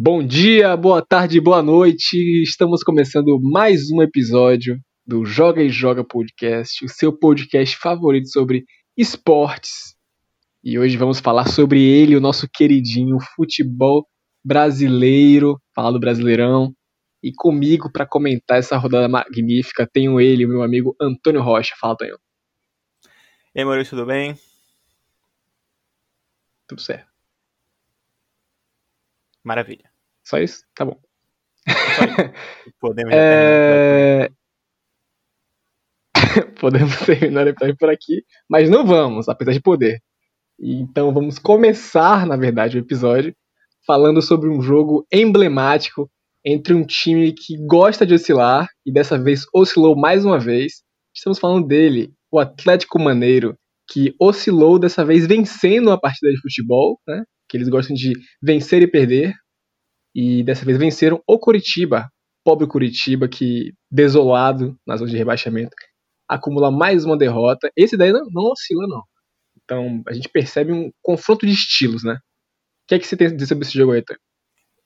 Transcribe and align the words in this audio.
Bom 0.00 0.24
dia, 0.24 0.76
boa 0.76 1.04
tarde, 1.04 1.40
boa 1.40 1.60
noite. 1.60 2.16
Estamos 2.40 2.84
começando 2.84 3.36
mais 3.42 3.90
um 3.90 4.00
episódio 4.00 4.78
do 5.04 5.24
Joga 5.24 5.60
e 5.60 5.70
Joga 5.70 6.04
Podcast, 6.04 6.84
o 6.84 6.88
seu 6.88 7.12
podcast 7.12 7.76
favorito 7.76 8.28
sobre 8.28 8.64
esportes. 8.96 9.96
E 10.62 10.78
hoje 10.78 10.96
vamos 10.96 11.18
falar 11.18 11.48
sobre 11.48 11.82
ele, 11.82 12.14
o 12.14 12.20
nosso 12.20 12.48
queridinho 12.48 13.18
futebol 13.34 14.06
brasileiro, 14.44 15.60
falar 15.74 15.90
do 15.90 15.98
Brasileirão. 15.98 16.72
E 17.20 17.32
comigo 17.34 17.90
para 17.90 18.06
comentar 18.06 18.58
essa 18.58 18.76
rodada 18.76 19.08
magnífica 19.08 19.84
tenho 19.92 20.20
ele, 20.20 20.46
o 20.46 20.48
meu 20.48 20.62
amigo 20.62 20.94
Antônio 21.00 21.42
Rocha. 21.42 21.74
Fala, 21.76 21.96
Tonho. 21.96 22.16
E 23.52 23.58
aí, 23.58 23.64
Maurício, 23.64 23.96
tudo 23.96 24.06
bem? 24.06 24.36
Tudo 26.68 26.80
certo. 26.80 27.08
Maravilha. 29.42 29.87
Só 30.28 30.38
isso? 30.38 30.60
Tá 30.74 30.84
bom. 30.84 30.98
Podemos 32.78 33.14
é... 33.14 34.28
Podemos 36.60 36.98
terminar 36.98 37.46
o 37.46 37.48
episódio 37.48 37.76
por 37.78 37.88
aqui, 37.88 38.22
mas 38.48 38.68
não 38.68 38.84
vamos, 38.84 39.26
apesar 39.26 39.52
de 39.52 39.60
poder. 39.60 40.02
Então 40.60 41.14
vamos 41.14 41.38
começar, 41.38 42.26
na 42.26 42.36
verdade, 42.36 42.76
o 42.76 42.80
episódio 42.80 43.34
falando 43.86 44.20
sobre 44.20 44.50
um 44.50 44.60
jogo 44.60 45.06
emblemático 45.10 46.10
entre 46.44 46.74
um 46.74 46.84
time 46.84 47.32
que 47.32 47.56
gosta 47.66 48.04
de 48.04 48.12
oscilar 48.12 48.68
e 48.84 48.92
dessa 48.92 49.18
vez 49.18 49.46
oscilou 49.54 49.96
mais 49.96 50.26
uma 50.26 50.38
vez. 50.38 50.82
Estamos 51.14 51.38
falando 51.38 51.66
dele, 51.66 52.12
o 52.30 52.38
Atlético 52.38 52.98
Maneiro, 52.98 53.56
que 53.90 54.14
oscilou 54.20 54.78
dessa 54.78 55.06
vez 55.06 55.26
vencendo 55.26 55.86
uma 55.88 55.98
partida 55.98 56.30
de 56.30 56.40
futebol, 56.40 57.00
né? 57.08 57.24
Que 57.48 57.56
eles 57.56 57.70
gostam 57.70 57.96
de 57.96 58.12
vencer 58.42 58.82
e 58.82 58.86
perder. 58.86 59.32
E 60.20 60.42
dessa 60.42 60.64
vez 60.64 60.76
venceram 60.76 61.22
o 61.28 61.38
Curitiba, 61.38 62.10
pobre 62.44 62.66
Curitiba 62.66 63.28
que 63.28 63.72
desolado 63.88 64.76
na 64.84 64.96
zona 64.96 65.12
de 65.12 65.16
rebaixamento, 65.16 65.70
acumula 66.26 66.72
mais 66.72 67.04
uma 67.04 67.16
derrota. 67.16 67.70
Esse 67.76 67.96
daí 67.96 68.10
não, 68.10 68.26
não 68.32 68.50
oscila 68.50 68.88
não. 68.88 69.04
Então 69.62 70.02
a 70.08 70.12
gente 70.12 70.28
percebe 70.28 70.72
um 70.72 70.90
confronto 71.00 71.46
de 71.46 71.52
estilos, 71.52 72.02
né? 72.02 72.14
O 72.14 72.18
que 72.88 72.96
é 72.96 72.98
que 72.98 73.06
você 73.06 73.16
tem 73.16 73.28
a 73.28 73.30
dizer 73.30 73.46
sobre 73.46 73.64
esse 73.64 73.78
jogo 73.78 73.92
aí? 73.92 74.02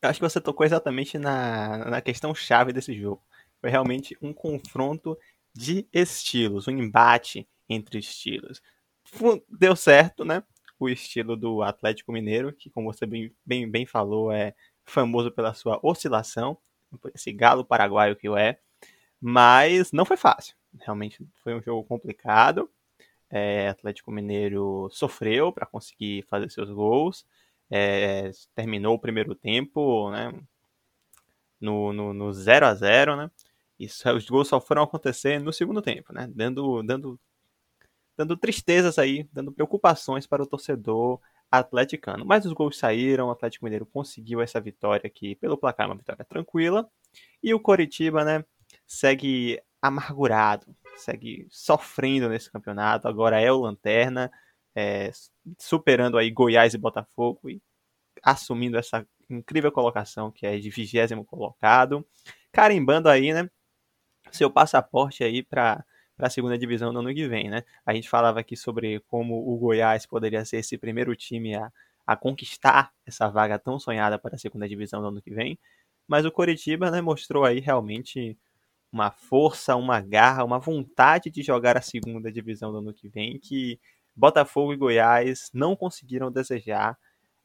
Eu 0.03 0.10
acho 0.10 0.20
que 0.20 0.28
você 0.28 0.38
tocou 0.38 0.66
exatamente 0.66 1.16
na, 1.16 1.78
na 1.88 2.03
questão 2.03 2.34
chave 2.34 2.70
desse 2.70 2.92
jogo. 2.92 3.22
Foi 3.58 3.70
realmente 3.70 4.14
um 4.20 4.34
confronto 4.34 5.16
de 5.55 5.88
estilos, 5.94 6.69
um 6.69 6.72
embate 6.72 7.48
entre 7.70 8.00
estilos. 8.00 8.60
Deu 9.48 9.75
certo, 9.77 10.27
né? 10.27 10.42
O 10.78 10.91
estilo 10.91 11.38
do 11.38 11.62
Atlético 11.62 12.12
Mineiro, 12.12 12.53
que 12.53 12.69
como 12.69 12.92
você 12.92 13.06
bem, 13.06 13.34
bem, 13.47 13.70
bem 13.70 13.86
falou, 13.86 14.30
é 14.30 14.53
famoso 14.84 15.30
pela 15.30 15.55
sua 15.55 15.78
oscilação, 15.83 16.56
esse 17.14 17.33
galo 17.33 17.64
paraguaio 17.64 18.16
que 18.16 18.28
o 18.28 18.36
é, 18.36 18.58
mas 19.20 19.92
não 19.92 20.05
foi 20.05 20.16
fácil. 20.16 20.56
Realmente 20.80 21.27
foi 21.42 21.55
um 21.55 21.62
jogo 21.62 21.84
complicado. 21.84 22.70
É, 23.30 23.69
Atlético 23.69 24.10
Mineiro 24.10 24.88
sofreu 24.91 25.53
para 25.53 25.64
conseguir 25.66 26.22
fazer 26.28 26.50
seus 26.50 26.70
gols 26.70 27.25
é, 27.75 28.30
terminou 28.55 28.94
o 28.94 28.98
primeiro 28.98 29.34
tempo 29.34 30.10
né, 30.10 30.30
no, 31.58 31.91
no, 31.91 32.12
no 32.12 32.30
0 32.30 32.66
a 32.66 32.75
0 32.75 33.16
né? 33.16 33.30
E 33.80 33.86
os 33.86 34.28
gols 34.28 34.47
só 34.47 34.60
foram 34.60 34.83
acontecer 34.83 35.41
no 35.41 35.53
segundo 35.53 35.80
tempo, 35.80 36.12
né? 36.12 36.30
Dando, 36.33 36.83
dando, 36.83 37.19
dando 38.14 38.36
tristezas 38.36 38.98
aí, 38.98 39.27
dando 39.33 39.50
preocupações 39.50 40.27
para 40.27 40.42
o 40.42 40.47
torcedor 40.47 41.19
atleticano. 41.53 42.25
Mas 42.25 42.47
os 42.47 42.55
gols 42.55 42.78
saíram, 42.78 43.28
o 43.28 43.31
Atlético 43.31 43.67
Mineiro 43.67 43.84
conseguiu 43.84 44.41
essa 44.41 44.58
vitória 44.58 45.06
aqui 45.06 45.34
pelo 45.36 45.59
placar, 45.59 45.86
uma 45.86 45.97
vitória 45.97 46.25
tranquila. 46.25 46.89
E 47.42 47.53
o 47.53 47.61
Coritiba, 47.61 48.25
né, 48.25 48.42
segue 48.86 49.61
amargurado, 49.81 50.75
segue 50.97 51.47
sofrendo 51.50 52.31
nesse 52.31 52.50
campeonato. 52.50 53.06
Agora 53.06 53.38
é 53.38 53.53
o 53.53 53.60
Lanterna, 53.60 54.32
é, 54.75 55.10
superando 55.59 56.16
aí 56.16 56.31
Goiás 56.31 56.72
e 56.72 56.78
Botafogo 56.78 57.50
e 57.50 57.60
assumindo 58.22 58.78
essa 58.78 59.06
incrível 59.28 59.71
colocação 59.71 60.31
que 60.31 60.47
é 60.47 60.59
de 60.59 60.71
vigésimo 60.71 61.25
colocado, 61.25 62.06
carimbando 62.50 63.09
aí, 63.09 63.32
né, 63.32 63.49
seu 64.31 64.50
passaporte 64.50 65.22
aí 65.22 65.43
para 65.43 65.84
para 66.22 66.28
a 66.28 66.31
segunda 66.31 66.56
divisão 66.56 66.93
no 66.93 67.00
ano 67.00 67.12
que 67.12 67.27
vem, 67.27 67.50
né? 67.50 67.65
A 67.84 67.93
gente 67.93 68.09
falava 68.09 68.38
aqui 68.38 68.56
sobre 68.56 69.00
como 69.09 69.34
o 69.34 69.59
Goiás 69.59 70.06
poderia 70.06 70.44
ser 70.44 70.59
esse 70.59 70.78
primeiro 70.78 71.16
time 71.16 71.56
a, 71.56 71.69
a 72.06 72.15
conquistar 72.15 72.93
essa 73.05 73.28
vaga 73.28 73.59
tão 73.59 73.77
sonhada 73.77 74.21
para 74.21 74.37
a 74.37 74.38
segunda 74.38 74.69
divisão 74.69 75.03
no 75.03 75.09
ano 75.09 75.21
que 75.21 75.34
vem, 75.34 75.59
mas 76.06 76.25
o 76.25 76.31
Coritiba, 76.31 76.93
né, 76.93 77.00
mostrou 77.00 77.44
aí 77.44 77.59
realmente 77.59 78.38
uma 78.93 79.11
força, 79.11 79.75
uma 79.75 80.00
garra, 80.00 80.44
uma 80.44 80.61
vontade 80.61 81.28
de 81.28 81.43
jogar 81.43 81.77
a 81.77 81.82
segunda 81.82 82.31
divisão 82.31 82.71
do 82.71 82.78
ano 82.78 82.94
que 82.94 83.09
vem 83.09 83.37
que 83.41 83.81
Botafogo 84.15 84.72
e 84.72 84.77
Goiás 84.77 85.50
não 85.53 85.75
conseguiram 85.75 86.31
desejar 86.31 86.97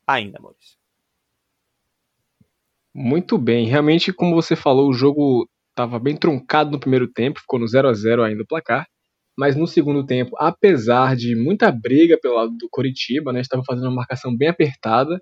ainda, 0.05 0.39
Maurício. 0.39 0.77
Muito 2.93 3.39
bem, 3.39 3.65
realmente, 3.65 4.13
como 4.13 4.35
você 4.35 4.55
falou, 4.55 4.87
o 4.87 4.93
jogo 4.93 5.49
estava 5.77 5.99
bem 5.99 6.17
truncado 6.17 6.71
no 6.71 6.79
primeiro 6.79 7.07
tempo, 7.11 7.39
ficou 7.39 7.59
no 7.59 7.67
0 7.67 7.87
a 7.87 7.93
0 7.93 8.23
ainda 8.23 8.43
o 8.43 8.47
placar. 8.47 8.87
Mas 9.37 9.55
no 9.55 9.67
segundo 9.67 10.03
tempo, 10.05 10.31
apesar 10.39 11.15
de 11.15 11.35
muita 11.35 11.71
briga 11.71 12.17
pelo 12.19 12.35
lado 12.35 12.51
do 12.57 12.67
Coritiba, 12.71 13.31
né, 13.31 13.41
estava 13.41 13.63
fazendo 13.63 13.85
uma 13.85 13.95
marcação 13.97 14.35
bem 14.35 14.49
apertada, 14.49 15.21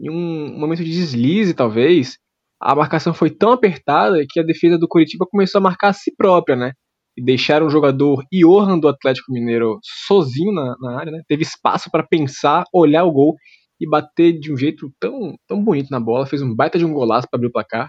em 0.00 0.10
um 0.10 0.58
momento 0.58 0.84
de 0.84 0.90
deslize, 0.90 1.54
talvez, 1.54 2.18
a 2.60 2.74
marcação 2.74 3.14
foi 3.14 3.30
tão 3.30 3.52
apertada 3.52 4.24
que 4.28 4.40
a 4.40 4.42
defesa 4.42 4.76
do 4.76 4.88
Coritiba 4.88 5.26
começou 5.30 5.60
a 5.60 5.62
marcar 5.62 5.90
a 5.90 5.92
si 5.92 6.14
própria, 6.16 6.56
né? 6.56 6.72
e 7.16 7.24
deixaram 7.24 7.66
o 7.66 7.70
jogador 7.70 8.22
Johan 8.30 8.78
do 8.78 8.88
Atlético 8.88 9.32
Mineiro 9.32 9.78
sozinho 9.82 10.52
na, 10.52 10.76
na 10.80 10.98
área, 10.98 11.10
né? 11.10 11.22
Teve 11.26 11.42
espaço 11.42 11.90
para 11.90 12.06
pensar, 12.06 12.64
olhar 12.72 13.04
o 13.04 13.12
gol 13.12 13.34
e 13.80 13.88
bater 13.88 14.38
de 14.38 14.52
um 14.52 14.56
jeito 14.56 14.92
tão, 15.00 15.34
tão 15.48 15.62
bonito 15.64 15.88
na 15.90 15.98
bola, 15.98 16.26
fez 16.26 16.42
um 16.42 16.54
baita 16.54 16.78
de 16.78 16.84
um 16.84 16.92
golaço 16.92 17.26
para 17.30 17.38
abrir 17.38 17.48
o 17.48 17.52
placar. 17.52 17.88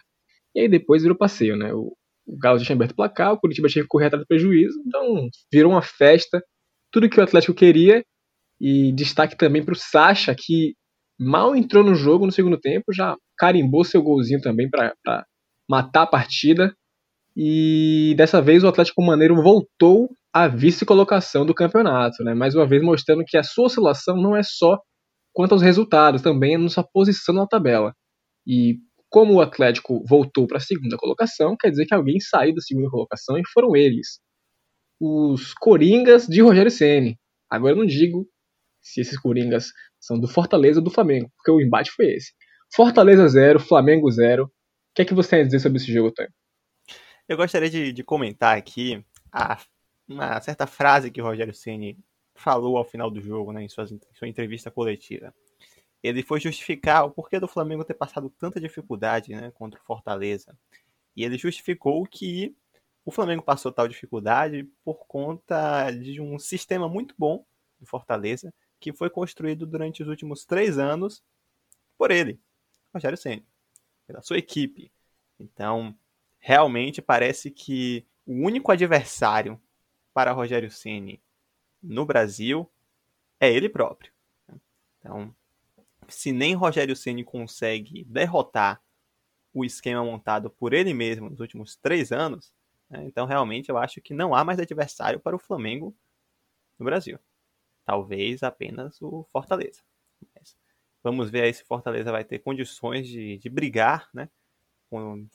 E 0.57 0.61
aí 0.61 0.67
depois 0.67 1.03
virou 1.03 1.15
passeio, 1.15 1.55
né? 1.55 1.71
O, 1.71 1.95
o 2.25 2.35
Galo 2.35 2.57
já 2.57 2.65
tinha 2.65 2.75
aberto 2.75 2.93
o 2.93 2.95
placar, 2.95 3.31
o 3.31 3.39
Curitiba 3.39 3.67
tinha 3.67 3.83
que 3.83 3.87
correr 3.87 4.07
atrás 4.07 4.23
do 4.23 4.27
prejuízo, 4.27 4.75
então 4.87 5.29
virou 5.53 5.71
uma 5.71 5.83
festa, 5.83 6.43
tudo 6.91 7.07
que 7.07 7.19
o 7.19 7.23
Atlético 7.23 7.53
queria. 7.53 8.03
E 8.59 8.91
destaque 8.93 9.37
também 9.37 9.63
para 9.63 9.73
o 9.73 9.77
Sacha, 9.77 10.33
que 10.35 10.73
mal 11.19 11.55
entrou 11.55 11.83
no 11.83 11.93
jogo 11.93 12.25
no 12.25 12.31
segundo 12.31 12.59
tempo, 12.59 12.91
já 12.91 13.15
carimbou 13.37 13.83
seu 13.83 14.01
golzinho 14.01 14.41
também 14.41 14.67
para 14.67 14.95
matar 15.69 16.01
a 16.01 16.07
partida. 16.07 16.73
E 17.35 18.15
dessa 18.17 18.41
vez 18.41 18.63
o 18.63 18.67
Atlético 18.67 19.05
Maneiro 19.05 19.35
voltou 19.35 20.09
à 20.33 20.47
vice-colocação 20.47 21.45
do 21.45 21.53
campeonato, 21.53 22.23
né? 22.23 22.33
mais 22.33 22.55
uma 22.55 22.65
vez 22.65 22.81
mostrando 22.81 23.23
que 23.23 23.37
a 23.37 23.43
sua 23.43 23.65
oscilação 23.65 24.17
não 24.17 24.35
é 24.35 24.41
só 24.41 24.79
quanto 25.31 25.51
aos 25.51 25.61
resultados, 25.61 26.23
também 26.23 26.55
é 26.55 26.57
na 26.57 26.67
sua 26.67 26.83
posição 26.83 27.35
na 27.35 27.45
tabela. 27.45 27.93
E 28.47 28.79
como 29.09 29.35
o 29.35 29.41
Atlético 29.41 30.03
voltou 30.07 30.47
para 30.47 30.57
a 30.57 30.61
segunda 30.61 30.97
colocação, 30.97 31.55
quer 31.57 31.69
dizer 31.69 31.85
que 31.85 31.93
alguém 31.93 32.19
saiu 32.19 32.53
da 32.53 32.61
segunda 32.61 32.89
colocação 32.89 33.37
e 33.37 33.47
foram 33.53 33.75
eles. 33.75 34.19
Os 34.99 35.53
Coringas 35.53 36.27
de 36.27 36.41
Rogério 36.41 36.71
Ceni. 36.71 37.17
Agora 37.49 37.73
eu 37.73 37.77
não 37.77 37.85
digo 37.85 38.27
se 38.81 39.01
esses 39.01 39.19
Coringas 39.19 39.71
são 39.99 40.19
do 40.19 40.27
Fortaleza 40.27 40.79
ou 40.79 40.83
do 40.83 40.91
Flamengo, 40.91 41.31
porque 41.37 41.51
o 41.51 41.61
embate 41.61 41.91
foi 41.91 42.07
esse. 42.07 42.33
Fortaleza 42.73 43.27
0, 43.27 43.59
Flamengo 43.59 44.09
0. 44.09 44.45
O 44.45 44.49
que 44.95 45.01
é 45.03 45.05
que 45.05 45.13
você 45.13 45.31
tem 45.31 45.41
a 45.41 45.45
dizer 45.45 45.59
sobre 45.59 45.77
esse 45.77 45.91
jogo, 45.91 46.11
Tânia? 46.11 46.31
Eu 47.27 47.37
gostaria 47.37 47.69
de, 47.69 47.91
de 47.91 48.03
comentar 48.03 48.57
aqui 48.57 49.03
a, 49.31 49.57
uma 50.07 50.39
certa 50.41 50.65
frase 50.65 51.11
que 51.11 51.21
o 51.21 51.25
Rogério 51.25 51.53
Ceni 51.53 51.97
falou 52.35 52.77
ao 52.77 52.85
final 52.85 53.11
do 53.11 53.19
jogo, 53.19 53.51
né, 53.51 53.63
em, 53.63 53.69
sua, 53.69 53.85
em 53.85 53.99
sua 54.13 54.27
entrevista 54.27 54.71
coletiva. 54.71 55.33
Ele 56.07 56.23
foi 56.23 56.39
justificar 56.39 57.05
o 57.05 57.11
porquê 57.11 57.39
do 57.39 57.47
Flamengo 57.47 57.83
ter 57.83 57.93
passado 57.93 58.29
tanta 58.29 58.59
dificuldade 58.59 59.33
né, 59.33 59.51
contra 59.51 59.79
o 59.79 59.83
Fortaleza. 59.83 60.57
E 61.15 61.23
ele 61.23 61.37
justificou 61.37 62.03
que 62.05 62.55
o 63.05 63.11
Flamengo 63.11 63.41
passou 63.41 63.71
tal 63.71 63.87
dificuldade 63.87 64.63
por 64.83 65.05
conta 65.07 65.91
de 65.91 66.19
um 66.19 66.37
sistema 66.37 66.89
muito 66.89 67.15
bom 67.17 67.45
do 67.79 67.85
Fortaleza, 67.85 68.53
que 68.79 68.93
foi 68.93 69.09
construído 69.09 69.65
durante 69.65 70.03
os 70.03 70.09
últimos 70.09 70.45
três 70.45 70.77
anos 70.77 71.23
por 71.97 72.11
ele, 72.11 72.39
Rogério 72.93 73.17
Ceni, 73.17 73.45
pela 74.05 74.21
sua 74.21 74.37
equipe. 74.37 74.91
Então, 75.39 75.97
realmente 76.37 77.01
parece 77.01 77.49
que 77.49 78.05
o 78.25 78.33
único 78.33 78.71
adversário 78.71 79.59
para 80.13 80.31
Rogério 80.31 80.69
Ceni 80.69 81.21
no 81.81 82.05
Brasil 82.05 82.69
é 83.39 83.51
ele 83.51 83.69
próprio. 83.69 84.11
Então, 84.99 85.33
se 86.07 86.31
nem 86.31 86.55
Rogério 86.55 86.95
Ceni 86.95 87.23
consegue 87.23 88.03
derrotar 88.05 88.81
o 89.53 89.65
esquema 89.65 90.03
montado 90.03 90.49
por 90.49 90.73
ele 90.73 90.93
mesmo 90.93 91.29
nos 91.29 91.39
últimos 91.39 91.75
três 91.75 92.11
anos, 92.11 92.53
né, 92.89 93.03
então 93.05 93.25
realmente 93.25 93.69
eu 93.69 93.77
acho 93.77 94.01
que 94.01 94.13
não 94.13 94.35
há 94.35 94.43
mais 94.43 94.59
adversário 94.59 95.19
para 95.19 95.35
o 95.35 95.39
Flamengo 95.39 95.95
no 96.79 96.85
Brasil. 96.85 97.19
Talvez 97.85 98.43
apenas 98.43 99.01
o 99.01 99.25
Fortaleza. 99.31 99.81
Mas 100.35 100.55
Vamos 101.03 101.29
ver 101.29 101.43
aí 101.43 101.53
se 101.53 101.63
Fortaleza 101.63 102.11
vai 102.11 102.25
ter 102.25 102.39
condições 102.39 103.07
de, 103.07 103.37
de 103.37 103.49
brigar, 103.49 104.09
né? 104.13 104.29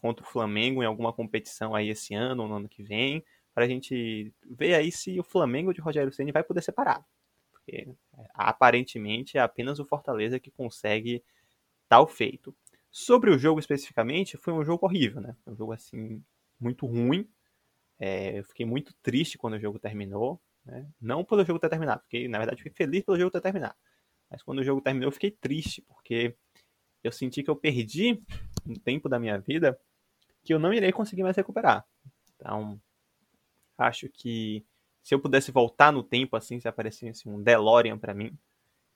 Contra 0.00 0.22
o 0.22 0.28
Flamengo 0.28 0.82
em 0.82 0.86
alguma 0.86 1.14
competição 1.14 1.74
aí 1.74 1.88
esse 1.88 2.14
ano 2.14 2.42
ou 2.42 2.48
no 2.48 2.56
ano 2.56 2.68
que 2.68 2.82
vem, 2.82 3.24
para 3.54 3.64
a 3.64 3.68
gente 3.68 4.34
ver 4.44 4.74
aí 4.74 4.92
se 4.92 5.18
o 5.18 5.24
Flamengo 5.24 5.72
de 5.72 5.80
Rogério 5.80 6.12
Ceni 6.12 6.30
vai 6.30 6.42
poder 6.44 6.62
ser 6.62 6.72
parado. 6.72 7.04
Porque 7.64 7.88
aparentemente 8.34 9.38
é 9.38 9.40
apenas 9.40 9.78
o 9.78 9.84
Fortaleza 9.84 10.40
que 10.40 10.50
consegue 10.50 11.22
tal 11.88 12.06
feito. 12.06 12.54
Sobre 12.90 13.30
o 13.30 13.38
jogo 13.38 13.60
especificamente, 13.60 14.36
foi 14.36 14.52
um 14.52 14.64
jogo 14.64 14.86
horrível, 14.86 15.20
né? 15.20 15.36
Um 15.46 15.56
jogo 15.56 15.72
assim 15.72 16.22
muito 16.60 16.86
ruim. 16.86 17.28
É, 17.98 18.38
eu 18.40 18.44
fiquei 18.44 18.66
muito 18.66 18.92
triste 19.02 19.38
quando 19.38 19.54
o 19.54 19.60
jogo 19.60 19.78
terminou. 19.78 20.40
Né? 20.64 20.86
Não 21.00 21.24
pelo 21.24 21.44
jogo 21.44 21.58
ter 21.58 21.68
terminado, 21.68 22.02
porque 22.02 22.28
na 22.28 22.38
verdade 22.38 22.62
fiquei 22.62 22.74
feliz 22.74 23.04
pelo 23.04 23.18
jogo 23.18 23.30
ter 23.30 23.40
terminado. 23.40 23.74
Mas 24.30 24.42
quando 24.42 24.58
o 24.58 24.64
jogo 24.64 24.80
terminou, 24.80 25.08
eu 25.08 25.12
fiquei 25.12 25.30
triste, 25.30 25.82
porque 25.82 26.36
eu 27.02 27.12
senti 27.12 27.42
que 27.42 27.50
eu 27.50 27.56
perdi 27.56 28.22
um 28.66 28.74
tempo 28.74 29.08
da 29.08 29.18
minha 29.18 29.38
vida 29.38 29.78
que 30.44 30.54
eu 30.54 30.58
não 30.58 30.72
irei 30.72 30.92
conseguir 30.92 31.22
mais 31.22 31.36
recuperar. 31.36 31.86
Então, 32.34 32.80
acho 33.78 34.08
que 34.08 34.64
se 35.02 35.14
eu 35.14 35.20
pudesse 35.20 35.50
voltar 35.50 35.92
no 35.92 36.02
tempo, 36.02 36.36
assim, 36.36 36.60
se 36.60 36.68
aparecesse 36.68 37.28
um 37.28 37.42
DeLorean 37.42 37.98
para 37.98 38.14
mim, 38.14 38.36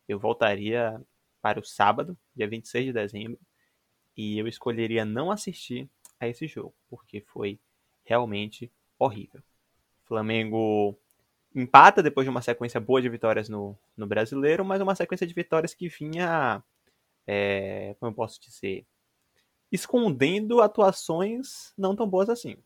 eu 0.08 0.18
voltaria 0.18 1.00
para 1.42 1.60
o 1.60 1.64
sábado, 1.64 2.16
dia 2.34 2.48
26 2.48 2.86
de 2.86 2.92
dezembro, 2.92 3.40
e 4.16 4.38
eu 4.38 4.46
escolheria 4.46 5.04
não 5.04 5.30
assistir 5.30 5.88
a 6.18 6.26
esse 6.28 6.46
jogo, 6.46 6.74
porque 6.88 7.20
foi 7.20 7.60
realmente 8.04 8.70
horrível. 8.98 9.42
Flamengo 10.04 10.96
empata 11.54 12.02
depois 12.02 12.24
de 12.24 12.30
uma 12.30 12.42
sequência 12.42 12.78
boa 12.78 13.02
de 13.02 13.08
vitórias 13.08 13.48
no, 13.48 13.76
no 13.96 14.06
brasileiro, 14.06 14.64
mas 14.64 14.80
uma 14.80 14.94
sequência 14.94 15.26
de 15.26 15.34
vitórias 15.34 15.74
que 15.74 15.88
vinha, 15.88 16.62
é, 17.26 17.96
como 17.98 18.10
eu 18.10 18.14
posso 18.14 18.40
dizer, 18.40 18.86
escondendo 19.70 20.60
atuações 20.60 21.72
não 21.76 21.96
tão 21.96 22.08
boas 22.08 22.28
assim. 22.28 22.56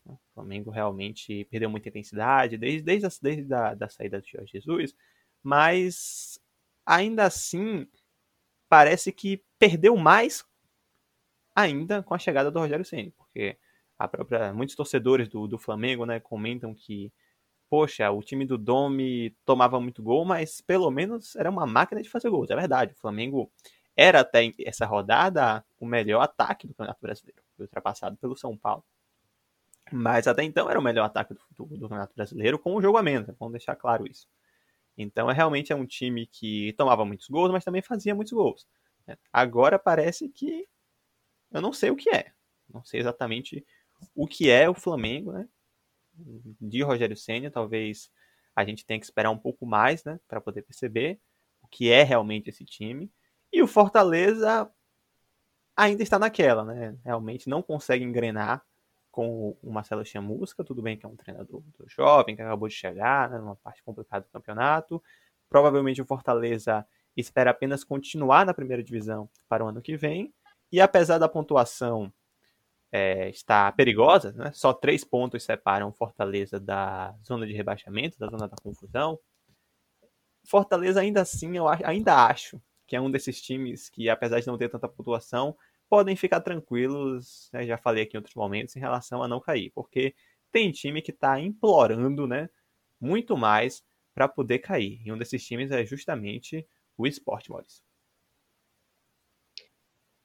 Flamengo 0.41 0.71
realmente 0.71 1.45
perdeu 1.45 1.69
muita 1.69 1.89
intensidade 1.89 2.57
desde, 2.57 2.81
desde, 2.81 3.05
a, 3.05 3.09
desde 3.21 3.53
a 3.53 3.73
da 3.75 3.87
saída 3.87 4.19
do 4.19 4.27
Jorge 4.27 4.51
Jesus, 4.53 4.95
mas 5.43 6.39
ainda 6.85 7.25
assim 7.25 7.87
parece 8.67 9.11
que 9.11 9.43
perdeu 9.59 9.95
mais 9.95 10.43
ainda 11.55 12.01
com 12.01 12.15
a 12.15 12.19
chegada 12.19 12.49
do 12.49 12.59
Rogério 12.59 12.83
Ceni, 12.83 13.11
porque 13.11 13.57
a 13.99 14.07
própria 14.07 14.51
muitos 14.53 14.75
torcedores 14.75 15.27
do, 15.29 15.47
do 15.47 15.59
Flamengo, 15.59 16.05
né, 16.05 16.19
comentam 16.19 16.73
que 16.73 17.11
poxa, 17.69 18.11
o 18.11 18.21
time 18.21 18.45
do 18.45 18.57
Domi 18.57 19.33
tomava 19.45 19.79
muito 19.79 20.03
gol, 20.03 20.25
mas 20.25 20.59
pelo 20.59 20.91
menos 20.91 21.35
era 21.37 21.49
uma 21.49 21.65
máquina 21.65 22.01
de 22.01 22.09
fazer 22.09 22.29
gols. 22.29 22.49
É 22.49 22.55
verdade, 22.55 22.93
o 22.93 22.97
Flamengo 22.97 23.49
era 23.95 24.21
até 24.21 24.51
essa 24.65 24.85
rodada 24.85 25.63
o 25.79 25.85
melhor 25.85 26.21
ataque 26.21 26.67
do 26.67 26.73
Campeonato 26.73 27.01
Brasileiro, 27.01 27.41
ultrapassado 27.57 28.17
pelo 28.17 28.35
São 28.35 28.57
Paulo. 28.57 28.83
Mas 29.91 30.27
até 30.27 30.43
então 30.43 30.69
era 30.69 30.79
o 30.79 30.83
melhor 30.83 31.05
ataque 31.05 31.33
do, 31.33 31.41
do, 31.51 31.77
do 31.77 31.81
Campeonato 31.81 32.15
Brasileiro 32.15 32.57
com 32.57 32.75
o 32.75 32.81
jogo 32.81 32.97
a 32.97 33.03
menos, 33.03 33.27
né? 33.27 33.35
vamos 33.39 33.53
deixar 33.53 33.75
claro 33.75 34.07
isso. 34.09 34.27
Então 34.97 35.29
é 35.29 35.33
realmente 35.33 35.71
é 35.71 35.75
um 35.75 35.85
time 35.85 36.25
que 36.27 36.73
tomava 36.73 37.05
muitos 37.05 37.27
gols, 37.27 37.51
mas 37.51 37.63
também 37.63 37.81
fazia 37.81 38.15
muitos 38.15 38.33
gols. 38.33 38.67
Né? 39.07 39.17
Agora 39.31 39.77
parece 39.77 40.29
que 40.29 40.67
eu 41.51 41.61
não 41.61 41.73
sei 41.73 41.89
o 41.89 41.95
que 41.95 42.09
é. 42.09 42.31
Não 42.73 42.83
sei 42.83 42.99
exatamente 42.99 43.65
o 44.15 44.25
que 44.25 44.49
é 44.49 44.69
o 44.69 44.73
Flamengo, 44.73 45.33
né? 45.33 45.47
de 46.59 46.83
Rogério 46.83 47.17
Senna, 47.17 47.49
talvez 47.49 48.11
a 48.55 48.65
gente 48.65 48.85
tenha 48.85 48.99
que 48.99 49.05
esperar 49.05 49.31
um 49.31 49.37
pouco 49.37 49.65
mais, 49.65 50.03
né, 50.03 50.19
para 50.27 50.41
poder 50.41 50.61
perceber 50.61 51.19
o 51.61 51.67
que 51.67 51.89
é 51.89 52.03
realmente 52.03 52.49
esse 52.49 52.65
time. 52.65 53.11
E 53.51 53.61
o 53.61 53.67
Fortaleza 53.67 54.69
ainda 55.75 56.03
está 56.03 56.19
naquela, 56.19 56.63
né? 56.63 56.97
Realmente 57.03 57.49
não 57.49 57.61
consegue 57.61 58.03
engrenar 58.03 58.63
com 59.11 59.57
o 59.61 59.71
Marcelo 59.71 60.05
Chamusca, 60.05 60.63
tudo 60.63 60.81
bem 60.81 60.97
que 60.97 61.05
é 61.05 61.09
um 61.09 61.15
treinador 61.15 61.61
jovem, 61.87 62.35
que 62.35 62.41
acabou 62.41 62.67
de 62.67 62.73
chegar, 62.73 63.29
né, 63.29 63.37
numa 63.37 63.55
parte 63.57 63.83
complicada 63.83 64.25
do 64.25 64.31
campeonato. 64.31 65.03
Provavelmente 65.49 66.01
o 66.01 66.05
Fortaleza 66.05 66.85
espera 67.15 67.51
apenas 67.51 67.83
continuar 67.83 68.45
na 68.45 68.53
primeira 68.53 68.81
divisão 68.81 69.29
para 69.49 69.65
o 69.65 69.67
ano 69.67 69.81
que 69.81 69.97
vem. 69.97 70.33
E 70.71 70.79
apesar 70.79 71.17
da 71.17 71.27
pontuação 71.27 72.11
é, 72.91 73.29
está 73.29 73.71
perigosa, 73.71 74.31
né? 74.33 74.51
só 74.53 74.73
três 74.73 75.03
pontos 75.03 75.43
separam 75.43 75.91
Fortaleza 75.91 76.59
da 76.59 77.13
zona 77.25 77.45
de 77.45 77.53
rebaixamento, 77.53 78.17
da 78.17 78.27
zona 78.27 78.47
da 78.47 78.55
confusão. 78.61 79.19
Fortaleza 80.45 81.01
ainda 81.01 81.21
assim, 81.21 81.57
eu 81.57 81.67
ainda 81.67 82.25
acho 82.25 82.61
que 82.87 82.95
é 82.95 82.99
um 83.01 83.09
desses 83.09 83.41
times 83.41 83.89
que, 83.89 84.09
apesar 84.09 84.41
de 84.41 84.47
não 84.47 84.57
ter 84.57 84.67
tanta 84.67 84.89
pontuação, 84.89 85.55
podem 85.91 86.15
ficar 86.15 86.39
tranquilos, 86.39 87.49
né? 87.51 87.65
já 87.65 87.77
falei 87.77 88.03
aqui 88.03 88.15
em 88.15 88.19
outros 88.19 88.33
momentos, 88.33 88.77
em 88.77 88.79
relação 88.79 89.21
a 89.21 89.27
não 89.27 89.41
cair, 89.41 89.71
porque 89.75 90.15
tem 90.49 90.71
time 90.71 91.01
que 91.01 91.11
está 91.11 91.37
implorando 91.37 92.25
né, 92.25 92.49
muito 92.97 93.35
mais 93.35 93.83
para 94.15 94.25
poder 94.25 94.59
cair. 94.59 95.01
E 95.05 95.11
um 95.11 95.17
desses 95.17 95.45
times 95.45 95.69
é 95.69 95.85
justamente 95.85 96.65
o 96.97 97.05
Sport, 97.07 97.49
Maurício. 97.49 97.83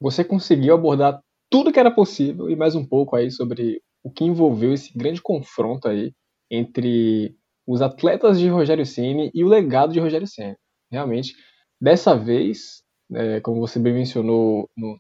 Você 0.01 0.23
conseguiu 0.25 0.73
abordar 0.73 1.21
tudo 1.51 1.73
que 1.73 1.81
era 1.81 1.91
possível 1.91 2.49
e 2.49 2.55
mais 2.55 2.77
um 2.77 2.87
pouco 2.87 3.17
aí 3.17 3.29
sobre 3.33 3.83
o 4.05 4.11
que 4.11 4.23
envolveu 4.23 4.73
esse 4.73 4.97
grande 4.97 5.21
confronto 5.21 5.89
aí 5.89 6.15
entre 6.49 7.37
os 7.67 7.83
atletas 7.83 8.39
de 8.39 8.47
Rogério 8.49 8.87
Ceni 8.87 9.33
e 9.35 9.43
o 9.43 9.49
legado 9.49 9.93
de 9.93 9.99
Rogério 9.99 10.29
Ceni. 10.29 10.57
Realmente, 10.93 11.35
dessa 11.81 12.17
vez, 12.17 12.85
é, 13.13 13.41
como 13.41 13.59
você 13.59 13.81
bem 13.81 13.95
mencionou 13.95 14.71
no 14.77 14.97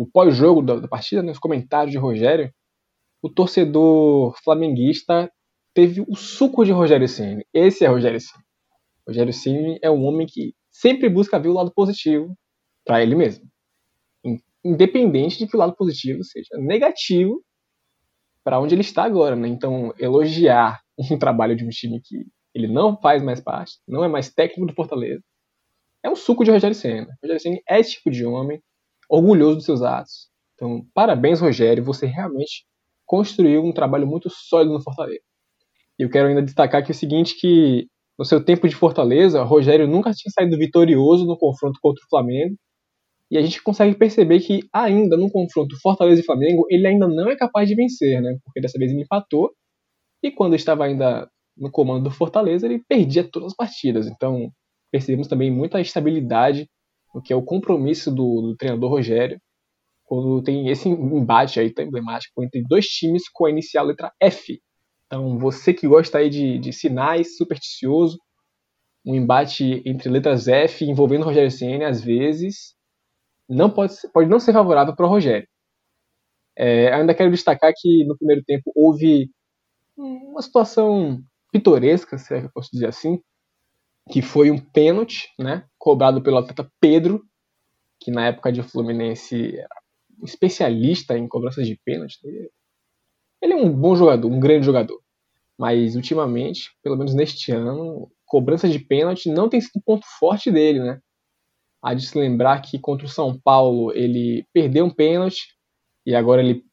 o 0.00 0.06
pós-jogo 0.06 0.62
da, 0.62 0.76
da, 0.76 0.88
partida, 0.88 1.22
nos 1.22 1.38
comentários 1.38 1.92
de 1.92 1.98
Rogério, 1.98 2.52
o 3.22 3.28
torcedor 3.28 4.34
flamenguista 4.42 5.30
teve 5.74 6.00
o 6.08 6.16
suco 6.16 6.64
de 6.64 6.72
Rogério 6.72 7.08
Ceni. 7.08 7.44
Esse 7.52 7.84
é 7.84 7.88
Rogério 7.88 8.20
Ceni. 8.20 8.44
Rogério 9.06 9.32
Ceni 9.32 9.78
é 9.82 9.90
um 9.90 10.04
homem 10.04 10.26
que 10.26 10.54
sempre 10.70 11.08
busca 11.08 11.38
ver 11.38 11.48
o 11.48 11.54
lado 11.54 11.72
positivo 11.72 12.34
para 12.84 13.02
ele 13.02 13.14
mesmo 13.14 13.50
independente 14.64 15.38
de 15.38 15.46
que 15.46 15.56
o 15.56 15.58
lado 15.58 15.74
positivo 15.74 16.22
seja 16.22 16.56
negativo 16.58 17.42
para 18.44 18.60
onde 18.60 18.74
ele 18.74 18.82
está 18.82 19.04
agora, 19.04 19.36
né? 19.36 19.48
Então, 19.48 19.94
elogiar 19.98 20.80
um 21.10 21.18
trabalho 21.18 21.56
de 21.56 21.64
um 21.64 21.68
time 21.68 22.00
que 22.00 22.26
ele 22.54 22.66
não 22.66 22.96
faz 23.00 23.22
mais 23.22 23.40
parte, 23.40 23.78
não 23.86 24.04
é 24.04 24.08
mais 24.08 24.32
técnico 24.32 24.66
do 24.66 24.74
Fortaleza, 24.74 25.22
é 26.02 26.10
um 26.10 26.16
suco 26.16 26.44
de 26.44 26.50
Rogério 26.50 26.74
Senna. 26.74 27.16
Rogério 27.22 27.40
Senna 27.40 27.58
é 27.68 27.78
esse 27.78 27.92
tipo 27.92 28.10
de 28.10 28.24
homem, 28.24 28.62
orgulhoso 29.10 29.56
dos 29.56 29.64
seus 29.64 29.82
atos. 29.82 30.28
Então, 30.54 30.86
parabéns, 30.94 31.40
Rogério, 31.40 31.82
você 31.82 32.06
realmente 32.06 32.64
construiu 33.04 33.64
um 33.64 33.72
trabalho 33.72 34.06
muito 34.06 34.30
sólido 34.30 34.72
no 34.72 34.82
Fortaleza. 34.82 35.22
E 35.98 36.02
eu 36.02 36.10
quero 36.10 36.28
ainda 36.28 36.42
destacar 36.42 36.80
aqui 36.80 36.92
o 36.92 36.94
seguinte, 36.94 37.34
que 37.38 37.88
no 38.18 38.24
seu 38.24 38.42
tempo 38.44 38.68
de 38.68 38.76
Fortaleza, 38.76 39.42
Rogério 39.42 39.88
nunca 39.88 40.12
tinha 40.12 40.30
saído 40.32 40.56
vitorioso 40.56 41.26
no 41.26 41.36
confronto 41.36 41.78
contra 41.82 42.02
o 42.04 42.08
Flamengo, 42.08 42.56
e 43.30 43.38
a 43.38 43.42
gente 43.42 43.62
consegue 43.62 43.96
perceber 43.96 44.40
que 44.40 44.60
ainda 44.72 45.16
no 45.16 45.30
confronto 45.30 45.80
Fortaleza 45.80 46.20
e 46.20 46.24
Flamengo, 46.24 46.66
ele 46.68 46.86
ainda 46.86 47.06
não 47.06 47.30
é 47.30 47.36
capaz 47.36 47.68
de 47.68 47.74
vencer, 47.74 48.20
né? 48.20 48.36
Porque 48.44 48.60
dessa 48.60 48.78
vez 48.78 48.90
ele 48.90 49.02
empatou 49.02 49.52
e 50.22 50.30
quando 50.30 50.56
estava 50.56 50.84
ainda 50.84 51.30
no 51.56 51.70
comando 51.70 52.04
do 52.04 52.10
Fortaleza, 52.10 52.66
ele 52.66 52.82
perdia 52.88 53.22
todas 53.22 53.52
as 53.52 53.56
partidas. 53.56 54.06
Então, 54.08 54.50
percebemos 54.90 55.28
também 55.28 55.50
muita 55.50 55.80
estabilidade 55.80 56.68
no 57.14 57.22
que 57.22 57.32
é 57.32 57.36
o 57.36 57.42
compromisso 57.42 58.10
do, 58.10 58.40
do 58.42 58.56
treinador 58.56 58.90
Rogério, 58.90 59.40
quando 60.04 60.42
tem 60.42 60.68
esse 60.68 60.88
embate 60.88 61.60
aí 61.60 61.72
tão 61.72 61.84
emblemático 61.84 62.42
entre 62.42 62.62
dois 62.62 62.86
times 62.86 63.28
com 63.32 63.46
a 63.46 63.50
inicial 63.50 63.86
letra 63.86 64.12
F. 64.20 64.60
Então, 65.06 65.38
você 65.38 65.72
que 65.72 65.86
gosta 65.86 66.18
aí 66.18 66.28
de, 66.28 66.58
de 66.58 66.72
sinais, 66.72 67.36
supersticioso, 67.36 68.18
um 69.04 69.14
embate 69.14 69.82
entre 69.86 70.08
letras 70.08 70.48
F 70.48 70.84
envolvendo 70.84 71.24
Rogério 71.24 71.50
Senna, 71.50 71.88
às 71.88 72.02
vezes, 72.02 72.74
não 73.48 73.70
pode, 73.70 73.94
pode 74.12 74.28
não 74.28 74.40
ser 74.40 74.52
favorável 74.52 74.94
para 74.94 75.06
o 75.06 75.08
Rogério. 75.08 75.48
É, 76.56 76.92
ainda 76.92 77.14
quero 77.14 77.30
destacar 77.30 77.72
que 77.76 78.04
no 78.04 78.16
primeiro 78.16 78.42
tempo 78.44 78.70
houve 78.74 79.30
uma 79.96 80.42
situação 80.42 81.22
pitoresca, 81.52 82.18
se 82.18 82.34
é 82.34 82.40
que 82.40 82.46
eu 82.46 82.52
posso 82.52 82.70
dizer 82.72 82.86
assim, 82.86 83.20
que 84.08 84.22
foi 84.22 84.50
um 84.50 84.58
pênalti, 84.58 85.28
né, 85.38 85.64
cobrado 85.78 86.22
pelo 86.22 86.38
atleta 86.38 86.70
Pedro, 86.80 87.24
que 88.00 88.10
na 88.10 88.26
época 88.26 88.50
de 88.52 88.62
Fluminense 88.62 89.56
era 89.56 89.68
um 90.20 90.24
especialista 90.24 91.16
em 91.16 91.28
cobranças 91.28 91.66
de 91.66 91.78
pênalti. 91.84 92.18
Ele 93.42 93.52
é 93.52 93.56
um 93.56 93.70
bom 93.70 93.94
jogador, 93.94 94.28
um 94.28 94.40
grande 94.40 94.66
jogador. 94.66 95.00
Mas 95.58 95.94
ultimamente, 95.94 96.70
pelo 96.82 96.96
menos 96.96 97.14
neste 97.14 97.52
ano, 97.52 98.10
cobranças 98.24 98.72
de 98.72 98.78
pênalti 98.78 99.30
não 99.30 99.48
tem 99.48 99.60
sido 99.60 99.82
ponto 99.84 100.06
forte 100.18 100.50
dele, 100.50 100.80
né? 100.80 101.00
Há 101.82 101.94
de 101.94 102.06
se 102.06 102.18
lembrar 102.18 102.60
que 102.60 102.78
contra 102.78 103.06
o 103.06 103.10
São 103.10 103.38
Paulo 103.38 103.92
ele 103.92 104.46
perdeu 104.52 104.84
um 104.84 104.90
pênalti 104.90 105.54
e 106.04 106.14
agora 106.14 106.42
ele. 106.42 106.64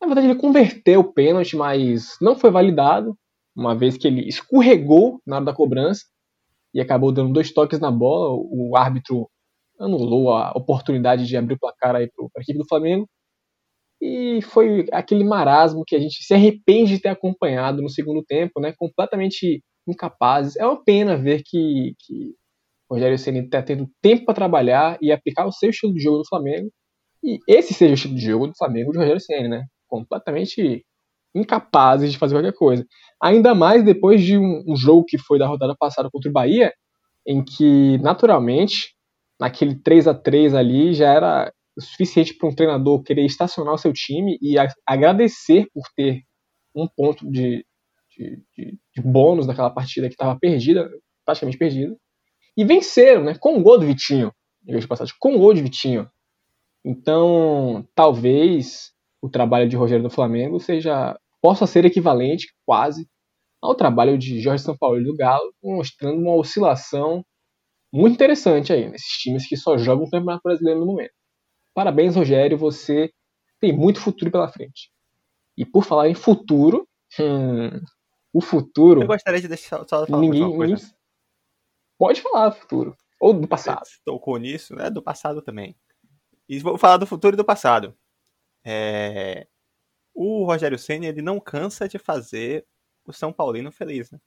Na 0.00 0.06
verdade, 0.06 0.28
ele 0.28 0.38
converteu 0.38 1.00
o 1.00 1.12
pênalti, 1.12 1.56
mas 1.56 2.16
não 2.20 2.34
foi 2.34 2.50
validado, 2.50 3.16
uma 3.54 3.76
vez 3.76 3.96
que 3.96 4.08
ele 4.08 4.26
escorregou 4.26 5.20
na 5.26 5.36
hora 5.36 5.44
da 5.44 5.52
cobrança 5.52 6.04
e 6.74 6.80
acabou 6.80 7.12
dando 7.12 7.32
dois 7.32 7.52
toques 7.52 7.80
na 7.80 7.90
bola. 7.90 8.30
O 8.50 8.76
árbitro 8.76 9.28
anulou 9.78 10.32
a 10.32 10.52
oportunidade 10.52 11.26
de 11.26 11.36
abrir 11.36 11.54
o 11.54 11.58
placar 11.58 11.96
aí 11.96 12.08
para 12.14 12.26
a 12.38 12.42
equipe 12.42 12.58
do 12.58 12.68
Flamengo. 12.68 13.08
E 14.00 14.40
foi 14.42 14.86
aquele 14.92 15.24
marasmo 15.24 15.84
que 15.86 15.94
a 15.94 16.00
gente 16.00 16.24
se 16.24 16.32
arrepende 16.32 16.94
de 16.96 17.00
ter 17.02 17.10
acompanhado 17.10 17.82
no 17.82 17.88
segundo 17.90 18.24
tempo, 18.24 18.60
né? 18.60 18.72
Completamente 18.78 19.62
incapazes. 19.86 20.56
É 20.56 20.66
uma 20.66 20.82
pena 20.82 21.16
ver 21.16 21.42
que, 21.44 21.94
que 21.98 22.34
o 22.88 22.94
Rogério 22.94 23.18
Ceni 23.18 23.40
está 23.40 23.62
tendo 23.62 23.88
tempo 24.02 24.24
para 24.24 24.34
trabalhar 24.34 24.98
e 25.02 25.12
aplicar 25.12 25.46
o 25.46 25.52
seu 25.52 25.70
estilo 25.70 25.92
de 25.94 26.00
jogo 26.00 26.18
no 26.18 26.28
Flamengo. 26.28 26.70
E 27.22 27.38
esse 27.46 27.74
seja 27.74 27.92
o 27.92 27.94
estilo 27.94 28.14
de 28.14 28.22
jogo 28.22 28.46
do 28.46 28.56
Flamengo 28.56 28.92
de 28.92 28.98
Rogério 28.98 29.20
Ceni, 29.20 29.48
né? 29.48 29.64
Completamente 29.86 30.84
incapazes 31.34 32.12
de 32.12 32.18
fazer 32.18 32.34
qualquer 32.34 32.54
coisa. 32.54 32.86
Ainda 33.22 33.54
mais 33.54 33.84
depois 33.84 34.22
de 34.22 34.36
um, 34.36 34.64
um 34.66 34.76
jogo 34.76 35.04
que 35.06 35.18
foi 35.18 35.38
da 35.38 35.46
rodada 35.46 35.74
passada 35.78 36.08
contra 36.10 36.30
o 36.30 36.32
Bahia, 36.32 36.72
em 37.26 37.44
que, 37.44 37.98
naturalmente, 37.98 38.94
naquele 39.38 39.74
3 39.74 40.08
a 40.08 40.14
3 40.14 40.54
ali 40.54 40.94
já 40.94 41.12
era 41.12 41.52
o 41.76 41.80
suficiente 41.80 42.34
para 42.34 42.48
um 42.48 42.54
treinador 42.54 43.02
querer 43.02 43.24
estacionar 43.24 43.74
o 43.74 43.78
seu 43.78 43.92
time 43.92 44.38
e 44.40 44.58
a, 44.58 44.68
agradecer 44.86 45.66
por 45.72 45.84
ter 45.96 46.22
um 46.74 46.88
ponto 46.88 47.30
de, 47.30 47.64
de, 48.16 48.42
de, 48.56 48.78
de 48.94 49.02
bônus 49.02 49.46
naquela 49.46 49.70
partida 49.70 50.08
que 50.08 50.14
estava 50.14 50.38
perdida, 50.38 50.88
praticamente 51.24 51.58
perdida. 51.58 51.96
E 52.56 52.64
venceram, 52.64 53.24
né? 53.24 53.34
Com 53.38 53.58
o 53.58 53.62
gol 53.62 53.78
do 53.78 53.86
Vitinho, 53.86 54.32
de 54.62 54.86
passagem, 54.86 55.14
com 55.18 55.36
o 55.36 55.38
gol 55.38 55.54
de 55.54 55.62
Vitinho. 55.62 56.08
Então, 56.84 57.86
talvez 57.94 58.92
o 59.22 59.28
trabalho 59.28 59.68
de 59.68 59.76
Rogério 59.76 60.02
do 60.02 60.10
Flamengo 60.10 60.58
seja 60.58 61.18
possa 61.40 61.66
ser 61.66 61.84
equivalente, 61.84 62.52
quase, 62.66 63.08
ao 63.62 63.74
trabalho 63.74 64.16
de 64.18 64.40
Jorge 64.40 64.64
São 64.64 64.76
Paulo 64.76 65.00
e 65.00 65.04
do 65.04 65.16
Galo, 65.16 65.52
mostrando 65.62 66.18
uma 66.18 66.34
oscilação 66.34 67.24
muito 67.92 68.14
interessante 68.14 68.72
aí 68.72 68.88
nesses 68.88 69.18
times 69.18 69.46
que 69.48 69.56
só 69.56 69.76
jogam 69.76 70.04
o 70.04 70.10
Campeonato 70.10 70.42
Brasileiro 70.42 70.80
no 70.80 70.86
momento. 70.86 71.12
Parabéns, 71.74 72.16
Rogério, 72.16 72.56
você 72.56 73.10
tem 73.60 73.72
muito 73.72 74.00
futuro 74.00 74.30
pela 74.30 74.48
frente. 74.48 74.90
E 75.56 75.66
por 75.66 75.84
falar 75.84 76.08
em 76.08 76.14
futuro, 76.14 76.88
hum, 77.18 77.80
o 78.32 78.40
futuro. 78.40 79.02
Eu 79.02 79.06
gostaria 79.06 79.40
de 79.40 79.48
deixar 79.48 79.86
só 79.86 80.06
falar 80.06 80.20
ninguém, 80.20 80.42
uma 80.42 80.56
coisa. 80.56 80.74
Ninguém... 80.74 80.94
Pode 81.98 82.20
falar 82.22 82.48
do 82.48 82.56
futuro. 82.56 82.96
Ou 83.20 83.34
do 83.34 83.46
passado. 83.46 83.84
Você 83.84 83.98
tocou 84.04 84.38
nisso, 84.38 84.74
né? 84.74 84.88
Do 84.88 85.02
passado 85.02 85.42
também. 85.42 85.76
E 86.48 86.58
vou 86.60 86.78
falar 86.78 86.96
do 86.96 87.06
futuro 87.06 87.34
e 87.34 87.36
do 87.36 87.44
passado. 87.44 87.94
É... 88.64 89.46
O 90.14 90.44
Rogério 90.44 90.78
Senna, 90.78 91.06
ele 91.06 91.22
não 91.22 91.40
cansa 91.40 91.88
de 91.88 91.98
fazer 91.98 92.66
o 93.04 93.12
São 93.12 93.32
Paulino 93.32 93.70
feliz, 93.70 94.10
né? 94.10 94.20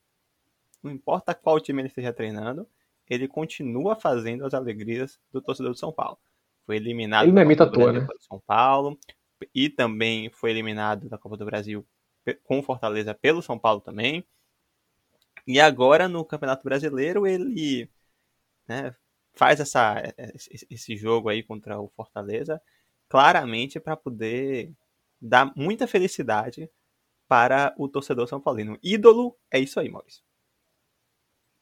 Não 0.82 0.92
importa 0.92 1.34
qual 1.34 1.60
time 1.60 1.82
ele 1.82 1.88
esteja 1.88 2.12
treinando, 2.12 2.68
ele 3.10 3.28
continua 3.28 3.96
fazendo 3.96 4.46
as 4.46 4.54
alegrias 4.54 5.20
do 5.32 5.42
torcedor 5.42 5.72
do 5.72 5.78
São 5.78 5.92
Paulo. 5.92 6.18
Foi 6.66 6.76
eliminado 6.76 7.28
ele 7.28 7.32
é 7.32 7.46
toa, 7.70 7.92
né? 7.92 8.08
São 8.20 8.40
Paulo 8.46 8.98
e 9.54 9.70
também 9.70 10.30
foi 10.30 10.52
eliminado 10.52 11.10
da 11.10 11.18
Copa 11.18 11.38
do 11.38 11.46
Brasil 11.46 11.86
com 12.44 12.64
Fortaleza 12.64 13.14
pelo 13.14 13.42
São 13.42 13.60
Paulo 13.60 13.82
também. 13.82 14.26
E 15.46 15.60
agora 15.60 16.08
no 16.08 16.24
Campeonato 16.24 16.64
Brasileiro 16.64 17.28
ele 17.28 17.90
né, 18.68 18.96
faz 19.34 19.60
essa, 19.60 20.02
esse 20.70 20.96
jogo 20.96 21.28
aí 21.30 21.44
contra 21.44 21.80
o 21.80 21.90
Fortaleza 21.90 22.62
claramente 23.10 23.80
para 23.80 23.98
poder 23.98 24.74
dar 25.24 25.54
muita 25.56 25.88
felicidade 25.88 26.70
para 27.28 27.74
o 27.78 27.88
torcedor 27.88 28.28
são 28.28 28.42
paulino. 28.42 28.78
Ídolo 28.84 29.36
é 29.50 29.58
isso 29.58 29.80
aí, 29.80 29.90
Maurício. 29.90 30.22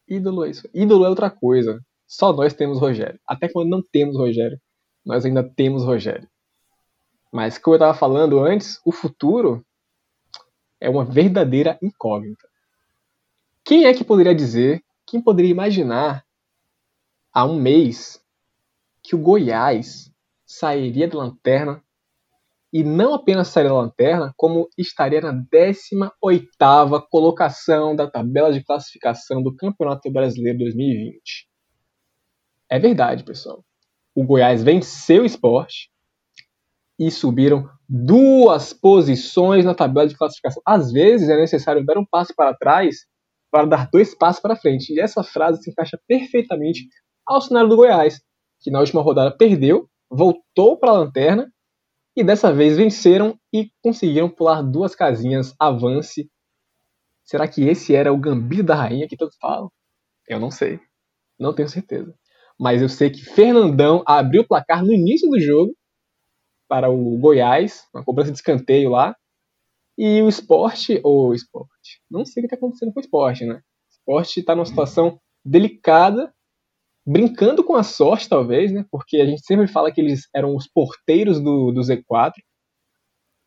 Ídolo 0.08 0.46
é 0.46 0.50
isso. 0.50 0.68
Ídolo 0.74 1.06
é 1.06 1.10
outra 1.10 1.30
coisa. 1.30 1.80
Só 2.08 2.34
nós 2.34 2.53
temos 2.53 2.80
Rogério. 2.80 3.20
Até 3.25 3.48
quando 3.48 3.70
não 3.70 3.82
temos 3.82 4.18
Rogério, 4.18 4.60
nós 5.06 5.24
ainda 5.24 5.44
temos 5.44 5.84
Rogério. 5.84 6.27
Mas 7.32 7.58
como 7.58 7.75
eu 7.75 7.77
estava 7.77 7.98
falando 7.98 8.39
antes, 8.39 8.82
o 8.84 8.91
futuro 8.91 9.63
é 10.80 10.89
uma 10.89 11.06
verdadeira 11.06 11.77
incógnita. 11.82 12.50
Quem 13.63 13.86
é 13.86 13.94
que 13.94 14.03
poderia 14.03 14.36
dizer, 14.36 14.84
quem 15.06 15.22
poderia 15.22 15.51
imaginar 15.51 16.25
há 17.32 17.46
um 17.46 17.62
mês 17.62 18.22
que 19.03 19.15
o 19.15 19.20
Goiás 19.20 20.12
sairia 20.46 21.08
da 21.08 21.20
lanterna 21.20 21.82
e 22.74 22.84
não 22.84 23.13
apenas 23.13 23.50
sairia 23.50 23.72
da 23.72 23.78
lanterna, 23.78 24.34
como 24.38 24.70
estaria 24.78 25.20
na 25.20 25.34
18ª 25.34 27.06
colocação 27.10 27.96
da 27.96 28.10
tabela 28.10 28.51
de 28.54 28.63
classificação 28.63 29.44
do 29.44 29.56
Campeonato 29.56 30.10
Brasileiro 30.12 30.60
2020. 30.60 31.48
É 32.70 32.80
verdade, 32.80 33.24
pessoal. 33.24 33.63
O 34.16 34.24
Goiás 34.24 34.63
venceu 34.63 35.24
o 35.24 35.25
esporte 35.25 35.90
e 36.98 37.12
subiram 37.12 37.70
duas 37.90 38.72
posições 38.72 39.66
na 39.66 39.75
tabela 39.75 40.08
de 40.08 40.16
classificação. 40.16 40.62
Às 40.66 40.92
vezes 40.92 41.28
é 41.28 41.36
necessário 41.36 41.86
dar 41.86 41.98
um 41.98 42.06
passo 42.06 42.34
para 42.36 42.56
trás 42.56 43.06
para 43.51 43.66
dar 43.66 43.90
dois 43.92 44.16
passos 44.16 44.42
para 44.42 44.56
frente. 44.56 44.94
E 44.94 45.00
essa 45.01 45.24
frase 45.24 45.62
se 45.62 45.70
encaixa 45.70 46.00
perfeitamente 46.08 46.88
ao 47.28 47.42
cenário 47.42 47.70
do 47.70 47.75
Goiás, 47.75 48.22
que 48.62 48.72
na 48.72 48.80
última 48.80 49.01
rodada 49.01 49.36
perdeu, 49.36 49.90
voltou 50.10 50.78
para 50.78 50.92
a 50.92 51.00
lanterna 51.00 51.51
e 52.15 52.24
dessa 52.24 52.53
vez 52.53 52.77
venceram 52.77 53.38
e 53.53 53.72
conseguiram 53.82 54.30
pular 54.30 54.62
duas 54.62 54.96
casinhas 54.96 55.56
avance. 55.60 56.30
Será 57.24 57.48
que 57.48 57.63
esse 57.63 57.96
era 57.96 58.12
o 58.12 58.18
gambito 58.18 58.63
da 58.63 58.75
rainha 58.75 59.08
que 59.08 59.15
todos 59.15 59.38
falam? 59.38 59.72
Eu 60.27 60.39
não 60.39 60.51
sei. 60.51 60.80
Não 61.39 61.53
tenho 61.53 61.70
certeza. 61.70 62.13
Mas 62.60 62.82
eu 62.82 62.89
sei 62.89 63.10
que 63.10 63.24
Fernandão 63.24 64.03
abriu 64.06 64.41
o 64.41 64.48
placar 64.48 64.84
no 64.86 64.94
início 64.94 65.30
do 65.30 65.39
jogo 65.39 65.75
para 66.68 66.89
o 66.89 67.18
Goiás, 67.18 67.88
uma 67.94 68.03
cobrança 68.03 68.32
de 68.32 68.38
escanteio 68.38 68.89
lá. 68.89 69.15
E 69.98 70.22
o 70.22 70.30
esporte, 70.30 71.00
ou 71.03 71.34
esporte, 71.34 72.01
não 72.10 72.25
sei 72.25 72.41
o 72.41 72.48
que 72.48 72.53
está 72.53 72.56
acontecendo 72.56 72.94
com 72.94 73.00
o 73.00 73.03
esporte, 73.03 73.46
né? 73.46 73.56
O 73.56 73.91
esporte 73.91 74.39
está 74.39 74.56
numa 74.56 74.65
situação 74.65 75.20
delicada, 75.44 76.34
brincando 77.05 77.63
com 77.63 77.75
a 77.75 77.84
sorte, 77.84 78.29
talvez, 78.29 78.72
né? 78.72 78.86
Porque 78.91 79.17
a 79.17 79.25
gente 79.25 79.43
sempre 79.43 79.67
fala 79.67 79.91
que 79.91 80.00
eles 80.00 80.27
eram 80.36 80.55
os 80.55 80.67
porteiros 80.67 81.41
do, 81.41 81.72
do 81.72 81.81
Z4 81.81 82.34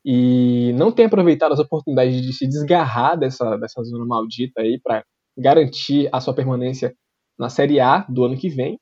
e 0.05 0.73
não 0.75 0.93
tem 0.93 1.07
aproveitado 1.07 1.53
as 1.53 1.59
oportunidades 1.59 2.21
de 2.21 2.33
se 2.33 2.47
desgarrar 2.47 3.19
dessa, 3.19 3.57
dessa 3.57 3.83
zona 3.83 4.05
maldita 4.05 4.61
aí 4.61 4.79
para 4.81 5.05
garantir 5.37 6.09
a 6.13 6.21
sua 6.21 6.35
permanência 6.35 6.95
na 7.39 7.49
Série 7.49 7.81
A 7.81 8.01
do 8.09 8.25
ano 8.25 8.37
que 8.37 8.49
vem. 8.49 8.79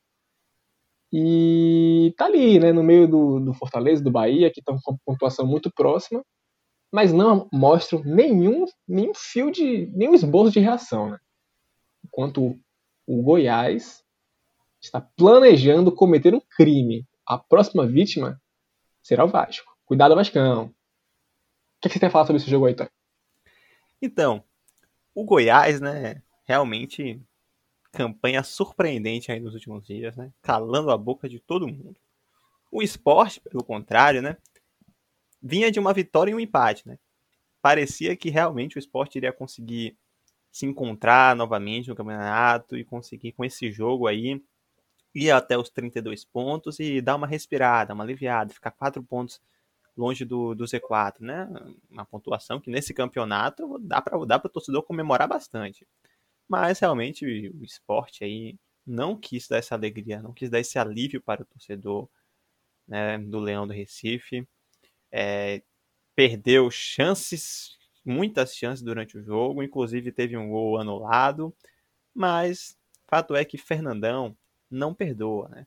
E 1.12 2.14
tá 2.17 2.25
ali, 2.25 2.59
né, 2.59 2.73
no 2.73 2.83
meio 2.83 3.07
do, 3.07 3.38
do 3.38 3.55
Fortaleza, 3.55 4.02
do 4.02 4.11
Bahia, 4.11 4.50
que 4.50 4.61
estão 4.61 4.79
com 4.83 4.97
pontuação 5.05 5.47
muito 5.47 5.71
próxima, 5.75 6.25
mas 6.93 7.12
não 7.12 7.49
mostram 7.52 8.02
nenhum, 8.02 8.64
nenhum 8.88 9.12
fio 9.14 9.50
de. 9.50 9.87
nenhum 9.95 10.14
esboço 10.14 10.52
de 10.52 10.61
reação, 10.61 11.11
né? 11.11 11.19
Enquanto 12.05 12.59
o 13.07 13.23
Goiás 13.23 14.02
está 14.83 15.01
planejando 15.01 15.93
cometer 15.93 16.35
um 16.35 16.41
crime. 16.41 17.07
A 17.25 17.39
próxima 17.39 17.87
vítima 17.87 18.41
será 19.03 19.25
o 19.25 19.29
Vasco. 19.29 19.73
Cuidado, 19.87 20.15
Vascão. 20.15 20.65
O 20.67 20.71
que, 21.81 21.89
você 21.89 21.99
tem 21.99 22.09
a 22.09 22.11
falar 22.11 22.27
sobre 22.27 22.41
esse 22.41 22.51
jogo 22.51 22.67
aí, 22.67 22.75
Tá? 22.75 22.91
Então, 24.01 24.43
o 25.15 25.25
Goiás, 25.25 25.81
né, 25.81 26.23
realmente 26.45 27.23
campanha 27.93 28.43
surpreendente 28.43 29.31
aí 29.31 29.39
nos 29.39 29.55
últimos 29.55 29.87
dias, 29.87 30.17
né? 30.17 30.33
Calando 30.43 30.91
a 30.91 30.97
boca 30.97 31.29
de 31.29 31.39
todo 31.39 31.69
mundo. 31.69 31.95
O 32.71 32.83
esporte, 32.83 33.41
pelo 33.41 33.62
contrário, 33.62 34.21
né? 34.21 34.37
Vinha 35.41 35.71
de 35.71 35.79
uma 35.79 35.93
vitória 35.93 36.33
e 36.33 36.35
um 36.35 36.41
empate, 36.41 36.89
né? 36.89 36.99
Parecia 37.61 38.17
que 38.17 38.31
realmente 38.31 38.77
o 38.77 38.79
esporte 38.79 39.17
iria 39.17 39.33
conseguir 39.33 39.97
se 40.51 40.67
encontrar 40.67 41.37
novamente 41.37 41.89
no 41.89 41.95
campeonato 41.95 42.77
e 42.77 42.85
conseguir 42.85 43.33
com 43.33 43.45
esse 43.45 43.71
jogo 43.71 44.09
aí 44.09 44.43
ir 45.14 45.31
até 45.31 45.59
os 45.59 45.71
32 45.71 46.25
pontos 46.25 46.81
e 46.81 47.00
dar 47.00 47.16
uma 47.16 47.26
respirada, 47.26 47.95
uma 47.95 48.04
aliviada, 48.04 48.52
ficar 48.54 48.71
quatro 48.71 49.02
pontos 49.02 49.40
longe 49.97 50.25
do, 50.25 50.54
do 50.54 50.64
Z4, 50.64 51.21
né? 51.21 51.49
Uma 51.90 52.04
pontuação 52.07 52.61
que 52.61 52.71
nesse 52.71 52.95
campeonato 52.95 53.78
dá 53.78 54.00
para 54.00 54.25
dá 54.25 54.37
o 54.37 54.49
torcedor 54.49 54.83
comemorar 54.83 55.28
bastante. 55.28 55.87
Mas 56.49 56.81
realmente 56.81 57.25
o 57.50 57.64
esporte 57.64 58.25
aí 58.25 58.57
não 58.87 59.16
quis 59.16 59.49
dar 59.49 59.59
essa 59.59 59.75
alegria, 59.75 60.23
não 60.23 60.33
quis 60.33 60.50
dar 60.50 60.61
esse 60.61 60.78
alívio 60.78 61.21
para 61.21 61.42
o 61.42 61.47
torcedor 61.47 62.09
né, 62.87 63.19
do 63.19 63.38
Leão 63.38 63.66
do 63.66 63.73
Recife. 63.73 64.47
É, 65.11 65.62
perdeu 66.14 66.71
chances, 66.71 67.78
muitas 68.04 68.54
chances 68.54 68.83
durante 68.83 69.16
o 69.16 69.23
jogo, 69.23 69.62
inclusive 69.62 70.12
teve 70.12 70.37
um 70.37 70.50
gol 70.50 70.78
anulado, 70.78 71.54
mas 72.14 72.76
fato 73.07 73.35
é 73.37 73.45
que 73.45 73.59
Fernandão 73.59 74.37
não 74.73 74.95
perdoa, 74.95 75.49
né? 75.49 75.67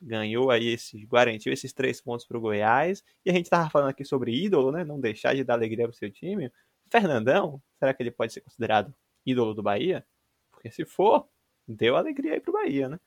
Ganhou 0.00 0.50
aí 0.50 0.68
esses, 0.68 1.04
garantiu 1.04 1.52
esses 1.52 1.72
três 1.72 2.00
pontos 2.00 2.26
para 2.26 2.36
o 2.36 2.40
Goiás, 2.40 3.02
e 3.24 3.30
a 3.30 3.32
gente 3.32 3.46
estava 3.46 3.70
falando 3.70 3.90
aqui 3.90 4.04
sobre 4.04 4.32
ídolo, 4.32 4.70
né? 4.70 4.84
Não 4.84 5.00
deixar 5.00 5.34
de 5.34 5.42
dar 5.42 5.54
alegria 5.54 5.86
para 5.86 5.94
o 5.94 5.96
seu 5.96 6.10
time. 6.10 6.52
Fernandão, 6.90 7.62
será 7.78 7.94
que 7.94 8.02
ele 8.02 8.10
pode 8.10 8.32
ser 8.32 8.42
considerado 8.42 8.94
ídolo 9.24 9.54
do 9.54 9.62
Bahia? 9.62 10.06
Porque 10.50 10.70
se 10.70 10.84
for, 10.84 11.26
deu 11.66 11.96
alegria 11.96 12.34
aí 12.34 12.40
pro 12.40 12.52
Bahia, 12.52 12.88
né? 12.88 13.00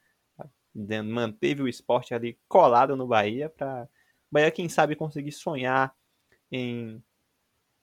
manteve 1.04 1.64
o 1.64 1.68
esporte 1.68 2.14
ali 2.14 2.38
colado 2.48 2.96
no 2.96 3.08
Bahia 3.08 3.50
para 3.50 3.90
Bahia, 4.32 4.52
quem 4.52 4.70
sabe, 4.70 4.96
conseguir 4.96 5.32
sonhar 5.32 5.96
em 6.52 7.02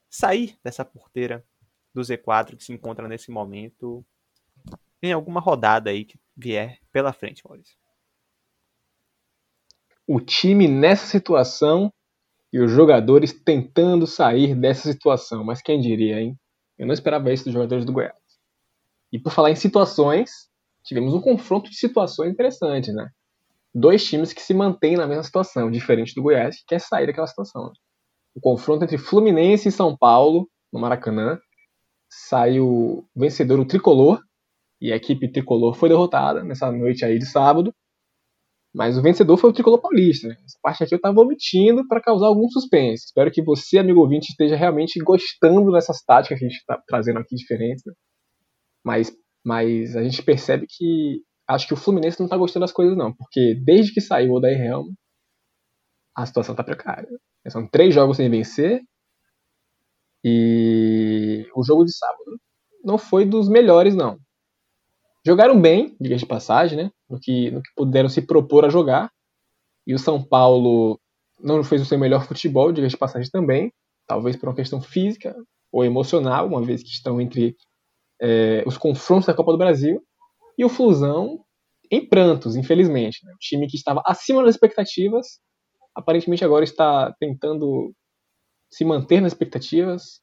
sair 0.09 0.57
dessa 0.63 0.85
porteira 0.85 1.45
do 1.93 2.01
Z4 2.01 2.55
que 2.55 2.63
se 2.63 2.71
encontra 2.71 3.07
nesse 3.07 3.31
momento 3.31 4.05
em 5.07 5.13
alguma 5.13 5.39
rodada 5.39 5.89
aí 5.89 6.05
que 6.05 6.17
vier 6.35 6.79
pela 6.91 7.13
frente, 7.13 7.43
Maurício. 7.45 7.75
O 10.07 10.19
time 10.19 10.67
nessa 10.67 11.07
situação 11.07 11.91
e 12.55 12.59
os 12.59 12.71
jogadores 12.71 13.33
tentando 13.33 14.07
sair 14.07 14.55
dessa 14.55 14.91
situação. 14.91 15.43
Mas 15.43 15.61
quem 15.61 15.79
diria, 15.79 16.21
hein? 16.21 16.39
Eu 16.77 16.87
não 16.87 16.93
esperava 16.93 17.31
isso 17.33 17.45
dos 17.45 17.53
jogadores 17.53 17.83
do 17.83 17.91
Goiás. 17.91 18.15
E 19.11 19.19
por 19.19 19.31
falar 19.31 19.51
em 19.51 19.55
situações, 19.55 20.49
tivemos 20.83 21.13
um 21.13 21.21
confronto 21.21 21.69
de 21.69 21.75
situações 21.75 22.31
interessantes, 22.31 22.93
né? 22.93 23.09
Dois 23.73 24.05
times 24.05 24.31
que 24.31 24.41
se 24.41 24.53
mantêm 24.53 24.95
na 24.95 25.05
mesma 25.05 25.23
situação, 25.23 25.69
diferente 25.69 26.13
do 26.15 26.21
Goiás, 26.21 26.57
que 26.57 26.65
quer 26.67 26.79
sair 26.79 27.07
daquela 27.07 27.27
situação. 27.27 27.73
O 28.33 28.39
confronto 28.39 28.83
entre 28.83 28.97
Fluminense 28.97 29.67
e 29.67 29.71
São 29.71 29.97
Paulo, 29.97 30.49
no 30.71 30.79
Maracanã, 30.79 31.37
saiu 32.09 33.05
vencedor 33.15 33.59
o 33.59 33.65
Tricolor, 33.65 34.21
e 34.81 34.91
a 34.91 34.95
equipe 34.95 35.31
Tricolor 35.31 35.73
foi 35.73 35.89
derrotada 35.89 36.43
nessa 36.43 36.71
noite 36.71 37.05
aí 37.05 37.17
de 37.17 37.25
sábado, 37.25 37.73
mas 38.75 38.97
o 38.97 39.01
vencedor 39.01 39.37
foi 39.37 39.49
o 39.49 39.53
Tricolor 39.53 39.79
Paulista. 39.79 40.27
Né? 40.27 40.35
Essa 40.43 40.59
parte 40.61 40.83
aqui 40.83 40.93
eu 40.93 40.97
estava 40.97 41.21
omitindo 41.21 41.87
para 41.87 42.01
causar 42.01 42.27
algum 42.27 42.49
suspense. 42.49 43.05
Espero 43.05 43.31
que 43.31 43.41
você, 43.41 43.77
amigo 43.77 44.01
ouvinte, 44.01 44.31
esteja 44.31 44.57
realmente 44.57 44.99
gostando 45.01 45.71
dessas 45.71 46.03
táticas 46.03 46.37
que 46.37 46.45
a 46.45 46.49
gente 46.49 46.57
está 46.57 46.83
trazendo 46.85 47.19
aqui 47.19 47.35
diferentes. 47.35 47.85
Né? 47.85 47.93
Mas, 48.83 49.15
mas 49.45 49.95
a 49.95 50.03
gente 50.03 50.21
percebe 50.21 50.65
que 50.67 51.21
acho 51.47 51.67
que 51.67 51.73
o 51.73 51.77
Fluminense 51.77 52.19
não 52.19 52.25
está 52.25 52.35
gostando 52.35 52.65
das 52.65 52.73
coisas, 52.73 52.97
não. 52.97 53.13
Porque 53.15 53.55
desde 53.63 53.93
que 53.93 54.01
saiu 54.01 54.31
o 54.31 54.37
Odair 54.37 54.59
Helma, 54.59 54.91
a 56.13 56.25
situação 56.25 56.51
está 56.51 56.63
precária. 56.63 57.07
São 57.47 57.65
três 57.69 57.93
jogos 57.93 58.17
sem 58.17 58.29
vencer. 58.29 58.81
E 60.21 61.47
o 61.55 61.63
jogo 61.63 61.85
de 61.85 61.95
sábado 61.95 62.39
não 62.83 62.97
foi 62.97 63.25
dos 63.25 63.47
melhores, 63.47 63.95
não. 63.95 64.17
Jogaram 65.25 65.59
bem, 65.59 65.95
diga 65.99 66.15
de 66.15 66.25
passagem, 66.25 66.77
né? 66.77 66.91
No 67.09 67.19
que, 67.19 67.49
no 67.49 67.61
que 67.61 67.69
puderam 67.75 68.07
se 68.07 68.21
propor 68.21 68.63
a 68.63 68.69
jogar. 68.69 69.09
E 69.87 69.93
o 69.93 69.99
São 69.99 70.23
Paulo 70.23 70.99
não 71.39 71.63
fez 71.63 71.81
o 71.81 71.85
seu 71.85 71.97
melhor 71.97 72.27
futebol, 72.27 72.71
diga 72.71 72.87
de 72.87 72.97
passagem 72.97 73.29
também. 73.31 73.73
Talvez 74.07 74.35
por 74.35 74.49
uma 74.49 74.55
questão 74.55 74.79
física 74.81 75.35
ou 75.71 75.83
emocional, 75.83 76.47
uma 76.47 76.61
vez 76.61 76.83
que 76.83 76.89
estão 76.89 77.19
entre 77.19 77.55
é, 78.21 78.63
os 78.67 78.77
confrontos 78.77 79.25
da 79.25 79.33
Copa 79.33 79.51
do 79.51 79.57
Brasil. 79.57 79.99
E 80.57 80.63
o 80.63 80.69
Flusão 80.69 81.43
em 81.91 82.07
prantos, 82.07 82.55
infelizmente. 82.55 83.25
Né? 83.25 83.33
O 83.33 83.37
time 83.39 83.67
que 83.67 83.77
estava 83.77 84.03
acima 84.05 84.43
das 84.43 84.55
expectativas, 84.55 85.39
aparentemente 85.95 86.45
agora 86.45 86.63
está 86.63 87.11
tentando 87.19 87.93
se 88.71 88.85
manter 88.85 89.21
nas 89.21 89.33
expectativas, 89.33 90.21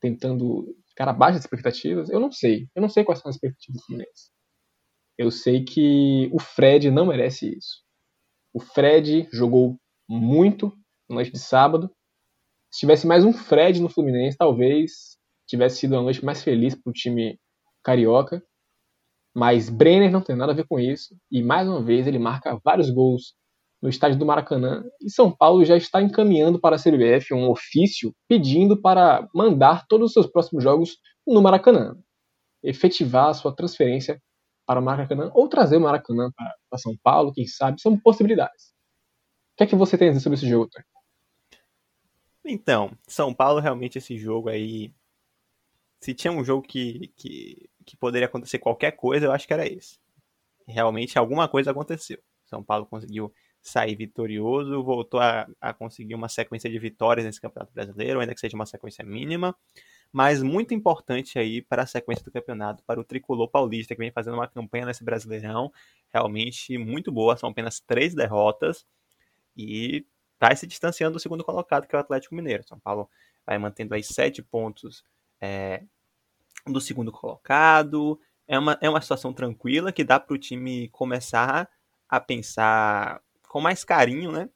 tentando 0.00 0.64
ficar 0.88 1.08
abaixo 1.08 1.34
das 1.34 1.44
expectativas. 1.44 2.08
Eu 2.08 2.20
não 2.20 2.30
sei. 2.30 2.68
Eu 2.74 2.82
não 2.82 2.88
sei 2.88 3.02
quais 3.02 3.20
são 3.20 3.28
as 3.28 3.34
expectativas 3.34 3.80
do 3.80 3.86
Fluminense. 3.86 4.33
Eu 5.16 5.30
sei 5.30 5.64
que 5.64 6.28
o 6.32 6.40
Fred 6.40 6.90
não 6.90 7.06
merece 7.06 7.56
isso. 7.56 7.82
O 8.52 8.60
Fred 8.60 9.28
jogou 9.32 9.78
muito 10.08 10.72
na 11.08 11.16
noite 11.16 11.32
de 11.32 11.38
sábado. 11.38 11.90
Se 12.70 12.80
tivesse 12.80 13.06
mais 13.06 13.24
um 13.24 13.32
Fred 13.32 13.80
no 13.80 13.88
Fluminense, 13.88 14.36
talvez 14.36 15.16
tivesse 15.46 15.78
sido 15.78 15.92
uma 15.92 16.02
noite 16.02 16.24
mais 16.24 16.42
feliz 16.42 16.74
para 16.74 16.90
o 16.90 16.92
time 16.92 17.38
carioca. 17.82 18.42
Mas 19.34 19.68
Brenner 19.68 20.10
não 20.10 20.22
tem 20.22 20.36
nada 20.36 20.52
a 20.52 20.54
ver 20.54 20.66
com 20.66 20.78
isso. 20.78 21.16
E 21.30 21.42
mais 21.42 21.68
uma 21.68 21.82
vez 21.82 22.06
ele 22.06 22.18
marca 22.18 22.58
vários 22.64 22.90
gols 22.90 23.34
no 23.82 23.88
estádio 23.88 24.18
do 24.18 24.26
Maracanã. 24.26 24.82
E 25.00 25.10
São 25.10 25.30
Paulo 25.30 25.64
já 25.64 25.76
está 25.76 26.00
encaminhando 26.00 26.60
para 26.60 26.76
a 26.76 26.78
CBF 26.78 27.34
um 27.34 27.50
ofício 27.50 28.14
pedindo 28.28 28.80
para 28.80 29.28
mandar 29.34 29.86
todos 29.86 30.08
os 30.08 30.12
seus 30.12 30.26
próximos 30.26 30.64
jogos 30.64 30.96
no 31.26 31.42
Maracanã. 31.42 31.96
Efetivar 32.62 33.28
a 33.28 33.34
sua 33.34 33.54
transferência 33.54 34.20
para 34.66 34.80
o 34.80 34.82
Maracanã 34.82 35.30
ou 35.34 35.48
trazer 35.48 35.76
o 35.76 35.80
Maracanã 35.80 36.30
para, 36.36 36.54
para 36.68 36.78
São 36.78 36.96
Paulo, 37.02 37.32
quem 37.32 37.46
sabe, 37.46 37.80
são 37.80 37.98
possibilidades. 37.98 38.74
O 39.52 39.56
que 39.56 39.64
é 39.64 39.66
que 39.66 39.76
você 39.76 39.96
tem 39.96 40.08
a 40.08 40.10
dizer 40.10 40.22
sobre 40.22 40.36
esse 40.36 40.48
jogo, 40.48 40.68
Tony? 40.68 40.84
Então, 42.44 42.96
São 43.06 43.32
Paulo 43.32 43.60
realmente 43.60 43.98
esse 43.98 44.18
jogo 44.18 44.48
aí. 44.48 44.92
Se 46.00 46.12
tinha 46.12 46.32
um 46.32 46.44
jogo 46.44 46.62
que, 46.62 47.12
que, 47.16 47.70
que 47.86 47.96
poderia 47.96 48.26
acontecer 48.26 48.58
qualquer 48.58 48.92
coisa, 48.92 49.26
eu 49.26 49.32
acho 49.32 49.46
que 49.46 49.54
era 49.54 49.66
esse. 49.66 49.98
Realmente 50.66 51.18
alguma 51.18 51.48
coisa 51.48 51.70
aconteceu. 51.70 52.18
São 52.44 52.62
Paulo 52.62 52.84
conseguiu 52.86 53.32
sair 53.62 53.96
vitorioso, 53.96 54.82
voltou 54.82 55.20
a, 55.20 55.48
a 55.58 55.72
conseguir 55.72 56.14
uma 56.14 56.28
sequência 56.28 56.68
de 56.68 56.78
vitórias 56.78 57.24
nesse 57.24 57.40
Campeonato 57.40 57.72
Brasileiro, 57.72 58.20
ainda 58.20 58.34
que 58.34 58.40
seja 58.40 58.54
uma 58.54 58.66
sequência 58.66 59.02
mínima 59.04 59.56
mas 60.14 60.40
muito 60.44 60.72
importante 60.72 61.40
aí 61.40 61.60
para 61.60 61.82
a 61.82 61.86
sequência 61.86 62.24
do 62.24 62.30
campeonato, 62.30 62.84
para 62.84 63.00
o 63.00 63.04
tricolor 63.04 63.48
paulista, 63.48 63.96
que 63.96 63.98
vem 63.98 64.12
fazendo 64.12 64.34
uma 64.34 64.46
campanha 64.46 64.86
nesse 64.86 65.02
Brasileirão 65.02 65.72
realmente 66.08 66.78
muito 66.78 67.10
boa. 67.10 67.36
São 67.36 67.50
apenas 67.50 67.80
três 67.80 68.14
derrotas 68.14 68.86
e 69.56 70.06
vai 70.38 70.54
se 70.54 70.68
distanciando 70.68 71.14
do 71.14 71.20
segundo 71.20 71.42
colocado, 71.42 71.88
que 71.88 71.96
é 71.96 71.98
o 71.98 72.00
Atlético 72.00 72.36
Mineiro. 72.36 72.62
São 72.62 72.78
Paulo 72.78 73.10
vai 73.44 73.58
mantendo 73.58 73.92
aí 73.92 74.04
sete 74.04 74.40
pontos 74.40 75.04
é, 75.40 75.82
do 76.64 76.80
segundo 76.80 77.10
colocado. 77.10 78.20
É 78.46 78.56
uma, 78.56 78.78
é 78.80 78.88
uma 78.88 79.00
situação 79.00 79.32
tranquila 79.32 79.90
que 79.90 80.04
dá 80.04 80.20
para 80.20 80.34
o 80.34 80.38
time 80.38 80.88
começar 80.90 81.68
a 82.08 82.20
pensar 82.20 83.20
com 83.48 83.60
mais 83.60 83.82
carinho, 83.82 84.30
né? 84.30 84.48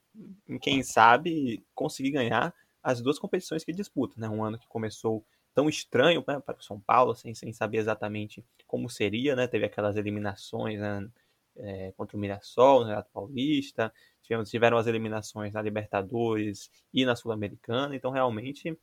Em 0.48 0.56
quem 0.56 0.84
sabe 0.84 1.66
conseguir 1.74 2.12
ganhar 2.12 2.54
as 2.80 3.00
duas 3.00 3.18
competições 3.18 3.64
que 3.64 3.72
disputa, 3.72 4.14
né? 4.18 4.28
Um 4.28 4.44
ano 4.44 4.56
que 4.56 4.68
começou 4.68 5.24
tão 5.58 5.68
estranho 5.68 6.22
né, 6.28 6.38
para 6.38 6.56
o 6.56 6.62
São 6.62 6.78
Paulo, 6.78 7.16
sem, 7.16 7.34
sem 7.34 7.52
saber 7.52 7.78
exatamente 7.78 8.44
como 8.64 8.88
seria, 8.88 9.34
né? 9.34 9.48
Teve 9.48 9.64
aquelas 9.66 9.96
eliminações 9.96 10.78
né, 10.78 11.10
é, 11.56 11.92
contra 11.96 12.16
o 12.16 12.20
Mirassol, 12.20 12.82
no 12.82 12.86
Renato 12.86 13.10
Paulista, 13.12 13.92
tivemos, 14.22 14.48
tiveram 14.48 14.78
as 14.78 14.86
eliminações 14.86 15.52
na 15.52 15.60
Libertadores 15.60 16.70
e 16.94 17.04
na 17.04 17.16
Sul-Americana, 17.16 17.96
então 17.96 18.12
realmente 18.12 18.78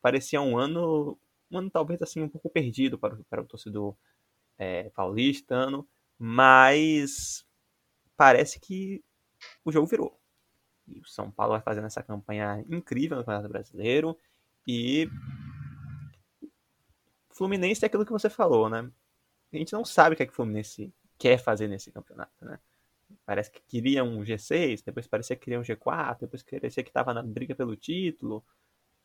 parecia 0.00 0.40
um 0.40 0.56
ano, 0.56 1.18
um 1.50 1.58
ano 1.58 1.68
talvez 1.68 2.00
assim 2.00 2.22
um 2.22 2.28
pouco 2.28 2.48
perdido 2.48 2.96
para, 2.96 3.16
o, 3.16 3.24
para 3.24 3.42
o 3.42 3.46
torcedor 3.46 3.96
é, 4.56 4.88
paulistano, 4.90 5.84
mas 6.16 7.44
parece 8.16 8.60
que 8.60 9.02
o 9.64 9.72
jogo 9.72 9.88
virou. 9.88 10.16
E 10.86 11.00
o 11.00 11.04
São 11.06 11.28
Paulo 11.28 11.54
vai 11.54 11.60
fazendo 11.60 11.88
essa 11.88 12.04
campanha 12.04 12.64
incrível 12.70 13.16
no 13.16 13.24
Campeonato 13.24 13.48
Brasileiro 13.48 14.16
e 14.64 15.10
Fluminense 17.40 17.82
é 17.82 17.86
aquilo 17.86 18.04
que 18.04 18.12
você 18.12 18.28
falou, 18.28 18.68
né? 18.68 18.86
A 19.50 19.56
gente 19.56 19.72
não 19.72 19.82
sabe 19.82 20.12
o 20.12 20.16
que, 20.16 20.22
é 20.22 20.26
que 20.26 20.32
o 20.32 20.36
Fluminense 20.36 20.92
quer 21.16 21.38
fazer 21.38 21.68
nesse 21.68 21.90
campeonato, 21.90 22.44
né? 22.44 22.58
Parece 23.24 23.50
que 23.50 23.62
queria 23.66 24.04
um 24.04 24.22
G6, 24.22 24.82
depois 24.84 25.06
parecia 25.06 25.34
que 25.34 25.44
queria 25.44 25.58
um 25.58 25.62
G4, 25.62 26.20
depois 26.20 26.42
parecia 26.42 26.82
que 26.82 26.90
estava 26.90 27.14
na 27.14 27.22
briga 27.22 27.54
pelo 27.54 27.74
título. 27.74 28.44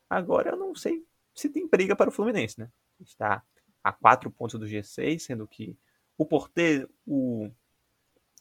Agora 0.10 0.50
eu 0.50 0.58
não 0.58 0.76
sei 0.76 1.02
se 1.34 1.48
tem 1.48 1.66
briga 1.66 1.96
para 1.96 2.10
o 2.10 2.12
Fluminense, 2.12 2.60
né? 2.60 2.70
Está 3.00 3.42
a 3.82 3.94
quatro 3.94 4.30
pontos 4.30 4.60
do 4.60 4.66
G6, 4.66 5.20
sendo 5.20 5.48
que 5.48 5.78
o 6.18 6.26
porteiro, 6.26 6.90
o, 7.08 7.50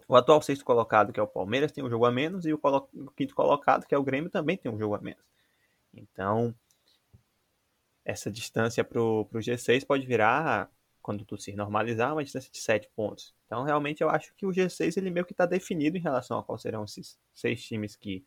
o 0.09 0.17
atual 0.17 0.43
sexto 0.43 0.65
colocado, 0.65 1.13
que 1.13 1.21
é 1.21 1.23
o 1.23 1.29
Palmeiras, 1.29 1.71
tem 1.71 1.85
um 1.85 1.91
jogo 1.91 2.05
a 2.05 2.11
menos, 2.11 2.45
e 2.47 2.53
o, 2.53 2.59
colo, 2.59 2.89
o 2.93 3.13
quinto 3.13 3.33
colocado, 3.33 3.87
que 3.87 3.95
é 3.95 3.99
o 3.99 4.03
Grêmio, 4.03 4.29
também 4.29 4.57
tem 4.57 4.73
um 4.73 4.79
jogo 4.79 4.97
a 4.97 5.01
menos. 5.01 5.25
Então, 5.93 6.53
essa 8.05 8.31
distância 8.31 8.85
para 8.85 9.01
o 9.01 9.27
G6 9.33 9.87
pode 9.87 10.07
virar, 10.07 10.71
quando 11.01 11.25
tudo 11.25 11.41
se 11.41 11.55
normalizar, 11.55 12.13
uma 12.13 12.23
distância 12.23 12.51
de 12.51 12.59
7 12.59 12.91
pontos. 12.95 13.35
Então, 13.47 13.63
realmente, 13.63 14.03
eu 14.03 14.11
acho 14.11 14.35
que 14.35 14.47
o 14.47 14.51
G6 14.51 14.97
ele 14.97 15.11
meio 15.11 15.25
que 15.25 15.33
está 15.33 15.47
definido 15.47 15.97
em 15.97 16.01
relação 16.01 16.39
a 16.39 16.43
quais 16.43 16.63
serão 16.63 16.85
esses 16.85 17.19
seis 17.35 17.63
times 17.65 17.97
que 17.97 18.25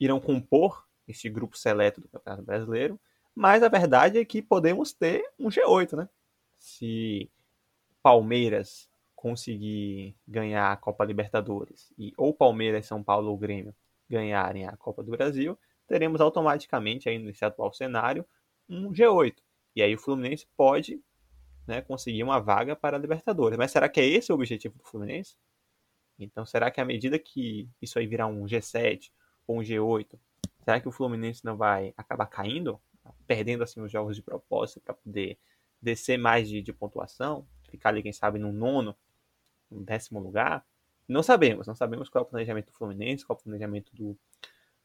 irão 0.00 0.20
compor 0.20 0.86
este 1.08 1.28
grupo 1.28 1.56
seleto 1.56 2.00
do 2.00 2.08
Campeonato 2.08 2.42
Brasileiro. 2.42 3.00
Mas 3.34 3.62
a 3.62 3.68
verdade 3.68 4.18
é 4.18 4.24
que 4.24 4.42
podemos 4.42 4.92
ter 4.92 5.24
um 5.38 5.48
G8, 5.48 5.96
né? 5.96 6.08
Se 6.58 7.30
Palmeiras 8.02 8.88
conseguir 9.14 10.16
ganhar 10.26 10.72
a 10.72 10.76
Copa 10.76 11.04
Libertadores 11.04 11.92
e 11.98 12.12
ou 12.16 12.32
Palmeiras, 12.32 12.86
São 12.86 13.02
Paulo 13.02 13.30
ou 13.30 13.36
Grêmio 13.36 13.74
ganharem 14.08 14.66
a 14.66 14.76
Copa 14.76 15.02
do 15.02 15.10
Brasil, 15.10 15.58
teremos 15.86 16.20
automaticamente 16.20 17.08
aí 17.08 17.18
nesse 17.18 17.44
atual 17.44 17.72
cenário 17.72 18.24
um 18.68 18.92
G8. 18.92 19.36
E 19.74 19.82
aí 19.82 19.94
o 19.94 19.98
Fluminense 19.98 20.46
pode 20.56 21.00
né, 21.66 21.82
conseguir 21.82 22.22
uma 22.22 22.38
vaga 22.38 22.76
para 22.76 22.96
a 22.96 23.00
Libertadores. 23.00 23.58
Mas 23.58 23.72
será 23.72 23.88
que 23.88 24.00
é 24.00 24.06
esse 24.06 24.32
o 24.32 24.34
objetivo 24.34 24.78
do 24.78 24.84
Fluminense? 24.84 25.36
Então, 26.18 26.46
será 26.46 26.70
que 26.70 26.80
à 26.80 26.84
medida 26.84 27.18
que 27.18 27.68
isso 27.80 27.98
aí 27.98 28.06
virar 28.06 28.26
um 28.26 28.44
G7 28.44 29.10
ou 29.46 29.58
um 29.58 29.62
G8, 29.62 30.18
será 30.64 30.80
que 30.80 30.88
o 30.88 30.92
Fluminense 30.92 31.44
não 31.44 31.56
vai 31.56 31.92
acabar 31.96 32.26
caindo, 32.26 32.80
perdendo 33.26 33.62
assim 33.62 33.80
os 33.80 33.92
jogos 33.92 34.16
de 34.16 34.22
propósito 34.22 34.80
para 34.80 34.94
poder 34.94 35.38
descer 35.80 36.18
mais 36.18 36.48
de, 36.48 36.62
de, 36.62 36.72
pontuação, 36.72 37.46
ficar 37.68 37.90
ali, 37.90 38.02
quem 38.02 38.12
sabe, 38.12 38.38
no 38.38 38.50
nono, 38.50 38.96
no 39.70 39.82
décimo 39.82 40.18
lugar? 40.18 40.64
Não 41.06 41.22
sabemos, 41.22 41.66
não 41.66 41.74
sabemos 41.74 42.08
qual 42.08 42.24
é 42.24 42.26
o 42.26 42.30
planejamento 42.30 42.66
do 42.66 42.72
Fluminense, 42.72 43.24
qual 43.24 43.36
é 43.36 43.40
o 43.40 43.44
planejamento 43.44 43.94
do, 43.94 44.18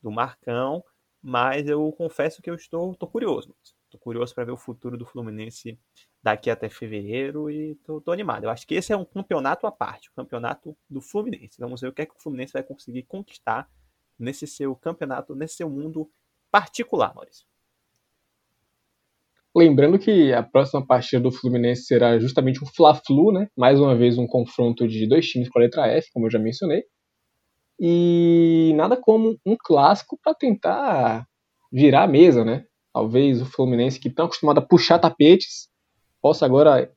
do 0.02 0.12
Marcão, 0.12 0.84
mas 1.22 1.68
eu 1.68 1.92
confesso 1.94 2.42
que 2.42 2.50
eu 2.50 2.56
estou 2.56 2.96
tô 2.96 3.08
curioso. 3.08 3.56
Estou 3.86 4.00
curioso 4.00 4.34
para 4.34 4.46
ver 4.46 4.52
o 4.52 4.58
futuro 4.58 4.98
do 4.98 5.06
Fluminense 5.06 5.78
daqui 6.24 6.50
até 6.50 6.70
fevereiro 6.70 7.50
e 7.50 7.72
estou 7.72 8.14
animado. 8.14 8.46
Eu 8.46 8.50
acho 8.50 8.66
que 8.66 8.76
esse 8.76 8.94
é 8.94 8.98
um 8.98 9.06
campeonato 9.06 9.68
à 9.68 9.72
parte, 9.72 10.10
o 10.10 10.14
campeonato 10.14 10.76
do 10.90 11.02
Fluminense. 11.02 11.60
Vamos 11.60 11.82
ver 11.82 11.90
o 11.90 11.94
que 11.94 12.02
é 12.02 12.06
que 12.06 12.16
o 12.16 12.22
Fluminense 12.22 12.54
vai 12.54 12.64
conseguir 12.64 13.04
conquistar 13.04 13.70
nesse 14.18 14.48
seu 14.48 14.76
campeonato, 14.76 15.36
nesse 15.36 15.56
seu 15.56 15.70
mundo 15.70 16.10
particular, 16.50 17.14
Maurício. 17.14 17.46
Lembrando 19.54 20.00
que 20.00 20.32
a 20.32 20.42
próxima 20.42 20.86
partida 20.86 21.22
do 21.22 21.32
Fluminense 21.32 21.84
será 21.84 22.18
justamente 22.18 22.64
um 22.64 22.68
Fla-Flu, 22.68 23.34
né? 23.34 23.50
Mais 23.58 23.80
uma 23.80 23.96
vez 23.96 24.18
um 24.18 24.26
confronto 24.26 24.88
de 24.88 25.06
dois 25.06 25.28
times 25.28 25.50
com 25.50 25.60
a 25.60 25.62
letra 25.62 25.88
F, 25.88 26.10
como 26.14 26.28
eu 26.28 26.32
já 26.32 26.40
mencionei. 26.40 26.84
E 27.82 28.74
nada 28.76 28.96
como 28.96 29.38
um 29.46 29.58
clássico 29.60 30.18
para 30.24 30.36
tentar 30.36 31.26
virar 31.74 32.04
a 32.04 32.08
mesa, 32.08 32.46
né? 32.46 32.66
Talvez 32.94 33.42
o 33.42 33.46
Fluminense, 33.46 34.00
que 34.00 34.08
está 34.08 34.24
acostumado 34.26 34.60
a 34.60 34.66
puxar 34.66 35.00
tapetes, 35.00 35.68
possa 36.22 36.46
agora 36.46 36.92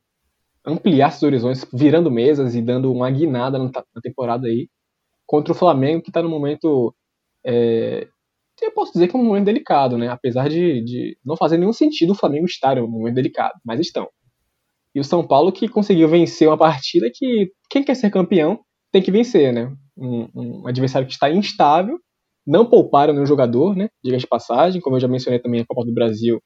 ampliar 0.63 1.11
seus 1.11 1.23
horizontes, 1.23 1.65
virando 1.73 2.11
mesas 2.11 2.53
e 2.53 2.61
dando 2.61 2.91
uma 2.91 3.09
guinada 3.09 3.57
na 3.57 4.01
temporada 4.01 4.47
aí 4.47 4.69
contra 5.25 5.53
o 5.53 5.55
Flamengo, 5.55 6.03
que 6.03 6.09
está 6.09 6.21
no 6.21 6.29
momento 6.29 6.93
é, 7.43 8.07
eu 8.61 8.71
posso 8.71 8.93
dizer 8.93 9.07
que 9.07 9.15
é 9.15 9.19
um 9.19 9.23
momento 9.23 9.45
delicado, 9.45 9.97
né? 9.97 10.07
Apesar 10.07 10.49
de, 10.49 10.81
de 10.83 11.17
não 11.23 11.35
fazer 11.35 11.57
nenhum 11.57 11.73
sentido 11.73 12.11
o 12.11 12.15
Flamengo 12.15 12.45
estar 12.45 12.77
em 12.77 12.81
um 12.81 12.87
momento 12.87 13.15
delicado, 13.15 13.53
mas 13.63 13.79
estão. 13.79 14.07
E 14.93 14.99
o 14.99 15.03
São 15.03 15.25
Paulo 15.27 15.51
que 15.51 15.67
conseguiu 15.67 16.07
vencer 16.07 16.47
uma 16.47 16.57
partida 16.57 17.09
que 17.13 17.51
quem 17.69 17.83
quer 17.83 17.95
ser 17.95 18.09
campeão 18.09 18.59
tem 18.91 19.01
que 19.01 19.11
vencer, 19.11 19.53
né? 19.53 19.75
Um, 19.97 20.27
um 20.35 20.67
adversário 20.67 21.07
que 21.07 21.13
está 21.13 21.29
instável, 21.29 21.99
não 22.45 22.65
pouparam 22.65 23.13
nenhum 23.13 23.25
jogador, 23.25 23.75
né? 23.75 23.89
Diga 24.03 24.17
de 24.17 24.27
passagem, 24.27 24.81
como 24.81 24.95
eu 24.97 24.99
já 24.99 25.07
mencionei 25.07 25.39
também 25.39 25.61
a 25.61 25.65
Copa 25.65 25.85
do 25.85 25.93
Brasil 25.93 26.41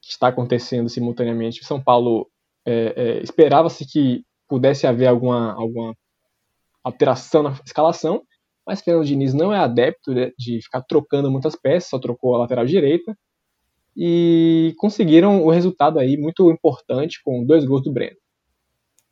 que 0.00 0.10
está 0.10 0.28
acontecendo 0.28 0.88
simultaneamente. 0.88 1.64
São 1.64 1.82
Paulo 1.82 2.28
é, 2.64 2.94
é, 2.96 3.22
esperava-se 3.22 3.84
que 3.84 4.22
pudesse 4.48 4.86
haver 4.86 5.06
alguma, 5.06 5.52
alguma 5.52 5.94
alteração 6.84 7.42
na 7.42 7.50
escalação, 7.64 8.22
mas 8.64 8.80
Fernando 8.80 9.06
Diniz 9.06 9.34
não 9.34 9.52
é 9.52 9.58
adepto 9.58 10.12
de 10.38 10.62
ficar 10.62 10.82
trocando 10.82 11.30
muitas 11.30 11.56
peças, 11.56 11.90
só 11.90 11.98
trocou 11.98 12.34
a 12.34 12.38
lateral 12.38 12.64
direita. 12.64 13.16
E 13.96 14.74
conseguiram 14.76 15.42
o 15.44 15.50
resultado 15.50 15.98
aí 15.98 16.16
muito 16.16 16.50
importante 16.50 17.20
com 17.24 17.44
dois 17.44 17.64
gols 17.64 17.82
do 17.82 17.92
Breno. 17.92 18.16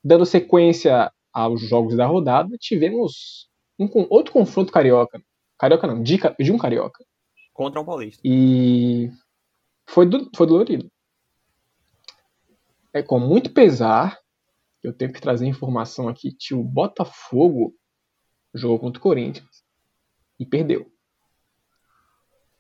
Dando 0.03 0.27
sequência 0.27 1.11
aos 1.33 1.63
jogos 1.63 1.97
da 1.97 2.07
rodada, 2.07 2.55
tivemos 2.61 3.49
um, 3.79 3.89
outro 4.11 4.33
confronto 4.33 4.73
carioca. 4.73 5.23
Carioca 5.59 5.87
não, 5.87 6.03
de, 6.03 6.19
de 6.39 6.53
um 6.53 6.59
carioca. 6.59 7.05
Contra 7.53 7.81
um 7.81 7.85
paulista. 7.85 8.21
E 8.25 9.11
foi, 9.87 10.07
do, 10.07 10.31
foi 10.35 10.47
dolorido. 10.47 10.91
É 12.93 13.03
com 13.03 13.19
muito 13.19 13.53
pesar, 13.53 14.19
eu 14.83 14.93
tenho 14.93 15.13
que 15.13 15.21
trazer 15.21 15.47
informação 15.47 16.09
aqui 16.09 16.33
que 16.39 16.55
o 16.55 16.63
Botafogo 16.63 17.75
jogou 18.55 18.79
contra 18.79 18.99
o 18.99 19.03
Corinthians 19.03 19.65
e 20.39 20.47
perdeu. 20.47 20.91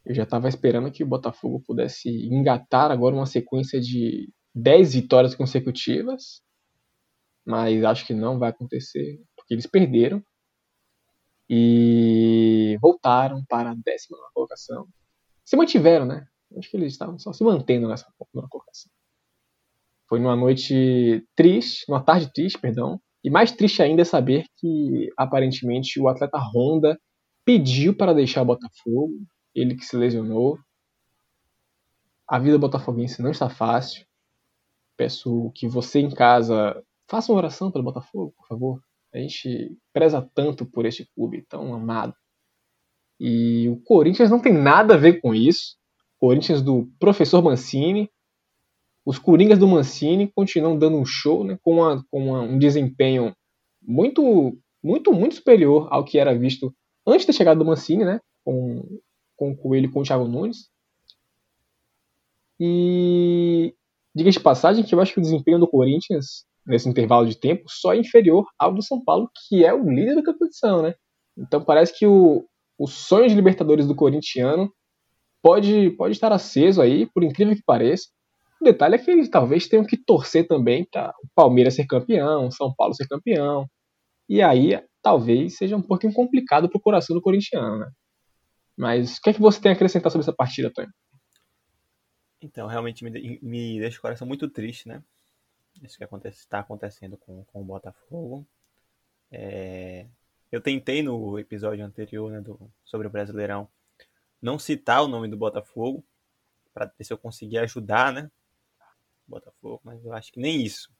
Eu 0.04 0.14
já 0.14 0.24
estava 0.24 0.48
esperando 0.48 0.90
que 0.90 1.02
o 1.02 1.06
Botafogo 1.06 1.62
pudesse 1.66 2.08
engatar 2.26 2.90
agora 2.90 3.14
uma 3.14 3.26
sequência 3.26 3.80
de 3.80 4.30
10 4.54 4.94
vitórias 4.94 5.34
consecutivas, 5.34 6.42
mas 7.44 7.82
acho 7.84 8.06
que 8.06 8.12
não 8.12 8.38
vai 8.38 8.50
acontecer, 8.50 9.20
porque 9.36 9.54
eles 9.54 9.66
perderam 9.66 10.22
e 11.48 12.78
voltaram 12.80 13.44
para 13.48 13.70
a 13.70 13.74
décima 13.74 14.18
colocação. 14.32 14.86
Se 15.44 15.56
mantiveram, 15.56 16.06
né? 16.06 16.26
Acho 16.56 16.70
que 16.70 16.76
eles 16.76 16.92
estavam 16.92 17.18
só 17.18 17.32
se 17.32 17.42
mantendo 17.44 17.88
nessa 17.88 18.06
colocação. 18.32 18.90
Foi 20.08 20.20
numa 20.20 20.36
noite 20.36 21.26
triste, 21.34 21.84
numa 21.88 22.02
tarde 22.02 22.32
triste, 22.32 22.58
perdão, 22.58 23.00
e 23.22 23.30
mais 23.30 23.50
triste 23.50 23.82
ainda 23.82 24.02
é 24.02 24.04
saber 24.04 24.44
que, 24.58 25.10
aparentemente, 25.16 25.98
o 25.98 26.08
atleta 26.08 26.38
Honda 26.38 27.00
pediu 27.44 27.96
para 27.96 28.12
deixar 28.12 28.42
o 28.42 28.46
Botafogo, 28.46 29.14
ele 29.54 29.74
que 29.74 29.84
se 29.84 29.96
lesionou. 29.96 30.58
A 32.28 32.38
vida 32.38 32.58
botafoguense 32.58 33.22
não 33.22 33.30
está 33.30 33.48
fácil. 33.48 34.06
Peço 34.96 35.50
que 35.54 35.66
você 35.66 36.00
em 36.00 36.10
casa 36.10 36.82
faça 37.08 37.32
uma 37.32 37.38
oração 37.38 37.70
pelo 37.70 37.84
Botafogo, 37.84 38.34
por 38.36 38.46
favor. 38.46 38.80
A 39.14 39.18
gente 39.18 39.78
preza 39.92 40.28
tanto 40.34 40.66
por 40.66 40.84
este 40.84 41.08
clube 41.14 41.46
tão 41.48 41.72
amado. 41.72 42.14
E 43.20 43.68
o 43.68 43.76
Corinthians 43.82 44.28
não 44.28 44.40
tem 44.40 44.52
nada 44.52 44.94
a 44.94 44.98
ver 44.98 45.20
com 45.20 45.32
isso. 45.32 45.76
Corinthians 46.18 46.60
do 46.60 46.90
professor 46.98 47.42
Mancini, 47.42 48.10
os 49.06 49.18
Coringas 49.18 49.58
do 49.58 49.68
Mancini 49.68 50.32
continuam 50.34 50.76
dando 50.78 50.96
um 50.96 51.04
show, 51.04 51.44
né, 51.44 51.58
com, 51.62 51.74
uma, 51.74 52.04
com 52.10 52.28
uma, 52.28 52.40
um 52.42 52.58
desempenho 52.58 53.34
muito, 53.80 54.58
muito, 54.82 55.12
muito 55.12 55.36
superior 55.36 55.86
ao 55.90 56.04
que 56.04 56.18
era 56.18 56.36
visto 56.36 56.74
antes 57.06 57.26
da 57.26 57.32
chegada 57.32 57.58
do 57.58 57.66
Mancini, 57.66 58.04
né, 58.04 58.18
com, 58.44 58.82
com 59.36 59.52
o 59.52 59.56
Coelho 59.56 59.86
e 59.86 59.92
com 59.92 60.00
o 60.00 60.02
Thiago 60.02 60.26
Nunes. 60.26 60.70
E 62.58 63.74
diga 64.14 64.30
de 64.30 64.40
passagem 64.40 64.84
que 64.84 64.94
eu 64.94 65.00
acho 65.00 65.12
que 65.12 65.18
o 65.18 65.22
desempenho 65.22 65.58
do 65.58 65.68
Corinthians 65.68 66.46
nesse 66.66 66.88
intervalo 66.88 67.26
de 67.26 67.38
tempo 67.38 67.64
só 67.68 67.94
inferior 67.94 68.46
ao 68.58 68.72
do 68.72 68.82
São 68.82 69.02
Paulo, 69.02 69.30
que 69.48 69.64
é 69.64 69.72
o 69.72 69.88
líder 69.88 70.16
da 70.16 70.24
competição, 70.24 70.82
né? 70.82 70.94
Então 71.36 71.62
parece 71.64 71.96
que 71.96 72.06
o, 72.06 72.46
o 72.78 72.86
sonho 72.86 73.28
de 73.28 73.34
Libertadores 73.34 73.86
do 73.86 73.94
corintiano 73.94 74.72
pode, 75.42 75.90
pode 75.90 76.12
estar 76.12 76.32
aceso 76.32 76.80
aí, 76.80 77.06
por 77.06 77.22
incrível 77.22 77.54
que 77.54 77.62
pareça. 77.64 78.08
O 78.60 78.64
detalhe 78.64 78.94
é 78.94 78.98
que 78.98 79.10
eles 79.10 79.28
talvez 79.28 79.68
tenham 79.68 79.84
que 79.84 79.96
torcer 79.96 80.46
também 80.46 80.86
para 80.90 81.10
o 81.22 81.28
Palmeiras 81.34 81.74
ser 81.74 81.86
campeão, 81.86 82.50
São 82.50 82.72
Paulo 82.74 82.94
ser 82.94 83.06
campeão. 83.06 83.66
E 84.28 84.40
aí 84.40 84.80
talvez 85.02 85.56
seja 85.56 85.76
um 85.76 85.82
pouquinho 85.82 86.14
complicado 86.14 86.68
para 86.68 86.78
o 86.78 86.82
coração 86.82 87.14
do 87.14 87.20
corintiano, 87.20 87.78
né? 87.78 87.90
Mas 88.76 89.18
o 89.18 89.20
que 89.20 89.30
é 89.30 89.32
que 89.34 89.40
você 89.40 89.60
tem 89.60 89.70
a 89.70 89.74
acrescentar 89.74 90.10
sobre 90.10 90.24
essa 90.24 90.32
partida, 90.32 90.72
Tony? 90.72 90.88
Então, 92.40 92.66
realmente 92.66 93.04
me, 93.04 93.38
me 93.40 93.78
deixa 93.78 93.98
o 93.98 94.02
coração 94.02 94.26
muito 94.26 94.48
triste, 94.48 94.88
né? 94.88 95.02
Isso 95.84 95.98
que 95.98 96.28
está 96.28 96.60
acontecendo 96.60 97.16
com, 97.16 97.44
com 97.44 97.60
o 97.60 97.64
Botafogo. 97.64 98.46
É, 99.30 100.06
eu 100.50 100.60
tentei 100.60 101.02
no 101.02 101.38
episódio 101.38 101.84
anterior 101.84 102.30
né, 102.30 102.40
do, 102.40 102.70
sobre 102.84 103.06
o 103.06 103.10
Brasileirão 103.10 103.68
não 104.40 104.58
citar 104.58 105.02
o 105.02 105.08
nome 105.08 105.26
do 105.26 105.38
Botafogo, 105.38 106.04
para 106.74 106.84
ver 106.86 107.04
se 107.04 107.12
eu 107.12 107.16
conseguia 107.16 107.62
ajudar, 107.62 108.12
né? 108.12 108.30
Botafogo, 109.26 109.80
mas 109.82 110.04
eu 110.04 110.12
acho 110.12 110.30
que 110.30 110.38
nem 110.38 110.62
isso. 110.62 110.92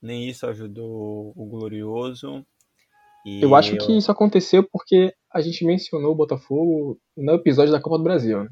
Nem 0.00 0.26
isso 0.26 0.46
ajudou 0.46 1.32
o 1.36 1.46
Glorioso. 1.46 2.46
eu 3.26 3.54
acho 3.54 3.74
eu... 3.74 3.84
que 3.84 3.98
isso 3.98 4.10
aconteceu 4.10 4.66
porque 4.66 5.14
a 5.30 5.42
gente 5.42 5.62
mencionou 5.64 6.12
o 6.12 6.16
Botafogo 6.16 6.98
no 7.14 7.34
episódio 7.34 7.72
da 7.72 7.82
Copa 7.82 7.98
do 7.98 8.04
Brasil. 8.04 8.44
Né? 8.44 8.50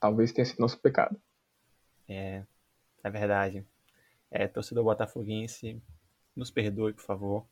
Talvez 0.00 0.32
tenha 0.32 0.44
sido 0.44 0.58
nosso 0.58 0.78
pecado. 0.80 1.16
É, 2.08 2.42
é 3.04 3.10
verdade. 3.10 3.64
É, 4.30 4.46
torcedor 4.46 4.84
botafoguense, 4.84 5.80
nos 6.36 6.50
perdoe, 6.50 6.92
por 6.92 7.02
favor. 7.02 7.46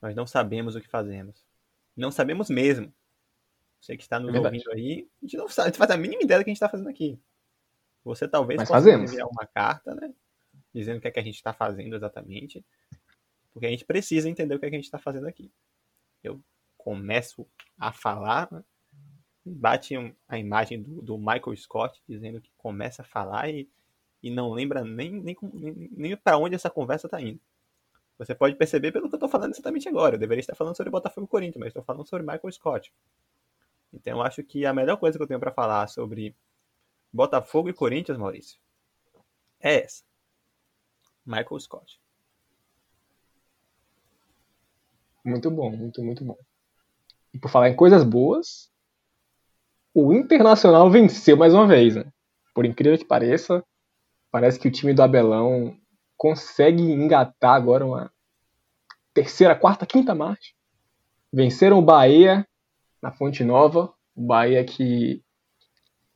Nós 0.00 0.14
não 0.14 0.26
sabemos 0.26 0.74
o 0.74 0.80
que 0.80 0.88
fazemos. 0.88 1.44
Não 1.96 2.10
sabemos 2.10 2.50
mesmo. 2.50 2.92
Você 3.80 3.96
que 3.96 4.02
está 4.02 4.18
nos 4.18 4.34
é 4.34 4.38
ouvindo 4.38 4.70
aí, 4.72 5.08
a 5.22 5.26
gente 5.26 5.36
não 5.36 5.48
sabe, 5.48 5.66
a 5.66 5.70
gente 5.70 5.78
faz 5.78 5.90
a 5.90 5.96
mínima 5.96 6.22
ideia 6.22 6.40
do 6.40 6.44
que 6.44 6.50
a 6.50 6.52
gente 6.52 6.56
está 6.56 6.68
fazendo 6.68 6.88
aqui. 6.88 7.18
Você 8.04 8.28
talvez 8.28 8.58
Mas 8.58 8.68
possa 8.68 8.80
fazemos. 8.80 9.10
enviar 9.10 9.28
uma 9.28 9.46
carta, 9.46 9.94
né? 9.94 10.12
Dizendo 10.74 10.98
o 10.98 11.00
que 11.00 11.08
é 11.08 11.10
que 11.10 11.20
a 11.20 11.22
gente 11.22 11.36
está 11.36 11.52
fazendo 11.52 11.94
exatamente. 11.94 12.64
Porque 13.52 13.66
a 13.66 13.70
gente 13.70 13.84
precisa 13.84 14.28
entender 14.28 14.54
o 14.54 14.58
que 14.58 14.66
é 14.66 14.70
que 14.70 14.74
a 14.74 14.78
gente 14.78 14.86
está 14.86 14.98
fazendo 14.98 15.26
aqui. 15.26 15.50
Eu 16.22 16.42
começo 16.76 17.46
a 17.78 17.92
falar, 17.92 18.50
né? 18.50 18.62
bate 19.44 19.94
a 20.26 20.38
imagem 20.38 20.82
do, 20.82 21.02
do, 21.02 21.18
Michael 21.18 21.56
Scott 21.56 22.02
dizendo 22.08 22.40
que 22.40 22.50
começa 22.56 23.02
a 23.02 23.04
falar 23.04 23.50
e, 23.50 23.68
e 24.24 24.30
não 24.30 24.50
lembra 24.50 24.82
nem, 24.82 25.10
nem, 25.10 25.36
nem, 25.52 25.90
nem 25.94 26.16
para 26.16 26.38
onde 26.38 26.54
essa 26.54 26.70
conversa 26.70 27.06
está 27.06 27.20
indo. 27.20 27.38
Você 28.16 28.34
pode 28.34 28.54
perceber 28.54 28.90
pelo 28.90 29.06
que 29.06 29.14
eu 29.14 29.18
estou 29.18 29.28
falando 29.28 29.52
exatamente 29.52 29.86
agora. 29.86 30.14
Eu 30.14 30.18
deveria 30.18 30.40
estar 30.40 30.54
falando 30.54 30.74
sobre 30.74 30.90
Botafogo 30.90 31.26
e 31.26 31.28
Corinthians, 31.28 31.60
mas 31.60 31.68
estou 31.68 31.82
falando 31.82 32.08
sobre 32.08 32.24
Michael 32.24 32.50
Scott. 32.50 32.90
Então 33.92 34.16
eu 34.16 34.22
acho 34.22 34.42
que 34.42 34.64
a 34.64 34.72
melhor 34.72 34.96
coisa 34.96 35.18
que 35.18 35.22
eu 35.22 35.26
tenho 35.26 35.38
para 35.38 35.52
falar 35.52 35.86
sobre 35.88 36.34
Botafogo 37.12 37.68
e 37.68 37.74
Corinthians, 37.74 38.16
Maurício, 38.16 38.58
é 39.60 39.82
essa. 39.82 40.02
Michael 41.26 41.60
Scott. 41.60 42.00
Muito 45.22 45.50
bom, 45.50 45.70
muito, 45.70 46.02
muito 46.02 46.24
bom. 46.24 46.38
E 47.34 47.38
por 47.38 47.50
falar 47.50 47.68
em 47.68 47.76
coisas 47.76 48.02
boas, 48.02 48.72
o 49.92 50.14
Internacional 50.14 50.90
venceu 50.90 51.36
mais 51.36 51.52
uma 51.52 51.66
vez, 51.66 51.94
né? 51.94 52.10
Por 52.54 52.64
incrível 52.64 52.96
que 52.96 53.04
pareça, 53.04 53.62
parece 54.34 54.58
que 54.58 54.66
o 54.66 54.72
time 54.72 54.92
do 54.92 55.00
Abelão 55.00 55.78
consegue 56.16 56.82
engatar 56.82 57.54
agora 57.54 57.86
uma 57.86 58.12
terceira, 59.14 59.54
quarta, 59.54 59.86
quinta 59.86 60.12
marcha 60.12 60.52
venceram 61.32 61.78
o 61.78 61.82
Bahia 61.82 62.44
na 63.00 63.12
Fonte 63.12 63.44
Nova, 63.44 63.94
o 64.12 64.26
Bahia 64.26 64.64
que 64.64 65.22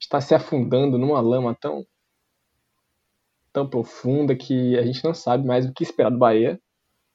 está 0.00 0.20
se 0.20 0.35
afundando 0.35 0.98
numa 0.98 1.20
lama 1.20 1.54
tão 1.54 1.87
tão 3.52 3.70
profunda 3.70 4.35
que 4.35 4.76
a 4.76 4.83
gente 4.83 5.04
não 5.04 5.14
sabe 5.14 5.46
mais 5.46 5.64
o 5.64 5.72
que 5.72 5.85
esperar 5.85 6.11
do 6.11 6.18
Bahia, 6.18 6.61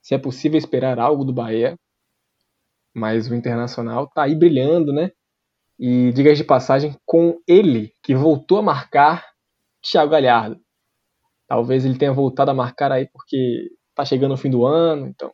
se 0.02 0.16
é 0.16 0.18
possível 0.18 0.58
esperar 0.58 1.00
algo 1.00 1.26
do 1.26 1.34
Bahia. 1.34 1.78
Mas 2.94 3.30
o 3.30 3.36
Internacional 3.36 4.08
tá 4.08 4.24
aí 4.24 4.36
brilhando, 4.36 4.94
né? 4.94 5.12
E 5.78 6.14
diga 6.14 6.34
de 6.34 6.46
passagem 6.46 6.98
com 7.06 7.42
ele 7.46 7.94
que 8.02 8.16
voltou 8.16 8.60
a 8.60 8.62
marcar 8.62 9.34
Thiago 9.82 10.12
Galhardo. 10.12 10.64
Talvez 11.54 11.86
ele 11.86 12.00
tenha 12.00 12.12
voltado 12.12 12.50
a 12.50 12.54
marcar 12.56 12.92
aí 12.92 13.08
porque 13.14 13.70
tá 13.94 14.04
chegando 14.04 14.34
o 14.34 14.38
fim 14.38 14.50
do 14.50 14.66
ano, 14.66 15.06
então 15.06 15.32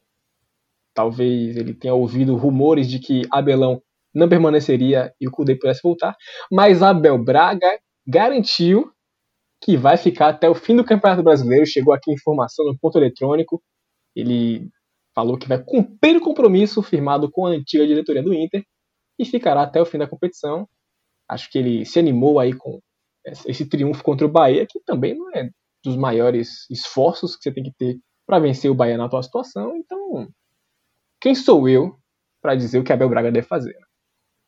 talvez 0.94 1.56
ele 1.56 1.74
tenha 1.74 1.94
ouvido 1.94 2.36
rumores 2.36 2.90
de 2.90 3.00
que 3.00 3.22
Abelão 3.32 3.82
não 4.14 4.28
permaneceria 4.28 5.14
e 5.18 5.30
o 5.30 5.32
Cudê 5.32 5.56
pudesse 5.56 5.80
voltar, 5.82 6.18
mas 6.52 6.84
Abel 6.84 7.18
Braga 7.24 7.80
garantiu 8.06 8.92
que 9.64 9.78
vai 9.78 9.96
ficar 9.96 10.28
até 10.28 10.50
o 10.50 10.54
fim 10.54 10.76
do 10.76 10.84
Campeonato 10.84 11.24
Brasileiro. 11.24 11.66
Chegou 11.66 11.94
aqui 11.94 12.12
informação 12.12 12.66
no 12.66 12.78
ponto 12.78 12.98
eletrônico. 12.98 13.64
Ele 14.14 14.68
falou 15.16 15.38
que 15.38 15.48
vai 15.48 15.64
cumprir 15.64 16.18
o 16.18 16.22
compromisso 16.22 16.84
firmado 16.84 17.32
com 17.32 17.46
a 17.46 17.52
antiga 17.52 17.88
diretoria 17.88 18.22
do 18.22 18.34
Inter 18.34 18.66
e 19.18 19.24
ficará 19.24 19.62
até 19.62 19.82
o 19.82 19.86
fim 19.86 19.98
da 19.98 20.06
competição. 20.06 20.68
Acho 21.30 21.50
que 21.50 21.58
ele 21.58 21.86
se 21.86 21.98
animou 21.98 22.42
aí 22.42 22.52
com 22.52 22.82
esse 23.48 23.70
triunfo 23.70 24.04
contra 24.04 24.28
o 24.28 24.30
Bahia, 24.30 24.68
que 24.70 24.82
também 24.82 25.18
não 25.18 25.34
é 25.34 25.50
dos 25.84 25.96
maiores 25.96 26.70
esforços 26.70 27.36
que 27.36 27.44
você 27.44 27.54
tem 27.54 27.64
que 27.64 27.72
ter 27.72 28.00
para 28.26 28.40
vencer 28.40 28.70
o 28.70 28.76
Bahia 28.76 28.98
na 28.98 29.06
atual 29.06 29.24
situação. 29.24 29.76
Então, 29.76 30.32
quem 31.20 31.34
sou 31.34 31.68
eu 31.68 32.00
para 32.42 32.56
dizer 32.56 32.80
o 32.80 32.84
que 32.84 32.94
Abel 32.94 33.10
Braga 33.10 33.32
deve 33.32 33.48
fazer? 33.48 33.78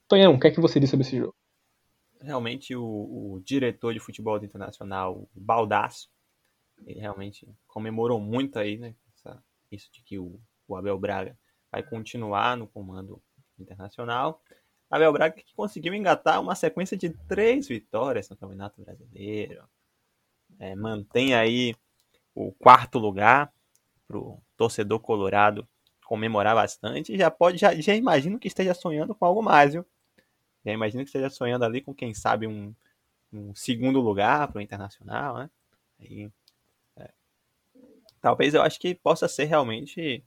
Tonhão, 0.08 0.36
o 0.36 0.40
que 0.40 0.48
é 0.48 0.52
que 0.52 0.60
você 0.60 0.80
disse 0.80 0.92
sobre 0.92 1.06
esse 1.06 1.18
jogo? 1.18 1.36
Realmente 2.20 2.76
o, 2.76 2.84
o 2.84 3.42
diretor 3.44 3.94
de 3.94 4.00
futebol 4.00 4.38
do 4.38 4.46
Internacional, 4.46 5.28
o 5.36 5.40
Baldaço, 5.40 6.10
ele 6.86 7.00
realmente 7.00 7.48
comemorou 7.68 8.20
muito 8.20 8.60
aí, 8.60 8.78
né? 8.78 8.96
Essa, 9.16 9.44
isso 9.72 9.92
de 9.92 10.04
que 10.04 10.20
o, 10.20 10.40
o 10.68 10.76
Abel 10.76 11.00
Braga 11.00 11.38
vai 11.72 11.82
continuar 11.82 12.58
no 12.58 12.68
comando 12.68 13.22
internacional. 13.58 14.42
Abel 14.90 15.14
Braga 15.14 15.36
que 15.36 15.56
conseguiu 15.56 15.94
engatar 15.94 16.42
uma 16.42 16.56
sequência 16.56 16.98
de 16.98 17.10
três 17.28 17.68
vitórias 17.68 18.30
no 18.30 18.36
Campeonato 18.36 18.82
Brasileiro. 18.82 19.64
É, 20.62 20.76
mantém 20.76 21.34
aí 21.34 21.76
o 22.36 22.52
quarto 22.52 23.00
lugar 23.00 23.52
para 24.08 24.16
o 24.16 24.40
torcedor 24.56 25.00
colorado 25.00 25.68
comemorar 26.06 26.54
bastante. 26.54 27.18
Já 27.18 27.32
pode, 27.32 27.58
já, 27.58 27.74
já 27.74 27.96
imagino 27.96 28.38
que 28.38 28.48
esteja 28.48 28.76
sonhando 28.76 29.16
com 29.16 29.26
algo 29.26 29.42
mais, 29.42 29.74
viu? 29.74 29.84
Já 30.64 30.72
imagino 30.72 31.04
que 31.04 31.10
esteja 31.10 31.32
sonhando 31.32 31.66
ali 31.66 31.82
com, 31.82 31.96
quem 31.96 32.14
sabe, 32.14 32.46
um, 32.46 32.76
um 33.34 33.56
segundo 33.56 34.00
lugar 34.00 34.48
para 34.50 34.60
o 34.60 34.62
Internacional, 34.62 35.40
né? 35.40 35.50
Aí, 36.00 36.30
é, 36.96 37.12
talvez 38.22 38.54
eu 38.54 38.62
acho 38.62 38.80
que 38.80 38.94
possa 38.94 39.28
ser 39.28 39.46
realmente 39.46 40.24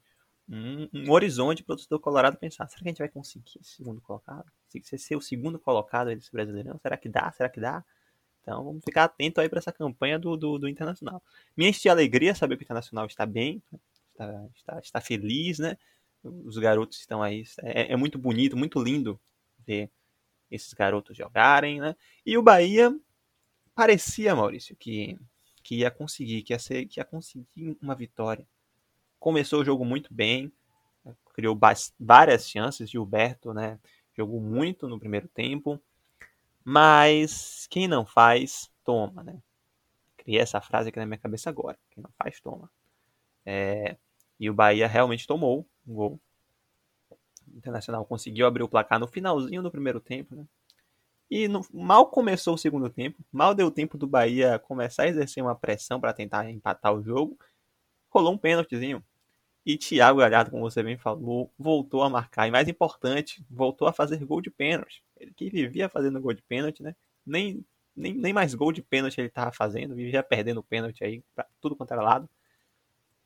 um, 0.49 0.89
um 0.93 1.13
horizonte 1.13 1.63
para 1.63 1.75
o 1.75 1.77
torcedor 1.77 2.01
colorado 2.01 2.37
pensar, 2.37 2.69
será 2.69 2.83
que 2.83 2.89
a 2.89 2.91
gente 2.91 2.99
vai 2.99 3.09
conseguir 3.09 3.61
esse 3.61 3.77
segundo 3.77 4.01
colocado? 4.01 4.51
Se 4.83 4.99
ser 4.99 5.15
o 5.15 5.21
segundo 5.21 5.61
colocado 5.61 6.09
desse 6.09 6.33
brasileirão, 6.33 6.77
será 6.83 6.97
que 6.97 7.09
dá? 7.09 7.31
Será 7.31 7.49
que 7.49 7.61
dá? 7.61 7.85
Então 8.45 8.63
vamos 8.63 8.85
ficar 8.85 9.05
atento 9.05 9.41
aí 9.41 9.49
para 9.49 9.59
essa 9.59 9.73
campanha 9.73 10.19
do, 10.19 10.37
do, 10.37 10.59
do, 10.59 10.69
Internacional. 10.69 11.23
Enche 11.57 11.81
de 11.81 11.89
alegria 11.89 12.35
saber 12.35 12.57
que 12.57 12.63
o 12.63 12.67
Internacional 12.67 13.07
está 13.07 13.25
bem, 13.25 13.63
está, 14.13 14.49
está, 14.55 14.79
está 14.81 15.01
feliz, 15.01 15.59
né? 15.59 15.79
Os 16.23 16.59
garotos 16.59 16.99
estão 16.99 17.23
aí. 17.23 17.45
É, 17.63 17.93
é 17.93 17.97
muito 17.97 18.19
bonito, 18.19 18.55
muito 18.55 18.83
lindo 18.83 19.19
ver 19.67 19.91
esses 20.51 20.75
garotos 20.75 21.17
jogarem, 21.17 21.81
né? 21.81 21.97
E 22.25 22.37
o 22.37 22.43
Bahia 22.43 22.95
parecia, 23.75 24.37
Maurício, 24.37 24.77
que, 24.77 25.19
que 25.63 25.77
ia 25.77 25.91
conseguir, 25.91 26.43
que 26.43 26.53
ia, 26.53 26.59
ser, 26.59 26.85
que 26.85 27.01
ia 27.01 27.05
conseguir 27.05 27.79
uma 27.81 27.95
vitória. 27.95 28.47
Começou 29.19 29.63
o 29.63 29.65
jogo 29.65 29.87
muito 29.87 30.13
bem, 30.13 30.53
criou 31.33 31.59
várias 31.99 32.49
chances, 32.49 32.91
Gilberto, 32.91 33.55
né? 33.55 33.81
Jogou 34.15 34.39
muito 34.39 34.87
no 34.87 35.01
primeiro 35.01 35.29
tempo, 35.29 35.81
mas 36.65 37.67
quem 37.71 37.87
não 37.87 38.07
faz, 38.07 38.71
toma, 38.85 39.23
né? 39.23 39.39
Criei 40.17 40.41
essa 40.41 40.61
frase 40.61 40.89
aqui 40.89 40.99
na 40.99 41.07
minha 41.07 41.19
cabeça 41.19 41.51
agora. 41.51 41.79
Quem 41.91 42.03
não 42.03 42.11
faz, 42.19 42.41
toma. 42.41 42.71
É, 43.45 43.97
e 44.41 44.49
o 44.49 44.55
Bahia 44.55 44.89
realmente 44.89 45.27
tomou 45.27 45.67
um 45.87 45.95
gol 45.95 46.21
o 47.53 47.59
Internacional 47.59 48.05
conseguiu 48.05 48.47
abrir 48.47 48.63
o 48.63 48.69
placar 48.69 48.99
no 48.99 49.07
finalzinho 49.07 49.63
do 49.63 49.71
primeiro 49.71 50.01
tempo, 50.01 50.35
né? 50.35 50.45
E 51.31 51.49
no, 51.49 51.67
mal 51.73 52.07
começou 52.07 52.55
o 52.55 52.59
segundo 52.59 52.89
tempo, 52.91 53.19
mal 53.33 53.55
deu 53.55 53.71
tempo 53.71 53.97
do 53.97 54.07
Bahia 54.07 54.59
começar 54.59 55.05
a 55.05 55.09
exercer 55.09 55.43
uma 55.43 55.55
pressão 55.55 56.01
para 56.01 56.13
tentar 56.13 56.49
empatar 56.51 56.93
o 56.95 57.03
jogo. 57.03 57.39
Rolou 58.11 58.35
um 58.35 58.39
pênaltizinho. 58.39 59.03
E 59.65 59.79
Thiago 59.79 60.19
Galhardo, 60.19 60.51
como 60.51 60.63
você 60.63 60.83
bem 60.83 60.99
falou, 60.99 61.51
voltou 61.59 62.03
a 62.03 62.11
marcar. 62.11 62.47
E 62.47 62.51
mais 62.51 62.69
importante, 62.69 63.45
voltou 63.51 63.89
a 63.89 63.93
fazer 63.93 64.23
gol 64.25 64.43
de 64.43 64.51
pênalti. 64.51 65.03
Que 65.37 65.51
vivia 65.51 65.89
fazendo 65.89 66.21
gol 66.21 66.33
de 66.33 66.43
pênalti, 66.43 66.83
né? 66.83 66.95
Nem, 67.25 67.65
nem, 67.95 68.15
nem 68.15 68.33
mais 68.33 68.55
gol 68.55 68.73
de 68.73 68.83
pênalti 68.83 69.21
ele 69.21 69.29
estava 69.29 69.53
fazendo, 69.53 69.95
vivia 69.95 70.23
perdendo 70.23 70.63
pênalti 70.63 71.05
aí 71.05 71.23
pra 71.35 71.47
tudo 71.61 71.77
quanto 71.77 71.93
era 71.93 72.03
lado. 72.03 72.29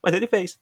Mas 0.02 0.14
ele 0.14 0.26
fez. 0.26 0.60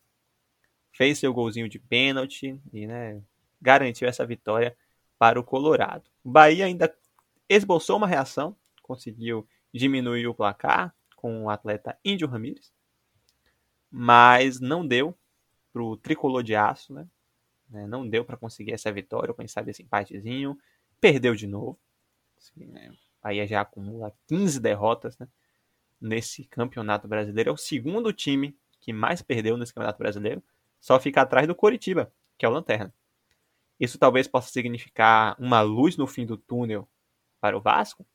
Fez 0.92 1.18
seu 1.18 1.33
golzinho 1.33 1.68
de 1.68 1.79
pênalti 1.79 2.59
e, 2.72 2.87
né, 2.87 3.20
garantiu 3.61 4.09
essa 4.09 4.25
vitória 4.25 4.77
para 5.18 5.38
o 5.38 5.44
Colorado. 5.44 6.11
O 6.25 6.31
Bahia 6.31 6.64
ainda 6.64 6.94
esboçou 7.49 7.99
uma 7.99 8.07
reação, 8.07 8.57
conseguiu 8.83 9.46
diminuir 9.72 10.27
o 10.27 10.35
placar 10.35 10.94
com 11.14 11.44
o 11.44 11.51
atleta 11.51 11.99
Índio 12.05 12.29
Ramírez, 12.29 12.72
mas 13.90 14.61
não 14.61 14.87
deu 14.87 15.14
para 15.72 15.83
o 15.83 15.96
tricolor 15.96 16.42
de 16.42 16.55
aço, 16.55 16.94
né? 16.94 17.07
não 17.87 18.09
deu 18.09 18.25
para 18.25 18.37
conseguir 18.37 18.72
essa 18.72 18.92
vitória, 18.92 19.35
quem 19.35 19.49
sabe 19.49 19.70
esse 19.70 19.83
empatezinho, 19.83 20.57
perdeu 21.00 21.35
de 21.35 21.46
novo. 21.46 21.78
Assim, 22.37 22.66
né? 22.66 22.92
Bahia 23.22 23.46
já 23.46 23.61
acumula 23.61 24.14
15 24.28 24.61
derrotas 24.61 25.18
né? 25.18 25.28
nesse 26.00 26.44
campeonato 26.44 27.09
brasileiro. 27.09 27.50
É 27.50 27.52
o 27.52 27.56
segundo 27.56 28.12
time 28.12 28.56
que 28.80 28.92
mais 28.92 29.20
perdeu 29.20 29.56
nesse 29.56 29.74
campeonato 29.74 29.98
brasileiro, 29.98 30.42
só 30.78 31.00
fica 31.00 31.22
atrás 31.22 31.46
do 31.48 31.54
Coritiba, 31.54 32.12
que 32.38 32.46
é 32.46 32.48
o 32.48 32.52
Lanterna. 32.52 32.94
Isso 33.80 33.98
talvez 33.98 34.28
possa 34.28 34.50
significar 34.50 35.35
uma 35.40 35.61
luz 35.61 35.96
no 35.96 36.06
fim 36.06 36.24
do 36.24 36.37
túnel 36.37 36.88
para 37.40 37.56
o 37.56 37.61
Vasco? 37.61 38.06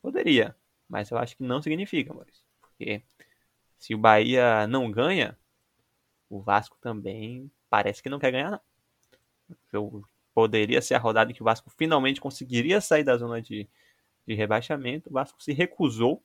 Poderia, 0.00 0.56
mas 0.88 1.10
eu 1.10 1.18
acho 1.18 1.36
que 1.36 1.42
não 1.42 1.60
significa, 1.60 2.14
Maurício. 2.14 2.44
Porque 2.60 3.02
se 3.78 3.94
o 3.94 3.98
Bahia 3.98 4.66
não 4.68 4.90
ganha, 4.90 5.36
o 6.30 6.40
Vasco 6.40 6.78
também 6.80 7.50
parece 7.68 8.02
que 8.02 8.08
não 8.08 8.18
quer 8.18 8.30
ganhar, 8.30 8.50
não. 8.50 8.60
Poderia 10.34 10.82
ser 10.82 10.94
a 10.94 10.98
rodada 10.98 11.30
em 11.30 11.34
que 11.34 11.42
o 11.42 11.44
Vasco 11.44 11.70
finalmente 11.70 12.20
conseguiria 12.20 12.80
sair 12.80 13.04
da 13.04 13.16
zona 13.16 13.40
de, 13.40 13.68
de 14.26 14.34
rebaixamento. 14.34 15.08
O 15.08 15.12
Vasco 15.12 15.42
se 15.42 15.52
recusou 15.52 16.22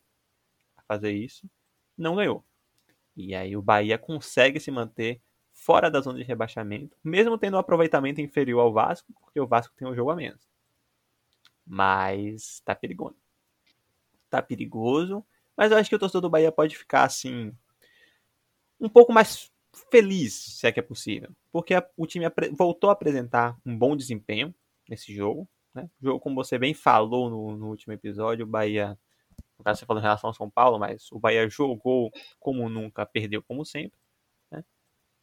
a 0.76 0.82
fazer 0.82 1.12
isso, 1.12 1.50
não 1.98 2.15
ganhou. 2.15 2.43
E 3.15 3.36
aí 3.36 3.56
o 3.56 3.62
Bahia 3.62 3.98
consegue 3.98 4.60
se 4.60 4.72
manter 4.72 5.22
fora 5.54 5.91
da 5.91 6.00
zona 6.00 6.17
de 6.17 6.24
rebaixamento, 6.24 6.98
mesmo 7.04 7.38
tendo 7.38 7.56
um 7.56 7.60
aproveitamento 7.60 8.22
inferior 8.22 8.62
ao 8.62 8.74
Vasco, 8.74 9.13
porque 9.22 9.39
o 9.39 9.48
Vasco 9.48 9.76
tem 9.76 9.88
um 9.88 9.95
jogo 9.95 10.10
a 10.10 10.15
menos. 10.15 10.50
Mas 11.65 12.62
tá 12.62 12.74
perigoso. 12.74 13.17
Tá 14.30 14.41
perigoso, 14.41 15.24
mas 15.56 15.72
eu 15.72 15.78
acho 15.78 15.89
que 15.89 15.95
o 15.95 16.00
torcedor 16.00 16.22
do 16.22 16.30
Bahia 16.30 16.52
pode 16.52 16.78
ficar 16.78 17.04
assim 17.04 17.54
um 18.80 18.88
pouco 18.88 19.12
mais 19.12 19.49
feliz, 19.91 20.34
se 20.34 20.67
é 20.67 20.71
que 20.71 20.79
é 20.79 20.84
possível, 20.84 21.29
porque 21.51 21.73
a, 21.73 21.88
o 21.95 22.08
time 22.08 22.25
voltou 22.58 22.89
a 22.89 22.93
apresentar 22.93 23.58
um 23.65 23.77
bom 23.77 23.95
desempenho 23.95 24.53
nesse 24.88 25.13
jogo, 25.13 25.47
né? 25.73 25.89
O 26.01 26.05
jogo, 26.05 26.19
como 26.19 26.36
você 26.36 26.58
bem 26.58 26.73
falou 26.73 27.29
no, 27.29 27.58
no 27.58 27.67
último 27.67 27.93
episódio, 27.93 28.45
o 28.45 28.49
Bahia, 28.49 28.97
no 29.58 29.63
caso 29.63 29.79
você 29.79 29.86
falou 29.86 30.01
em 30.01 30.03
relação 30.03 30.29
ao 30.29 30.34
São 30.34 30.49
Paulo, 30.49 30.79
mas 30.79 31.12
o 31.12 31.19
Bahia 31.19 31.47
jogou 31.49 32.12
como 32.39 32.67
nunca, 32.69 33.05
perdeu 33.05 33.43
como 33.43 33.65
sempre. 33.65 33.99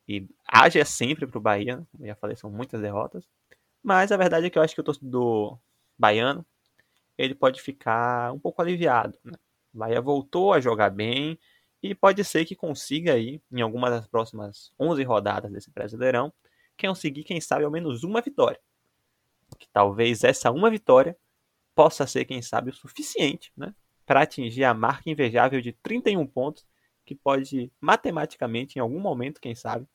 E 0.09 0.29
haja 0.47 0.85
sempre 0.85 1.27
pro 1.27 1.41
Bahia, 1.41 1.85
como 1.91 2.05
eu 2.05 2.09
já 2.09 2.15
falei, 2.15 2.37
são 2.37 2.51
muitas 2.51 2.81
derrotas. 2.81 3.29
Mas 3.83 4.13
a 4.13 4.17
verdade 4.17 4.47
é 4.47 4.51
que 4.51 4.59
eu 4.59 4.63
acho 4.63 4.75
que 4.75 4.81
o 4.81 4.85
torcedor 4.85 5.59
baiano, 5.99 6.47
ele 7.19 7.35
pode 7.35 7.61
ficar 7.61 8.33
um 8.33 8.39
pouco 8.39 8.63
aliviado. 8.63 9.19
Né? 9.25 9.33
O 9.75 9.79
Bahia 9.79 10.01
voltou 10.01 10.53
a 10.53 10.61
jogar 10.61 10.91
bem 10.91 11.39
e 11.83 11.95
pode 11.95 12.25
ser 12.25 12.45
que 12.45 12.57
consiga 12.57 13.15
aí, 13.15 13.41
em 13.53 13.61
algumas 13.61 13.91
das 13.91 14.07
próximas 14.07 14.73
11 14.79 15.03
rodadas 15.05 15.53
desse 15.53 15.71
Brasileirão, 15.71 16.33
conseguir, 16.79 17.25
quem 17.25 17.41
sabe, 17.41 17.65
ao 17.65 17.71
menos 17.71 18.03
uma 18.05 18.21
vitória. 18.21 18.61
Que 19.59 19.69
talvez 19.73 20.25
essa 20.25 20.51
uma 20.51 20.71
vitória 20.71 21.17
possa 21.75 22.07
ser, 22.07 22.25
quem 22.25 22.43
sabe, 22.43 22.71
o 22.71 22.75
suficiente 22.75 23.53
né, 23.57 23.75
para 24.05 24.23
atingir 24.23 24.65
a 24.65 24.75
marca 24.75 25.11
invejável 25.11 25.61
de 25.61 25.73
31 25.73 26.27
pontos, 26.27 26.67
que 27.05 27.15
pode 27.15 27.71
matematicamente, 27.81 28.79
em 28.79 28.81
algum 28.81 28.99
momento, 28.99 29.41
quem 29.41 29.55
sabe, 29.55 29.87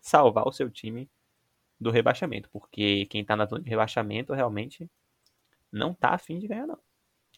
salvar 0.00 0.46
o 0.46 0.52
seu 0.52 0.70
time 0.70 1.10
do 1.80 1.90
rebaixamento, 1.90 2.48
porque 2.50 3.06
quem 3.06 3.24
tá 3.24 3.34
na 3.34 3.46
zona 3.46 3.62
de 3.62 3.70
rebaixamento 3.70 4.32
realmente 4.32 4.88
não 5.70 5.92
tá 5.94 6.10
afim 6.10 6.38
de 6.38 6.46
ganhar, 6.46 6.66
não. 6.66 6.78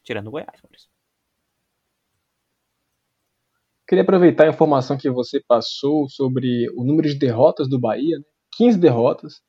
Tirando 0.02 0.26
o 0.26 0.30
Goiás, 0.30 0.60
Maurício. 0.62 0.93
Queria 3.86 4.02
aproveitar 4.02 4.44
a 4.44 4.50
informação 4.50 4.96
que 4.96 5.10
você 5.10 5.42
passou 5.46 6.08
sobre 6.08 6.70
o 6.70 6.84
número 6.84 7.08
de 7.08 7.18
derrotas 7.18 7.68
do 7.68 7.78
Bahia, 7.78 8.18
né? 8.18 8.24
15 8.56 8.78
derrotas, 8.78 9.42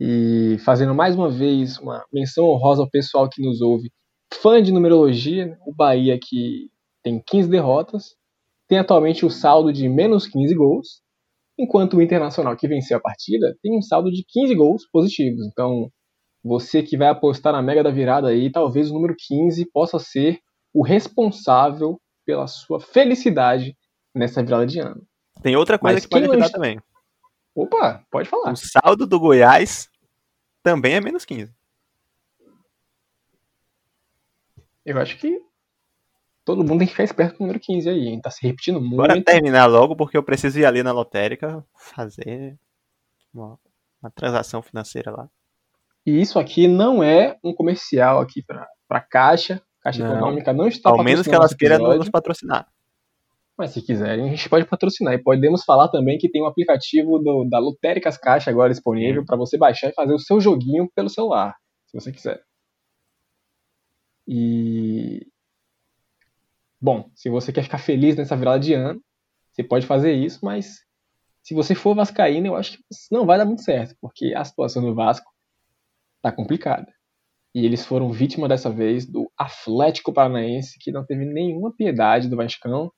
e 0.00 0.56
fazendo 0.64 0.94
mais 0.94 1.14
uma 1.14 1.28
vez 1.28 1.78
uma 1.78 2.04
menção 2.12 2.46
honrosa 2.46 2.82
ao 2.82 2.88
pessoal 2.88 3.28
que 3.28 3.42
nos 3.42 3.60
ouve, 3.60 3.92
fã 4.32 4.62
de 4.62 4.72
numerologia, 4.72 5.46
né? 5.46 5.58
o 5.66 5.74
Bahia 5.74 6.18
que 6.18 6.70
tem 7.02 7.22
15 7.26 7.50
derrotas, 7.50 8.14
tem 8.66 8.78
atualmente 8.78 9.26
o 9.26 9.30
saldo 9.30 9.72
de 9.72 9.88
menos 9.88 10.26
15 10.26 10.54
gols, 10.54 11.02
enquanto 11.58 11.96
o 11.96 12.02
Internacional, 12.02 12.56
que 12.56 12.68
venceu 12.68 12.96
a 12.96 13.00
partida, 13.00 13.54
tem 13.62 13.76
um 13.76 13.82
saldo 13.82 14.10
de 14.10 14.24
15 14.26 14.54
gols 14.54 14.88
positivos. 14.90 15.46
Então, 15.46 15.90
você 16.42 16.82
que 16.82 16.96
vai 16.96 17.08
apostar 17.08 17.52
na 17.52 17.60
mega 17.60 17.82
da 17.82 17.90
virada 17.90 18.28
aí, 18.28 18.50
talvez 18.50 18.90
o 18.90 18.94
número 18.94 19.14
15 19.18 19.66
possa 19.70 19.98
ser 19.98 20.38
o 20.72 20.82
responsável 20.82 22.00
pela 22.30 22.46
sua 22.46 22.80
felicidade 22.80 23.76
nessa 24.14 24.40
virada 24.40 24.64
de 24.64 24.78
ano. 24.78 25.04
Tem 25.42 25.56
outra 25.56 25.76
coisa 25.76 25.96
Mas 25.96 26.06
que 26.06 26.10
pode 26.10 26.26
ajudar 26.26 26.48
também. 26.48 26.78
Opa, 27.52 28.06
pode 28.08 28.28
falar. 28.28 28.52
O 28.52 28.56
saldo 28.56 29.04
do 29.04 29.18
Goiás 29.18 29.90
também 30.62 30.94
é 30.94 31.00
menos 31.00 31.24
15. 31.24 31.52
Eu 34.86 34.98
acho 35.00 35.18
que 35.18 35.42
todo 36.44 36.62
mundo 36.62 36.78
tem 36.78 36.86
que 36.86 36.92
ficar 36.92 37.02
esperto 37.02 37.36
com 37.36 37.42
o 37.42 37.46
número 37.48 37.60
15 37.60 37.90
aí, 37.90 38.06
hein? 38.06 38.20
Tá 38.20 38.30
se 38.30 38.46
repetindo 38.46 38.80
muito. 38.80 38.96
Bora 38.98 39.20
terminar 39.20 39.66
logo, 39.66 39.96
porque 39.96 40.16
eu 40.16 40.22
preciso 40.22 40.60
ir 40.60 40.64
ali 40.64 40.84
na 40.84 40.92
lotérica 40.92 41.66
fazer 41.74 42.56
uma, 43.34 43.58
uma 44.00 44.10
transação 44.12 44.62
financeira 44.62 45.10
lá. 45.10 45.28
E 46.06 46.20
isso 46.20 46.38
aqui 46.38 46.68
não 46.68 47.02
é 47.02 47.36
um 47.42 47.52
comercial 47.52 48.20
aqui 48.20 48.40
pra 48.44 49.00
Caixa. 49.00 49.60
Caixa 49.80 50.06
não. 50.06 50.16
Econômica 50.16 50.52
não 50.52 50.68
está 50.68 50.90
Ao 50.90 51.02
menos 51.02 51.26
que 51.26 51.34
elas 51.34 51.54
queiram 51.54 51.96
nos 51.96 52.10
patrocinar. 52.10 52.68
Mas 53.56 53.72
se 53.72 53.82
quiserem, 53.82 54.26
a 54.26 54.28
gente 54.30 54.48
pode 54.48 54.64
patrocinar. 54.64 55.12
E 55.14 55.22
podemos 55.22 55.64
falar 55.64 55.88
também 55.88 56.16
que 56.18 56.30
tem 56.30 56.42
um 56.42 56.46
aplicativo 56.46 57.18
do, 57.18 57.44
da 57.44 57.58
Lotéricas 57.58 58.16
Caixa 58.16 58.50
agora 58.50 58.72
disponível 58.72 59.24
para 59.24 59.36
você 59.36 59.58
baixar 59.58 59.90
e 59.90 59.94
fazer 59.94 60.14
o 60.14 60.18
seu 60.18 60.40
joguinho 60.40 60.90
pelo 60.94 61.10
celular, 61.10 61.54
se 61.86 61.98
você 61.98 62.10
quiser. 62.10 62.42
E. 64.26 65.26
Bom, 66.80 67.10
se 67.14 67.28
você 67.28 67.52
quer 67.52 67.62
ficar 67.62 67.78
feliz 67.78 68.16
nessa 68.16 68.34
virada 68.34 68.60
de 68.60 68.72
ano, 68.72 69.02
você 69.52 69.62
pode 69.62 69.86
fazer 69.86 70.14
isso, 70.14 70.38
mas 70.42 70.86
se 71.42 71.52
você 71.52 71.74
for 71.74 71.94
Vascaíno, 71.94 72.46
eu 72.46 72.56
acho 72.56 72.78
que 72.78 72.84
não 73.10 73.26
vai 73.26 73.36
dar 73.36 73.44
muito 73.44 73.62
certo, 73.62 73.94
porque 74.00 74.32
a 74.34 74.44
situação 74.44 74.82
do 74.82 74.94
Vasco 74.94 75.30
tá 76.22 76.32
complicada. 76.32 76.90
E 77.54 77.64
eles 77.66 77.84
foram 77.84 78.12
vítima 78.12 78.48
dessa 78.48 78.70
vez 78.70 79.06
do 79.06 79.30
Atlético 79.36 80.12
Paranaense, 80.12 80.78
que 80.78 80.92
não 80.92 81.04
teve 81.04 81.24
nenhuma 81.24 81.74
piedade 81.74 82.28
do 82.28 82.36
Vascão 82.36 82.92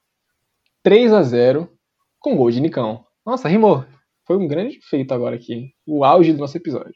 3 0.83 1.12
a 1.12 1.23
0 1.23 1.71
com 2.19 2.37
gol 2.37 2.51
de 2.51 2.61
Nicão. 2.61 3.05
Nossa, 3.25 3.49
rimou. 3.49 3.85
Foi 4.27 4.37
um 4.37 4.47
grande 4.47 4.79
feito 4.83 5.12
agora 5.12 5.37
aqui. 5.37 5.73
O 5.87 6.05
auge 6.05 6.33
do 6.33 6.38
nosso 6.38 6.57
episódio. 6.57 6.91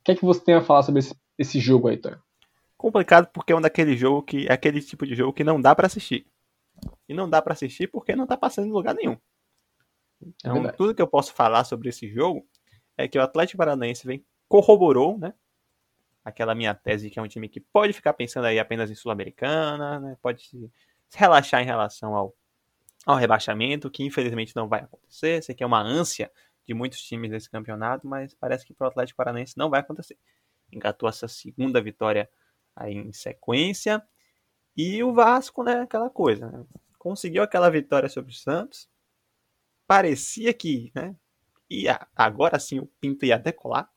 O 0.00 0.04
que 0.04 0.12
é 0.12 0.14
que 0.14 0.24
você 0.24 0.40
tem 0.40 0.54
a 0.54 0.62
falar 0.62 0.82
sobre 0.82 0.98
esse, 0.98 1.14
esse 1.38 1.60
jogo 1.60 1.88
aí, 1.88 1.96
Tom? 1.96 2.16
Complicado 2.76 3.28
porque 3.32 3.52
é 3.52 3.56
um 3.56 3.60
daquele 3.60 3.96
jogo 3.96 4.22
que 4.22 4.46
é 4.48 4.52
aquele 4.52 4.82
tipo 4.82 5.06
de 5.06 5.14
jogo 5.14 5.32
que 5.32 5.44
não 5.44 5.60
dá 5.60 5.74
para 5.74 5.86
assistir. 5.86 6.26
E 7.08 7.14
não 7.14 7.30
dá 7.30 7.40
para 7.40 7.52
assistir 7.52 7.86
porque 7.86 8.16
não 8.16 8.26
tá 8.26 8.36
passando 8.36 8.66
em 8.66 8.72
lugar 8.72 8.94
nenhum. 8.94 9.16
Então, 10.20 10.66
é 10.66 10.72
tudo 10.72 10.94
que 10.94 11.02
eu 11.02 11.06
posso 11.06 11.32
falar 11.32 11.64
sobre 11.64 11.88
esse 11.88 12.08
jogo 12.08 12.46
é 12.96 13.08
que 13.08 13.18
o 13.18 13.22
Atlético 13.22 13.58
Paranaense 13.58 14.06
vem 14.06 14.24
corroborou, 14.48 15.18
né? 15.18 15.32
Aquela 16.24 16.54
minha 16.54 16.74
tese 16.74 17.10
que 17.10 17.18
é 17.18 17.22
um 17.22 17.28
time 17.28 17.48
que 17.48 17.60
pode 17.60 17.92
ficar 17.92 18.12
pensando 18.12 18.46
aí 18.46 18.58
apenas 18.58 18.90
em 18.90 18.94
Sul-Americana, 18.94 20.00
né? 20.00 20.16
Pode 20.22 20.44
se 20.44 20.70
relaxar 21.14 21.62
em 21.62 21.66
relação 21.66 22.14
ao 22.14 22.34
ao 23.04 23.16
rebaixamento, 23.16 23.90
que 23.90 24.04
infelizmente 24.04 24.54
não 24.54 24.68
vai 24.68 24.80
acontecer. 24.80 25.42
Sei 25.42 25.54
que 25.54 25.62
é 25.62 25.66
uma 25.66 25.80
ânsia 25.82 26.30
de 26.64 26.74
muitos 26.74 27.02
times 27.02 27.30
desse 27.30 27.50
campeonato, 27.50 28.06
mas 28.06 28.34
parece 28.34 28.64
que 28.64 28.72
para 28.72 28.86
o 28.86 28.88
Atlético 28.88 29.16
Paranaense 29.16 29.58
não 29.58 29.68
vai 29.68 29.80
acontecer. 29.80 30.16
Engatou 30.72 31.08
essa 31.08 31.26
segunda 31.28 31.80
vitória 31.80 32.28
aí 32.76 32.94
em 32.94 33.12
sequência. 33.12 34.02
E 34.76 35.02
o 35.02 35.12
Vasco, 35.12 35.62
né, 35.62 35.80
aquela 35.80 36.08
coisa, 36.08 36.50
né? 36.50 36.64
conseguiu 36.98 37.42
aquela 37.42 37.68
vitória 37.68 38.08
sobre 38.08 38.32
o 38.32 38.34
Santos. 38.34 38.88
Parecia 39.86 40.54
que, 40.54 40.90
né, 40.94 41.14
ia, 41.68 42.06
agora 42.14 42.58
sim 42.58 42.78
o 42.78 42.86
Pinto 43.00 43.26
ia 43.26 43.38
decolar. 43.38 43.91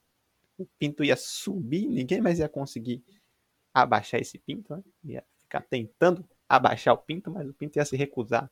O 0.58 0.66
Pinto 0.80 1.04
ia 1.04 1.16
subir, 1.16 1.88
ninguém 1.88 2.22
mais 2.22 2.40
ia 2.40 2.48
conseguir 2.48 3.04
abaixar 3.74 4.22
esse 4.22 4.40
Pinto, 4.40 4.76
né? 4.76 4.84
Ia 5.04 5.24
ficar 5.38 5.62
tentando 5.62 6.28
abaixar 6.48 6.94
o 6.94 6.98
Pinto, 6.98 7.30
mas 7.30 7.48
o 7.48 7.54
Pinto 7.54 7.78
ia 7.78 7.86
se 7.86 7.98
recusar 7.98 8.50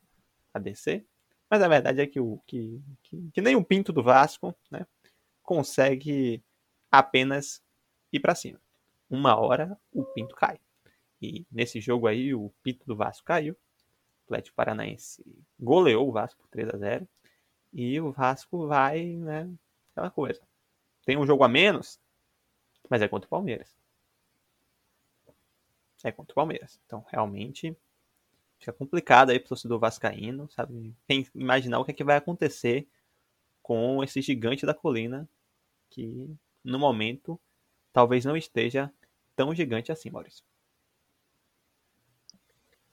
a 0.52 0.58
descer. 0.58 1.06
Mas 1.50 1.62
a 1.62 1.68
verdade 1.68 2.00
é 2.00 2.06
que, 2.06 2.20
o, 2.20 2.40
que, 2.46 2.82
que, 3.02 3.30
que 3.32 3.40
nem 3.40 3.56
o 3.56 3.64
Pinto 3.64 3.92
do 3.92 4.02
Vasco 4.02 4.54
né, 4.70 4.86
consegue 5.42 6.42
apenas 6.90 7.62
ir 8.12 8.20
para 8.20 8.34
cima. 8.34 8.60
Uma 9.08 9.38
hora 9.38 9.78
o 9.92 10.04
Pinto 10.04 10.34
cai. 10.34 10.58
E 11.20 11.46
nesse 11.50 11.80
jogo 11.80 12.06
aí 12.06 12.34
o 12.34 12.50
Pinto 12.62 12.84
do 12.86 12.96
Vasco 12.96 13.24
caiu. 13.24 13.54
O 13.54 14.24
Atlético 14.26 14.56
Paranaense 14.56 15.24
goleou 15.58 16.08
o 16.08 16.12
Vasco 16.12 16.40
por 16.40 16.48
3 16.48 16.70
a 16.70 16.78
0 16.78 17.08
E 17.72 18.00
o 18.00 18.10
Vasco 18.10 18.66
vai, 18.66 19.04
né? 19.04 19.50
Aquela 19.92 20.10
coisa. 20.10 20.40
Tem 21.04 21.16
um 21.16 21.26
jogo 21.26 21.44
a 21.44 21.48
menos, 21.48 22.00
mas 22.88 23.02
é 23.02 23.08
contra 23.08 23.26
o 23.26 23.30
Palmeiras. 23.30 23.76
É 26.02 26.12
contra 26.12 26.32
o 26.32 26.34
Palmeiras. 26.34 26.78
Então, 26.84 27.04
realmente, 27.08 27.74
fica 28.58 28.72
complicado 28.72 29.30
aí 29.30 29.38
pro 29.38 29.48
torcedor 29.48 29.78
vascaíno, 29.78 30.50
sabe? 30.50 30.94
Tem 31.06 31.26
imaginar 31.34 31.78
o 31.78 31.84
que 31.84 31.92
é 31.92 31.94
que 31.94 32.04
vai 32.04 32.16
acontecer 32.16 32.86
com 33.62 34.04
esse 34.04 34.20
gigante 34.20 34.66
da 34.66 34.74
colina 34.74 35.28
que 35.88 36.28
no 36.62 36.78
momento 36.78 37.40
talvez 37.92 38.24
não 38.24 38.36
esteja 38.36 38.92
tão 39.34 39.54
gigante 39.54 39.90
assim, 39.90 40.10
Maurício. 40.10 40.44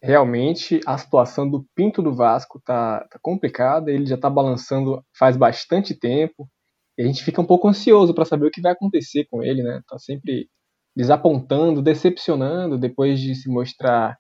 Realmente 0.02 0.80
a 0.86 0.98
situação 0.98 1.50
do 1.50 1.64
Pinto 1.76 2.02
do 2.02 2.14
Vasco 2.14 2.60
tá, 2.60 3.06
tá 3.10 3.20
complicada, 3.22 3.92
ele 3.92 4.06
já 4.06 4.18
tá 4.18 4.30
balançando 4.30 5.06
faz 5.14 5.38
bastante 5.38 5.94
tempo. 5.94 6.50
E 6.98 7.04
a 7.04 7.06
gente 7.06 7.24
fica 7.24 7.42
um 7.42 7.46
pouco 7.46 7.68
ansioso 7.68 8.14
para 8.14 8.26
saber 8.26 8.48
o 8.48 8.52
que 8.52 8.62
vai 8.62 8.72
acontecer 8.74 9.26
com 9.30 9.42
ele, 9.44 9.64
né? 9.64 9.82
Tá 9.88 9.98
sempre 9.98 10.50
desapontando, 10.96 11.82
decepcionando 11.82 12.78
depois 12.78 13.20
de 13.20 13.34
se 13.36 13.50
mostrar 13.50 14.18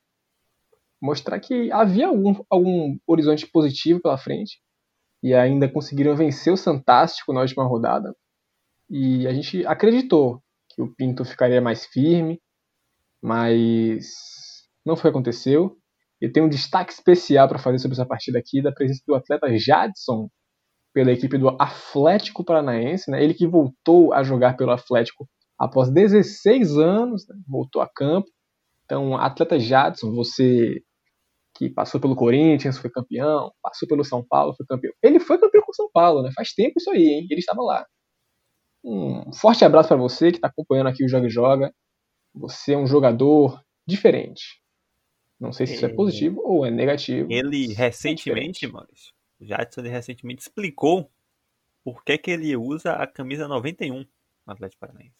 mostrar 1.02 1.40
que 1.40 1.72
havia 1.72 2.08
algum, 2.08 2.36
algum 2.50 2.98
horizonte 3.08 3.48
positivo 3.48 4.00
pela 4.00 4.20
frente 4.20 4.62
e 5.24 5.34
ainda 5.34 5.68
conseguiram 5.68 6.16
vencer 6.16 6.54
o 6.54 6.58
Santástico 6.58 7.34
na 7.34 7.42
última 7.42 7.66
rodada. 7.66 8.16
E 8.90 9.28
a 9.28 9.34
gente 9.34 9.66
acreditou 9.66 10.42
que 10.70 10.82
o 10.82 10.94
Pinto 10.94 11.26
ficaria 11.26 11.60
mais 11.60 11.86
firme, 11.86 12.40
mas 13.22 14.10
não 14.86 14.96
foi 14.96 15.10
o 15.10 15.14
que 15.14 15.18
aconteceu. 15.18 15.78
Eu 16.20 16.32
tenho 16.32 16.46
um 16.46 16.50
destaque 16.50 16.94
especial 16.94 17.48
para 17.48 17.60
fazer 17.60 17.80
sobre 17.80 17.94
essa 17.94 18.06
partida 18.06 18.38
aqui, 18.38 18.62
da 18.62 18.72
presença 18.72 19.02
do 19.08 19.16
atleta 19.16 19.48
Jadson 19.58 20.30
pela 20.94 21.12
equipe 21.12 21.38
do 21.38 21.50
Atlético 21.50 22.44
Paranaense, 22.44 23.10
né? 23.10 23.24
ele 23.24 23.34
que 23.34 23.48
voltou 23.48 24.14
a 24.14 24.24
jogar 24.24 24.58
pelo 24.58 24.72
Atlético 24.72 25.28
após 25.58 25.90
16 25.90 26.78
anos, 26.78 27.28
né? 27.28 27.36
voltou 27.48 27.82
a 27.82 27.88
campo. 27.88 28.30
Então, 28.86 29.16
atleta 29.16 29.58
Jadson, 29.58 30.14
você 30.14 30.82
que 31.56 31.70
passou 31.70 32.00
pelo 32.00 32.16
Corinthians, 32.16 32.78
foi 32.78 32.90
campeão, 32.90 33.52
passou 33.62 33.88
pelo 33.88 34.04
São 34.04 34.26
Paulo, 34.26 34.54
foi 34.56 34.66
campeão. 34.66 34.94
Ele 35.04 35.20
foi 35.20 35.38
campeão 35.38 35.62
com 35.62 35.72
o 35.72 35.76
São 35.76 35.90
Paulo, 35.94 36.22
né? 36.24 36.32
Faz 36.34 36.54
tempo 36.54 36.74
isso 36.78 36.90
aí, 36.90 37.06
hein? 37.06 37.28
Ele 37.30 37.40
estava 37.40 37.62
lá. 37.62 37.86
Um 38.84 39.32
forte 39.34 39.64
abraço 39.64 39.90
para 39.90 39.98
você 39.98 40.32
que 40.32 40.38
está 40.38 40.48
acompanhando 40.48 40.88
aqui 40.88 41.06
o 41.06 41.08
Joga 41.08 41.28
e 41.28 41.30
Joga. 41.30 41.74
Você 42.34 42.74
é 42.74 42.78
um 42.78 42.88
jogador 42.88 43.62
diferente. 43.86 44.62
Não 45.40 45.52
sei 45.52 45.68
se 45.68 45.76
isso 45.76 45.86
é, 45.86 45.90
é 45.90 45.94
positivo 45.94 46.42
ou 46.44 46.66
é 46.66 46.72
negativo. 46.72 47.28
Ele 47.32 47.74
recentemente, 47.74 48.66
é 48.66 48.70
Maurício, 48.70 49.12
o 49.12 49.21
Jadson 49.42 49.82
recentemente 49.82 50.42
explicou 50.42 51.12
por 51.84 52.04
que, 52.04 52.18
que 52.18 52.32
ele 52.32 52.56
usa 52.56 52.94
a 52.94 53.08
camisa 53.08 53.48
91 53.48 54.00
no 54.00 54.08
Atlético 54.54 54.80
Paranaense. 54.80 55.16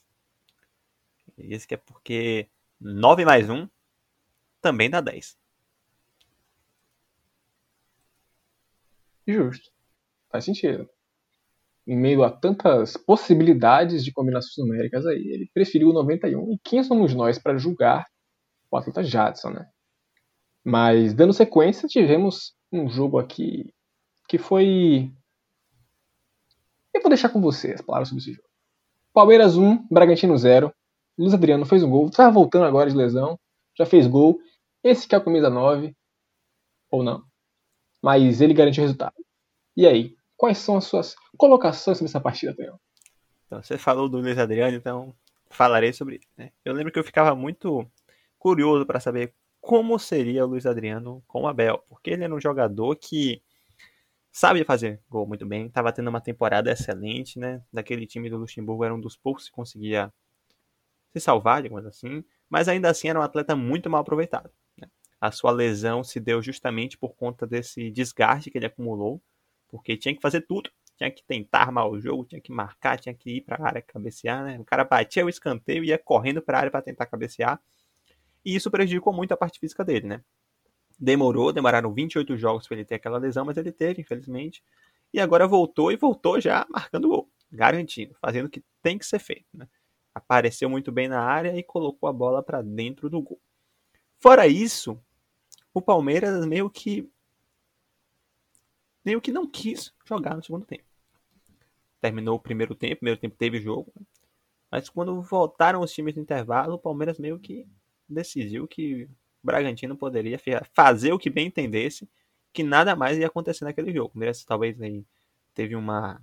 Ele 1.38 1.48
disse 1.48 1.68
que 1.68 1.74
é 1.74 1.78
porque 1.78 2.48
9 2.80 3.26
mais 3.26 3.50
1 3.50 3.68
também 4.62 4.90
dá 4.90 5.02
10. 5.02 5.38
Justo. 9.28 9.72
Faz 10.30 10.46
sentido. 10.46 10.90
Em 11.88 11.98
meio 11.98 12.24
a 12.24 12.32
tantas 12.32 12.96
possibilidades 12.96 14.04
de 14.04 14.12
combinações 14.12 14.58
numéricas 14.58 15.06
aí, 15.06 15.20
ele 15.20 15.50
preferiu 15.54 15.90
o 15.90 15.94
91. 15.94 16.54
E 16.54 16.60
quem 16.64 16.84
somos 16.84 17.14
nós 17.16 17.40
para 17.40 17.58
julgar 17.58 18.06
o 18.70 18.78
atleta 18.78 19.04
Jadson, 19.04 19.50
né? 19.50 19.68
Mas, 20.64 21.14
dando 21.14 21.34
sequência, 21.34 21.88
tivemos 21.88 22.56
um 22.72 22.88
jogo 22.88 23.18
aqui 23.18 23.74
que 24.32 24.38
foi. 24.38 25.12
Eu 26.94 27.02
vou 27.02 27.10
deixar 27.10 27.28
com 27.28 27.42
você 27.42 27.74
as 27.74 27.82
palavras 27.82 28.08
sobre 28.08 28.22
esse 28.22 28.32
jogo. 28.32 28.48
Palmeiras 29.14 29.58
1, 29.58 29.88
Bragantino 29.92 30.38
0. 30.38 30.74
Luiz 31.18 31.34
Adriano 31.34 31.66
fez 31.66 31.84
um 31.84 31.90
gol. 31.90 32.08
Estava 32.08 32.32
voltando 32.32 32.64
agora 32.64 32.90
de 32.90 32.96
lesão. 32.96 33.38
Já 33.78 33.86
fez 33.86 34.08
gol. 34.08 34.40
Esse 34.82 35.06
que 35.06 35.14
é 35.14 35.18
o 35.18 35.24
camisa 35.24 35.50
9. 35.50 35.94
Ou 36.90 37.04
não. 37.04 37.26
Mas 38.02 38.40
ele 38.40 38.54
garantiu 38.54 38.84
o 38.84 38.86
resultado. 38.86 39.14
E 39.76 39.86
aí? 39.86 40.16
Quais 40.38 40.60
são 40.60 40.78
as 40.78 40.86
suas 40.86 41.14
colocações 41.38 41.98
sobre 41.98 42.10
essa 42.10 42.22
partida, 42.22 42.56
Theo? 42.56 42.80
Então, 43.48 43.62
você 43.62 43.78
falou 43.78 44.08
do 44.08 44.20
Luiz 44.20 44.38
Adriano, 44.38 44.78
então 44.78 45.14
falarei 45.50 45.92
sobre 45.92 46.16
ele. 46.16 46.28
Né? 46.38 46.52
Eu 46.64 46.74
lembro 46.74 46.90
que 46.90 46.98
eu 46.98 47.04
ficava 47.04 47.36
muito 47.36 47.86
curioso 48.40 48.86
para 48.86 49.02
saber 49.02 49.34
como 49.60 50.00
seria 50.00 50.46
o 50.46 50.48
Luiz 50.48 50.66
Adriano 50.66 51.22
com 51.28 51.42
o 51.42 51.48
Abel, 51.48 51.84
porque 51.90 52.12
ele 52.12 52.24
era 52.24 52.34
um 52.34 52.40
jogador 52.40 52.96
que 52.96 53.44
sabe 54.32 54.64
fazer 54.64 55.02
gol 55.10 55.28
muito 55.28 55.46
bem, 55.46 55.68
estava 55.68 55.92
tendo 55.92 56.10
uma 56.10 56.22
temporada 56.22 56.72
excelente, 56.72 57.38
né? 57.38 57.62
Daquele 57.72 58.08
time 58.08 58.30
do 58.30 58.38
Luxemburgo 58.38 58.84
era 58.84 58.96
um 58.96 59.00
dos 59.00 59.18
poucos 59.18 59.46
que 59.48 59.52
conseguia 59.52 60.12
se 61.14 61.20
salvar, 61.20 61.62
digamos 61.62 61.86
assim, 61.86 62.24
mas 62.50 62.68
ainda 62.68 62.90
assim 62.90 63.10
era 63.10 63.20
um 63.20 63.24
atleta 63.24 63.56
muito 63.56 63.90
mal 63.90 64.02
aproveitado. 64.02 64.50
Né? 64.78 64.88
A 65.20 65.32
sua 65.32 65.52
lesão 65.52 66.04
se 66.04 66.20
deu 66.20 66.42
justamente 66.42 66.98
por 66.98 67.16
conta 67.16 67.46
desse 67.46 67.92
desgaste 67.92 68.50
que 68.50 68.58
ele 68.58 68.66
acumulou, 68.66 69.22
porque 69.68 69.98
tinha 69.98 70.16
que 70.16 70.22
fazer 70.22 70.42
tudo, 70.42 70.72
tinha 70.98 71.12
que 71.12 71.24
tentar 71.24 71.62
armar 71.64 71.88
o 71.88 72.00
jogo, 72.00 72.26
tinha 72.26 72.40
que 72.40 72.52
marcar, 72.52 73.00
tinha 73.00 73.14
que 73.14 73.38
ir 73.38 73.42
para 73.42 73.58
a 73.62 73.68
área 73.68 73.82
cabecear, 73.82 74.44
né? 74.46 74.60
O 74.60 74.66
cara 74.66 74.84
batia 74.84 75.26
o 75.26 75.30
escanteio 75.30 75.84
e 75.84 75.88
ia 75.88 75.98
correndo 75.98 76.42
para 76.42 76.58
a 76.58 76.60
área 76.62 76.72
para 76.72 76.82
tentar 76.82 77.06
cabecear. 77.08 77.60
E 78.46 78.56
isso 78.56 78.72
prejudicou 78.72 79.14
muito 79.14 79.34
a 79.34 79.38
parte 79.38 79.60
física 79.60 79.84
dele, 79.84 80.08
né? 80.08 80.24
Demorou, 81.04 81.52
demoraram 81.52 81.92
28 81.92 82.38
jogos 82.38 82.68
para 82.68 82.78
ele 82.78 82.86
ter 82.86 82.94
aquela 82.94 83.18
lesão, 83.18 83.44
mas 83.44 83.58
ele 83.58 83.72
teve, 83.72 84.02
infelizmente. 84.02 84.64
E 85.12 85.20
agora 85.20 85.48
voltou 85.48 85.92
e 85.92 85.96
voltou 85.96 86.40
já 86.40 86.64
marcando 86.70 87.10
gol, 87.10 87.28
garantindo, 87.52 88.14
fazendo 88.22 88.46
o 88.46 88.50
que 88.50 88.64
tem 88.84 89.00
que 89.00 89.06
ser 89.06 89.18
feito. 89.18 89.48
Né? 89.52 89.68
Apareceu 90.14 90.70
muito 90.70 90.92
bem 90.92 91.08
na 91.08 91.20
área 91.20 91.58
e 91.58 91.64
colocou 91.64 92.08
a 92.08 92.14
bola 92.14 92.44
para 92.44 92.62
dentro 92.62 93.10
do 93.10 93.20
gol. 93.20 93.42
Fora 94.20 94.46
isso, 94.46 94.96
o 95.74 95.82
Palmeiras 95.82 96.46
meio 96.46 96.70
que 96.70 97.10
meio 99.04 99.20
que 99.20 99.32
não 99.32 99.48
quis 99.48 99.92
jogar 100.06 100.36
no 100.36 100.44
segundo 100.44 100.68
tempo. 100.68 100.84
Terminou 102.00 102.36
o 102.36 102.40
primeiro 102.40 102.76
tempo, 102.76 102.98
primeiro 102.98 103.20
tempo 103.20 103.36
teve 103.36 103.60
jogo, 103.60 103.92
né? 104.00 104.06
mas 104.70 104.88
quando 104.88 105.20
voltaram 105.24 105.82
os 105.82 105.92
times 105.92 106.16
no 106.16 106.22
intervalo, 106.22 106.76
o 106.76 106.80
Palmeiras 106.80 107.18
meio 107.18 107.40
que 107.40 107.68
decidiu 108.08 108.68
que 108.68 109.10
Bragantino 109.44 109.96
poderia 109.96 110.40
fazer 110.74 111.14
o 111.14 111.20
que 111.20 111.30
bem 111.30 111.48
entendesse, 111.48 112.08
que 112.54 112.64
nada 112.64 112.96
mais 112.96 113.18
ia 113.18 113.28
acontecer 113.28 113.64
naquele 113.64 113.94
jogo. 113.94 114.14
Talvez 114.46 114.80
aí 114.82 115.04
teve 115.54 115.76
uma, 115.76 116.22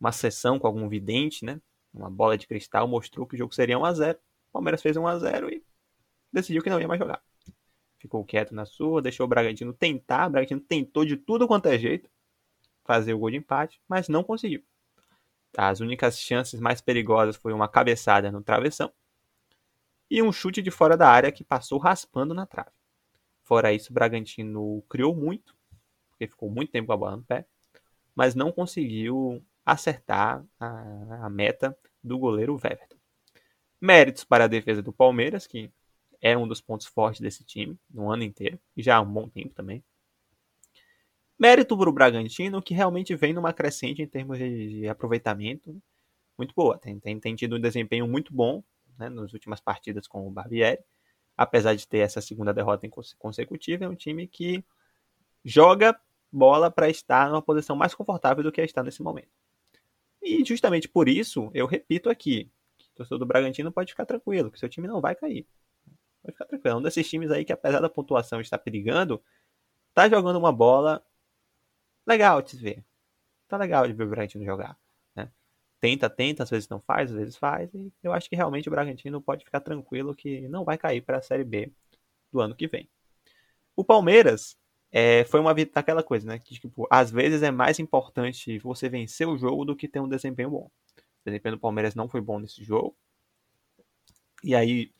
uma 0.00 0.12
sessão 0.12 0.58
com 0.58 0.66
algum 0.66 0.88
vidente, 0.88 1.44
né? 1.44 1.60
Uma 1.92 2.10
bola 2.10 2.36
de 2.36 2.46
cristal 2.46 2.86
mostrou 2.86 3.26
que 3.26 3.34
o 3.34 3.38
jogo 3.38 3.54
seria 3.54 3.78
1 3.78 3.84
a 3.84 3.92
0. 3.92 4.18
O 4.18 4.52
Palmeiras 4.52 4.82
fez 4.82 4.96
1 4.96 5.06
a 5.06 5.18
0 5.18 5.50
e 5.50 5.62
decidiu 6.32 6.62
que 6.62 6.70
não 6.70 6.80
ia 6.80 6.88
mais 6.88 7.00
jogar. 7.00 7.22
Ficou 7.98 8.24
quieto 8.24 8.54
na 8.54 8.64
sua, 8.64 9.02
deixou 9.02 9.24
o 9.24 9.28
Bragantino 9.28 9.72
tentar. 9.72 10.28
O 10.28 10.30
Bragantino 10.30 10.60
tentou 10.60 11.04
de 11.04 11.16
tudo 11.16 11.48
quanto 11.48 11.66
é 11.66 11.78
jeito 11.78 12.10
fazer 12.84 13.12
o 13.12 13.18
gol 13.18 13.30
de 13.30 13.36
empate, 13.36 13.80
mas 13.86 14.08
não 14.08 14.24
conseguiu. 14.24 14.62
As 15.56 15.80
únicas 15.80 16.18
chances 16.18 16.58
mais 16.60 16.80
perigosas 16.80 17.36
foi 17.36 17.52
uma 17.52 17.68
cabeçada 17.68 18.30
no 18.30 18.42
travessão 18.42 18.92
e 20.10 20.22
um 20.22 20.32
chute 20.32 20.62
de 20.62 20.70
fora 20.70 20.96
da 20.96 21.08
área 21.08 21.32
que 21.32 21.44
passou 21.44 21.78
raspando 21.78 22.34
na 22.34 22.46
trave. 22.46 22.70
Fora 23.42 23.72
isso, 23.72 23.90
o 23.90 23.94
Bragantino 23.94 24.82
criou 24.88 25.14
muito, 25.14 25.56
porque 26.10 26.26
ficou 26.26 26.50
muito 26.50 26.70
tempo 26.70 26.88
com 26.88 26.92
a 26.92 26.96
bola 26.96 27.16
no 27.16 27.24
pé, 27.24 27.46
mas 28.14 28.34
não 28.34 28.52
conseguiu 28.52 29.42
acertar 29.64 30.44
a, 30.58 31.26
a 31.26 31.30
meta 31.30 31.76
do 32.02 32.18
goleiro 32.18 32.54
Weverton. 32.54 32.96
Méritos 33.80 34.24
para 34.24 34.44
a 34.44 34.48
defesa 34.48 34.82
do 34.82 34.92
Palmeiras, 34.92 35.46
que 35.46 35.70
é 36.20 36.36
um 36.36 36.48
dos 36.48 36.60
pontos 36.60 36.86
fortes 36.86 37.20
desse 37.20 37.44
time 37.44 37.78
no 37.88 38.10
ano 38.10 38.24
inteiro, 38.24 38.58
e 38.76 38.82
já 38.82 38.96
há 38.96 39.00
um 39.00 39.12
bom 39.12 39.28
tempo 39.28 39.54
também. 39.54 39.82
Mérito 41.38 41.78
para 41.78 41.88
o 41.88 41.92
Bragantino, 41.92 42.60
que 42.60 42.74
realmente 42.74 43.14
vem 43.14 43.32
numa 43.32 43.52
crescente 43.52 44.02
em 44.02 44.06
termos 44.06 44.38
de, 44.38 44.80
de 44.80 44.88
aproveitamento 44.88 45.80
muito 46.36 46.52
boa. 46.54 46.76
Tem, 46.76 46.98
tem, 46.98 47.20
tem 47.20 47.34
tido 47.36 47.56
um 47.56 47.60
desempenho 47.60 48.08
muito 48.08 48.34
bom 48.34 48.62
né, 48.98 49.08
nas 49.08 49.32
últimas 49.32 49.60
partidas 49.60 50.06
com 50.06 50.26
o 50.26 50.30
Barbieri. 50.30 50.82
Apesar 51.36 51.74
de 51.74 51.86
ter 51.86 51.98
essa 51.98 52.20
segunda 52.20 52.52
derrota 52.52 52.88
consecutiva, 53.18 53.84
é 53.84 53.88
um 53.88 53.94
time 53.94 54.26
que 54.26 54.64
joga 55.44 55.98
bola 56.30 56.70
para 56.70 56.88
estar 56.88 57.28
numa 57.28 57.40
posição 57.40 57.76
mais 57.76 57.94
confortável 57.94 58.42
do 58.42 58.50
que 58.50 58.60
está 58.60 58.82
nesse 58.82 59.02
momento. 59.02 59.30
E 60.20 60.44
justamente 60.44 60.88
por 60.88 61.08
isso, 61.08 61.50
eu 61.54 61.66
repito 61.66 62.10
aqui, 62.10 62.50
que 62.76 62.86
o 62.86 62.94
torcedor 62.96 63.20
do 63.20 63.26
Bragantino 63.26 63.70
pode 63.70 63.92
ficar 63.92 64.04
tranquilo, 64.04 64.50
que 64.50 64.58
seu 64.58 64.68
time 64.68 64.88
não 64.88 65.00
vai 65.00 65.14
cair. 65.14 65.46
Pode 66.22 66.32
ficar 66.32 66.44
tranquilo. 66.46 66.76
É 66.76 66.78
um 66.78 66.82
desses 66.82 67.08
times 67.08 67.30
aí 67.30 67.44
que, 67.44 67.52
apesar 67.52 67.80
da 67.80 67.88
pontuação 67.88 68.40
estar 68.40 68.58
perigando, 68.58 69.22
tá 69.94 70.08
jogando 70.08 70.38
uma 70.38 70.52
bola 70.52 71.04
legal 72.04 72.42
de 72.42 72.50
se 72.50 72.56
ver. 72.56 72.84
Tá 73.46 73.56
legal 73.56 73.86
de 73.86 73.92
ver 73.92 74.04
o 74.04 74.08
Bragantino 74.08 74.44
jogar 74.44 74.76
tenta, 75.80 76.10
tenta, 76.10 76.42
às 76.42 76.50
vezes 76.50 76.68
não 76.68 76.80
faz, 76.80 77.10
às 77.10 77.16
vezes 77.16 77.36
faz. 77.36 77.72
E 77.74 77.92
eu 78.02 78.12
acho 78.12 78.28
que 78.28 78.36
realmente 78.36 78.68
o 78.68 78.70
Bragantino 78.70 79.20
pode 79.20 79.44
ficar 79.44 79.60
tranquilo 79.60 80.14
que 80.14 80.48
não 80.48 80.64
vai 80.64 80.78
cair 80.78 81.02
para 81.02 81.18
a 81.18 81.22
Série 81.22 81.44
B 81.44 81.72
do 82.32 82.40
ano 82.40 82.54
que 82.54 82.66
vem. 82.66 82.88
O 83.76 83.84
Palmeiras 83.84 84.56
é, 84.90 85.24
foi 85.24 85.40
uma 85.40 85.54
aquela 85.74 86.02
coisa, 86.02 86.26
né? 86.26 86.38
Que 86.38 86.54
tipo, 86.54 86.86
às 86.90 87.10
vezes 87.10 87.42
é 87.42 87.50
mais 87.50 87.78
importante 87.78 88.58
você 88.58 88.88
vencer 88.88 89.28
o 89.28 89.36
jogo 89.38 89.64
do 89.64 89.76
que 89.76 89.88
ter 89.88 90.00
um 90.00 90.08
desempenho 90.08 90.50
bom. 90.50 90.70
O 90.96 91.24
desempenho 91.24 91.56
do 91.56 91.60
Palmeiras 91.60 91.94
não 91.94 92.08
foi 92.08 92.20
bom 92.20 92.38
nesse 92.38 92.64
jogo. 92.64 92.96
E 94.42 94.54
aí, 94.54 94.92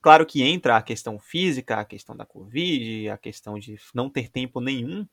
claro 0.00 0.26
que 0.26 0.42
entra 0.42 0.76
a 0.76 0.82
questão 0.82 1.18
física, 1.18 1.76
a 1.76 1.84
questão 1.84 2.16
da 2.16 2.26
Covid, 2.26 3.08
a 3.10 3.18
questão 3.18 3.58
de 3.58 3.78
não 3.94 4.10
ter 4.10 4.28
tempo 4.28 4.60
nenhum 4.60 5.06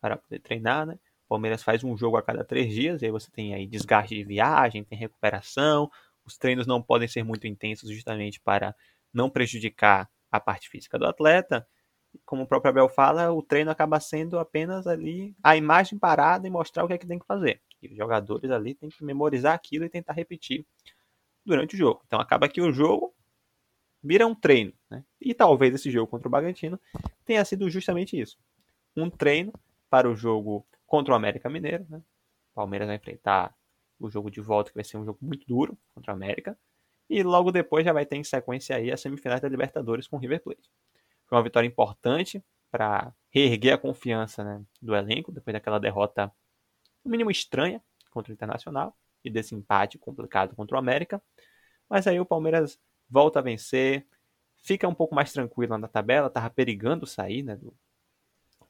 para 0.00 0.16
poder 0.16 0.40
treinar, 0.40 0.86
né? 0.86 0.98
Palmeiras 1.28 1.62
faz 1.62 1.82
um 1.82 1.96
jogo 1.96 2.16
a 2.16 2.22
cada 2.22 2.44
três 2.44 2.72
dias, 2.72 3.02
e 3.02 3.06
aí 3.06 3.10
você 3.10 3.30
tem 3.30 3.54
aí 3.54 3.66
desgaste 3.66 4.14
de 4.14 4.24
viagem, 4.24 4.84
tem 4.84 4.98
recuperação, 4.98 5.90
os 6.24 6.36
treinos 6.36 6.66
não 6.66 6.82
podem 6.82 7.08
ser 7.08 7.22
muito 7.22 7.46
intensos 7.46 7.90
justamente 7.90 8.40
para 8.40 8.74
não 9.12 9.30
prejudicar 9.30 10.10
a 10.30 10.40
parte 10.40 10.68
física 10.68 10.98
do 10.98 11.06
atleta. 11.06 11.66
Como 12.24 12.42
o 12.42 12.46
próprio 12.46 12.70
Abel 12.70 12.88
fala, 12.88 13.32
o 13.32 13.42
treino 13.42 13.70
acaba 13.70 14.00
sendo 14.00 14.38
apenas 14.38 14.86
ali 14.86 15.34
a 15.42 15.56
imagem 15.56 15.98
parada 15.98 16.46
e 16.46 16.50
mostrar 16.50 16.84
o 16.84 16.88
que 16.88 16.94
é 16.94 16.98
que 16.98 17.06
tem 17.06 17.18
que 17.18 17.26
fazer. 17.26 17.60
E 17.82 17.88
os 17.88 17.96
jogadores 17.96 18.50
ali 18.50 18.74
têm 18.74 18.88
que 18.88 19.04
memorizar 19.04 19.54
aquilo 19.54 19.84
e 19.84 19.88
tentar 19.88 20.14
repetir 20.14 20.66
durante 21.44 21.74
o 21.74 21.78
jogo. 21.78 22.02
Então 22.06 22.18
acaba 22.18 22.48
que 22.48 22.60
o 22.60 22.72
jogo 22.72 23.14
vira 24.02 24.26
um 24.26 24.34
treino. 24.34 24.72
Né? 24.90 25.04
E 25.20 25.34
talvez 25.34 25.74
esse 25.74 25.90
jogo 25.90 26.06
contra 26.06 26.28
o 26.28 26.30
Bragantino 26.30 26.80
tenha 27.24 27.44
sido 27.44 27.68
justamente 27.68 28.18
isso. 28.18 28.38
Um 28.96 29.10
treino 29.10 29.52
para 29.90 30.08
o 30.08 30.16
jogo 30.16 30.66
contra 30.86 31.12
o 31.12 31.16
América 31.16 31.48
Mineiro. 31.48 31.86
Né? 31.88 31.98
O 31.98 32.54
Palmeiras 32.54 32.86
vai 32.86 32.96
enfrentar 32.96 33.54
o 33.98 34.10
jogo 34.10 34.30
de 34.30 34.40
volta, 34.40 34.70
que 34.70 34.76
vai 34.76 34.84
ser 34.84 34.96
um 34.96 35.04
jogo 35.04 35.18
muito 35.20 35.46
duro 35.46 35.76
contra 35.94 36.12
o 36.12 36.16
América. 36.16 36.58
E 37.08 37.22
logo 37.22 37.52
depois 37.52 37.84
já 37.84 37.92
vai 37.92 38.04
ter 38.04 38.16
em 38.16 38.24
sequência 38.24 38.76
aí 38.76 38.90
a 38.90 38.96
semifinal 38.96 39.40
da 39.40 39.48
Libertadores 39.48 40.06
com 40.08 40.16
o 40.16 40.18
River 40.18 40.42
Plate. 40.42 40.70
Foi 41.26 41.36
uma 41.36 41.44
vitória 41.44 41.66
importante 41.66 42.44
para 42.70 43.12
reerguer 43.30 43.74
a 43.74 43.78
confiança 43.78 44.44
né, 44.44 44.62
do 44.82 44.94
elenco, 44.94 45.32
depois 45.32 45.52
daquela 45.52 45.78
derrota, 45.78 46.32
no 47.04 47.10
mínimo 47.10 47.30
estranha, 47.30 47.82
contra 48.10 48.32
o 48.32 48.34
Internacional, 48.34 48.96
e 49.24 49.30
desse 49.30 49.54
empate 49.54 49.98
complicado 49.98 50.54
contra 50.54 50.76
o 50.76 50.78
América. 50.78 51.22
Mas 51.88 52.06
aí 52.06 52.18
o 52.18 52.26
Palmeiras 52.26 52.78
volta 53.08 53.38
a 53.38 53.42
vencer, 53.42 54.06
fica 54.62 54.88
um 54.88 54.94
pouco 54.94 55.14
mais 55.14 55.32
tranquilo 55.32 55.78
na 55.78 55.88
tabela, 55.88 56.26
estava 56.26 56.50
perigando 56.50 57.06
sair 57.06 57.42
né, 57.42 57.56
do, 57.56 57.74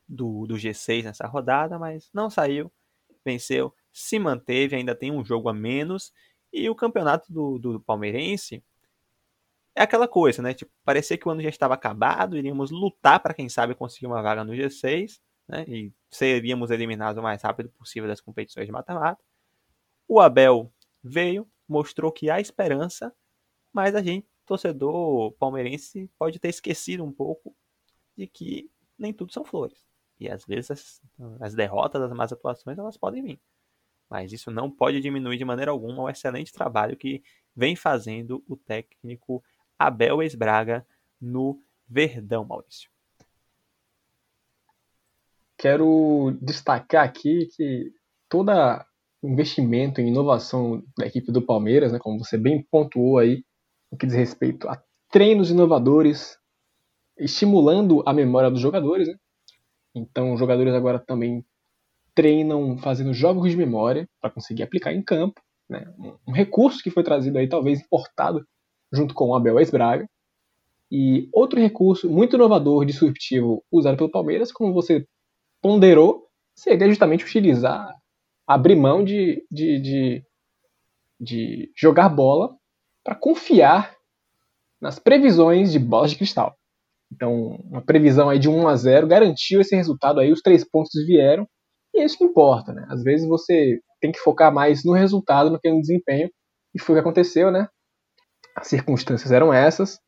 do, 0.09 0.47
do 0.47 0.55
G6 0.55 1.05
nessa 1.05 1.27
rodada, 1.27 1.79
mas 1.79 2.11
não 2.13 2.31
saiu, 2.31 2.73
venceu, 3.25 3.75
se 3.93 4.19
manteve, 4.19 4.77
ainda 4.77 4.95
tem 4.95 5.11
um 5.11 5.25
jogo 5.25 5.49
a 5.49 5.55
menos. 5.55 6.13
E 6.53 6.69
o 6.71 6.75
campeonato 6.75 7.33
do, 7.33 7.59
do 7.59 7.81
palmeirense 7.81 8.63
é 9.75 9.83
aquela 9.83 10.09
coisa, 10.09 10.41
né? 10.41 10.55
Tipo, 10.55 10.73
parecia 10.85 11.19
que 11.19 11.29
o 11.29 11.31
ano 11.31 11.43
já 11.43 11.49
estava 11.49 11.75
acabado, 11.75 12.37
iríamos 12.37 12.71
lutar 12.71 13.21
para 13.21 13.35
quem 13.35 13.49
sabe 13.49 13.75
conseguir 13.75 14.07
uma 14.07 14.23
vaga 14.23 14.43
no 14.43 14.53
G6, 14.53 15.21
né? 15.49 15.65
E 15.69 15.93
seríamos 16.11 16.71
eliminados 16.71 17.19
o 17.19 17.23
mais 17.23 17.43
rápido 17.43 17.69
possível 17.71 18.09
das 18.09 18.21
competições 18.21 18.67
de 18.67 18.73
mata-mata. 18.73 19.23
O 20.09 20.21
Abel 20.21 20.73
veio, 21.03 21.47
mostrou 21.69 22.11
que 22.13 22.31
há 22.31 22.41
esperança, 22.41 23.13
mas 23.73 23.95
a 23.95 24.03
gente, 24.03 24.27
torcedor 24.47 25.33
palmeirense, 25.33 26.11
pode 26.19 26.39
ter 26.39 26.49
esquecido 26.49 27.05
um 27.05 27.13
pouco 27.13 27.55
de 28.17 28.27
que 28.27 28.71
nem 28.99 29.13
tudo 29.13 29.33
são 29.33 29.45
flores. 29.45 29.85
E 30.19 30.29
às 30.29 30.45
vezes 30.45 30.71
as, 30.71 31.03
as 31.41 31.55
derrotas, 31.55 32.03
as 32.03 32.13
más 32.13 32.33
atuações, 32.33 32.79
elas 32.79 32.97
podem 32.97 33.23
vir. 33.23 33.41
Mas 34.09 34.33
isso 34.33 34.51
não 34.51 34.71
pode 34.71 35.01
diminuir 35.01 35.37
de 35.37 35.45
maneira 35.45 35.71
alguma 35.71 36.05
o 36.05 36.09
excelente 36.09 36.53
trabalho 36.53 36.97
que 36.97 37.23
vem 37.55 37.75
fazendo 37.75 38.43
o 38.49 38.57
técnico 38.57 39.43
Abel 39.79 40.23
Esbraga 40.23 40.87
no 41.21 41.61
Verdão, 41.89 42.45
Maurício. 42.45 42.91
Quero 45.59 46.37
destacar 46.41 47.05
aqui 47.05 47.47
que 47.57 47.93
toda 48.29 48.87
investimento 49.23 50.01
em 50.01 50.09
inovação 50.09 50.83
da 50.97 51.07
equipe 51.07 51.33
do 51.33 51.43
Palmeiras, 51.43 51.93
né, 51.93 51.99
como 51.99 52.19
você 52.19 52.37
bem 52.37 52.63
pontuou 52.71 53.19
aí, 53.19 53.45
no 53.91 53.99
que 53.99 54.07
diz 54.07 54.15
respeito 54.15 54.69
a 54.69 54.81
treinos 55.11 55.51
inovadores, 55.51 56.39
estimulando 57.19 58.03
a 58.07 58.13
memória 58.13 58.51
dos 58.51 58.61
jogadores. 58.61 59.09
Né? 59.09 59.15
Então, 59.97 60.35
os 60.35 60.39
jogadores 60.39 60.75
agora 60.75 60.99
também 60.99 61.43
treinam 62.15 62.77
fazendo 62.77 63.15
jogos 63.15 63.51
de 63.51 63.57
memória 63.57 64.07
para 64.21 64.31
conseguir 64.31 64.63
aplicar 64.63 64.93
em 64.93 65.03
campo. 65.03 65.41
Né? 65.69 65.87
Um 66.29 66.33
recurso 66.33 66.83
que 66.83 66.91
foi 66.91 67.03
trazido 67.03 67.39
aí, 67.39 67.49
talvez 67.49 67.81
importado, 67.81 68.47
junto 68.93 69.15
com 69.15 69.31
o 69.31 69.35
Abel 69.35 69.59
Ex-Braga. 69.59 70.07
E 70.93 71.29
outro 71.33 71.59
recurso 71.59 72.11
muito 72.11 72.37
inovador, 72.37 72.85
disruptivo, 72.85 73.65
usado 73.73 73.97
pelo 73.97 74.11
Palmeiras, 74.11 74.53
como 74.53 74.73
você 74.73 75.07
ponderou, 75.63 76.29
seria 76.55 76.89
justamente 76.89 77.25
utilizar, 77.25 77.95
abrir 78.47 78.77
mão 78.77 79.03
de, 79.03 79.45
de, 79.51 79.81
de, 79.81 80.25
de 81.19 81.73
jogar 81.75 82.11
bola 82.11 82.55
para 83.03 83.15
confiar 83.15 83.97
nas 84.79 84.99
previsões 84.99 85.73
de 85.73 85.79
bolas 85.79 86.11
de 86.11 86.19
cristal. 86.19 86.57
Então, 87.17 87.59
uma 87.65 87.83
previsão 87.83 88.29
aí 88.29 88.39
de 88.39 88.49
1 88.49 88.69
a 88.69 88.77
0 88.77 89.07
garantiu 89.07 89.63
esse 89.63 89.75
resultado 89.75 90.21
aí, 90.21 90.31
os 90.31 90.43
três 90.43 90.63
pontos 90.63 90.93
vieram, 91.07 91.49
e 91.95 92.01
é 92.01 92.05
isso 92.05 92.19
que 92.19 92.25
importa, 92.25 92.75
né? 92.75 92.87
Às 92.91 93.03
vezes 93.03 93.27
você 93.27 93.81
tem 94.01 94.13
que 94.13 94.19
focar 94.19 94.53
mais 94.53 94.85
no 94.85 94.93
resultado 94.93 95.49
do 95.49 95.59
que 95.59 95.71
no 95.71 95.81
desempenho, 95.81 96.31
e 96.75 96.81
foi 96.81 96.95
o 96.95 96.97
que 96.97 97.01
aconteceu, 97.01 97.51
né? 97.51 97.69
As 98.55 98.69
circunstâncias 98.69 99.33
eram 99.33 99.53
essas. 99.53 99.99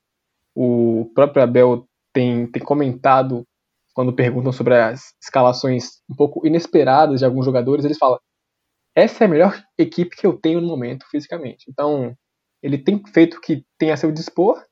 O 0.55 1.11
próprio 1.15 1.43
Abel 1.43 1.87
tem, 2.13 2.47
tem 2.51 2.63
comentado 2.63 3.45
quando 3.95 4.15
perguntam 4.15 4.53
sobre 4.53 4.77
as 4.77 5.15
escalações 5.23 6.03
um 6.11 6.15
pouco 6.15 6.47
inesperadas 6.47 7.21
de 7.21 7.25
alguns 7.25 7.47
jogadores, 7.47 7.85
eles 7.85 7.99
falam: 7.99 8.19
essa 8.95 9.25
é 9.25 9.27
a 9.27 9.31
melhor 9.31 9.59
equipe 9.79 10.15
que 10.15 10.27
eu 10.27 10.39
tenho 10.39 10.61
no 10.61 10.69
momento 10.69 11.07
fisicamente. 11.11 11.65
Então, 11.71 12.15
ele 12.63 12.77
tem 12.77 13.03
feito 13.13 13.39
o 13.39 13.41
que 13.41 13.65
tem 13.79 13.93
a 13.93 13.97
seu 13.97 14.13
dispor, 14.13 14.63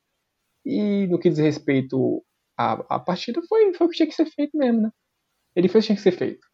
e 0.67 1.07
no 1.07 1.19
que 1.19 1.31
diz 1.31 1.39
respeito 1.39 2.25
à, 2.59 2.97
à 2.97 2.99
partida, 2.99 3.41
foi, 3.49 3.73
foi 3.73 3.87
o 3.87 3.91
que 3.91 3.97
tinha 3.97 4.09
que 4.09 4.14
ser 4.14 4.27
feito 4.27 4.59
mesmo, 4.59 4.83
né? 4.83 4.91
Ele 5.55 5.69
fez 5.69 5.85
o 5.85 5.87
que 5.87 5.95
tinha 5.95 5.97
que 5.97 6.03
ser 6.03 6.19
feito. 6.19 6.45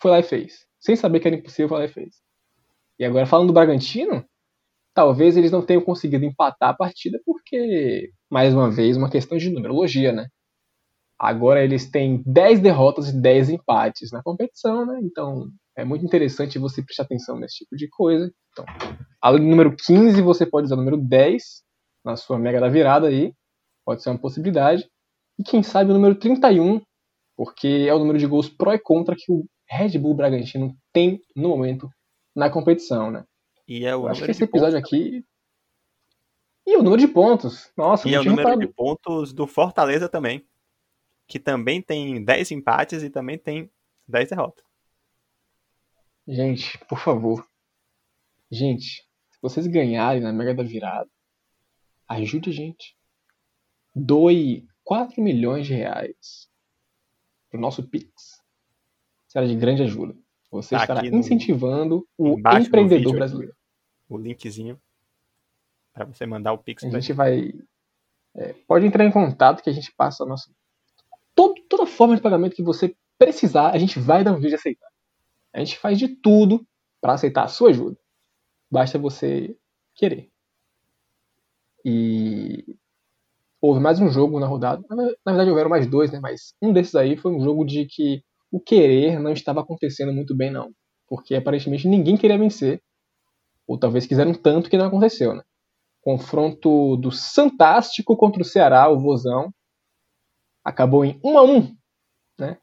Foi 0.00 0.10
lá 0.10 0.18
e 0.18 0.22
fez. 0.22 0.66
Sem 0.80 0.96
saber 0.96 1.20
que 1.20 1.28
era 1.28 1.36
impossível, 1.36 1.68
foi 1.68 1.78
lá 1.78 1.84
e 1.84 1.88
fez. 1.88 2.16
E 2.98 3.04
agora, 3.04 3.26
falando 3.26 3.48
do 3.48 3.52
Bragantino, 3.52 4.24
talvez 4.94 5.36
eles 5.36 5.50
não 5.50 5.64
tenham 5.64 5.82
conseguido 5.82 6.24
empatar 6.24 6.70
a 6.70 6.74
partida 6.74 7.20
porque, 7.26 8.10
mais 8.30 8.54
uma 8.54 8.70
vez, 8.70 8.96
uma 8.96 9.10
questão 9.10 9.36
de 9.36 9.50
numerologia, 9.50 10.10
né? 10.10 10.26
Agora 11.18 11.62
eles 11.62 11.90
têm 11.90 12.22
10 12.26 12.60
derrotas 12.60 13.08
e 13.10 13.20
10 13.20 13.50
empates 13.50 14.10
na 14.10 14.22
competição, 14.22 14.86
né? 14.86 15.00
Então 15.02 15.48
é 15.76 15.84
muito 15.84 16.04
interessante 16.04 16.58
você 16.58 16.82
prestar 16.82 17.02
atenção 17.04 17.38
nesse 17.38 17.58
tipo 17.58 17.76
de 17.76 17.88
coisa. 17.88 18.32
Então, 18.52 18.64
além 19.20 19.42
do 19.42 19.48
número 19.48 19.76
15, 19.76 20.22
você 20.22 20.46
pode 20.46 20.66
usar 20.66 20.76
o 20.76 20.78
número 20.78 20.96
10 20.96 21.64
na 22.04 22.16
sua 22.16 22.38
mega 22.38 22.60
da 22.60 22.68
virada 22.68 23.08
aí. 23.08 23.32
Pode 23.84 24.02
ser 24.02 24.10
uma 24.10 24.18
possibilidade. 24.18 24.88
E 25.38 25.42
quem 25.42 25.62
sabe 25.62 25.90
o 25.90 25.94
número 25.94 26.14
31, 26.14 26.80
porque 27.36 27.86
é 27.88 27.94
o 27.94 27.98
número 27.98 28.18
de 28.18 28.26
gols 28.26 28.48
pró 28.48 28.72
e 28.72 28.78
contra 28.78 29.16
que 29.16 29.32
o 29.32 29.44
Red 29.68 29.98
Bull 29.98 30.14
Bragantino 30.14 30.76
tem 30.92 31.20
no 31.34 31.48
momento 31.48 31.88
na 32.34 32.50
competição, 32.50 33.10
né? 33.10 33.24
E 33.66 33.84
é 33.84 33.96
o 33.96 34.02
Eu 34.02 34.08
acho 34.08 34.24
que 34.24 34.30
esse 34.30 34.44
episódio 34.44 34.78
aqui. 34.78 35.24
E 36.66 36.76
o 36.76 36.82
número 36.82 37.00
de 37.00 37.08
pontos. 37.08 37.70
Nossa, 37.76 38.08
E 38.08 38.14
é 38.14 38.20
o 38.20 38.24
número 38.24 38.38
reparado. 38.48 38.60
de 38.60 38.72
pontos 38.72 39.32
do 39.32 39.46
Fortaleza 39.46 40.08
também. 40.08 40.46
Que 41.26 41.38
também 41.38 41.80
tem 41.80 42.22
10 42.22 42.50
empates 42.52 43.02
e 43.02 43.10
também 43.10 43.38
tem 43.38 43.70
10 44.06 44.30
derrotas. 44.30 44.64
Gente, 46.26 46.78
por 46.86 46.98
favor. 46.98 47.46
Gente, 48.50 49.02
se 49.30 49.38
vocês 49.42 49.66
ganharem 49.66 50.22
na 50.22 50.32
Mega 50.32 50.54
da 50.54 50.62
Virada, 50.62 51.10
ajude 52.08 52.50
a 52.50 52.52
gente. 52.52 52.96
Doe 53.94 54.66
4 54.82 55.22
milhões 55.22 55.66
de 55.66 55.74
reais 55.74 56.48
pro 57.50 57.60
nosso 57.60 57.82
Pix. 57.82 58.42
Será 59.28 59.46
de 59.46 59.54
grande 59.54 59.82
ajuda. 59.82 60.14
Você 60.50 60.74
Tá 60.76 60.82
estará 60.82 61.00
aqui 61.00 61.10
no- 61.10 61.18
incentivando 61.18 62.06
o 62.16 62.38
empreendedor 62.38 62.88
vídeo. 62.88 63.12
brasileiro. 63.14 63.54
O 64.08 64.16
linkzinho 64.18 64.80
para 65.92 66.04
você 66.04 66.26
mandar 66.26 66.52
o 66.52 66.58
Pix 66.58 66.82
A 66.84 66.90
gente 66.90 67.12
vai. 67.12 67.52
é, 68.34 68.52
pode 68.66 68.84
entrar 68.86 69.04
em 69.04 69.10
contato 69.12 69.62
que 69.62 69.70
a 69.70 69.72
gente 69.72 69.92
passa 69.92 70.24
a 70.24 70.26
nossa. 70.26 70.50
Todo, 71.34 71.54
toda 71.68 71.86
forma 71.86 72.14
de 72.16 72.22
pagamento 72.22 72.54
que 72.56 72.62
você 72.62 72.94
precisar, 73.18 73.70
a 73.70 73.78
gente 73.78 73.98
vai 73.98 74.22
dar 74.24 74.32
um 74.32 74.40
jeito 74.40 74.50
de 74.50 74.54
aceitar. 74.56 74.88
A 75.52 75.58
gente 75.60 75.78
faz 75.78 75.98
de 75.98 76.08
tudo 76.08 76.66
para 77.00 77.12
aceitar 77.14 77.44
a 77.44 77.48
sua 77.48 77.70
ajuda. 77.70 77.96
Basta 78.70 78.98
você 78.98 79.56
querer. 79.94 80.30
E 81.84 82.64
houve 83.60 83.80
mais 83.80 84.00
um 84.00 84.08
jogo 84.10 84.40
na 84.40 84.46
rodada. 84.46 84.82
Na 84.90 84.96
ver- 84.96 85.16
na 85.26 85.32
verdade, 85.32 85.50
houveram 85.50 85.70
mais 85.70 85.86
dois, 85.88 86.10
né? 86.12 86.20
Mas 86.20 86.54
um 86.62 86.72
desses 86.72 86.94
aí 86.94 87.16
foi 87.16 87.32
um 87.32 87.40
jogo 87.42 87.64
de 87.64 87.86
que 87.86 88.22
o 88.52 88.60
querer 88.60 89.20
não 89.20 89.32
estava 89.32 89.60
acontecendo 89.60 90.12
muito 90.12 90.36
bem, 90.36 90.50
não. 90.52 90.70
Porque 91.08 91.34
aparentemente 91.34 91.88
ninguém 91.88 92.16
queria 92.16 92.38
vencer. 92.38 92.82
Ou 93.68 93.78
talvez 93.78 94.06
quiseram 94.06 94.34
tanto 94.34 94.70
que 94.70 94.78
não 94.78 94.86
aconteceu, 94.86 95.34
né? 95.34 95.42
confronto 96.02 96.96
do 96.98 97.12
Santástico 97.12 98.16
contra 98.16 98.42
o 98.42 98.44
Ceará, 98.44 98.88
o 98.90 98.98
Vozão. 99.00 99.52
Acabou 100.64 101.04
em 101.04 101.20
1 101.22 101.38
a 101.38 101.42
1 101.42 101.76
né? 102.38 102.58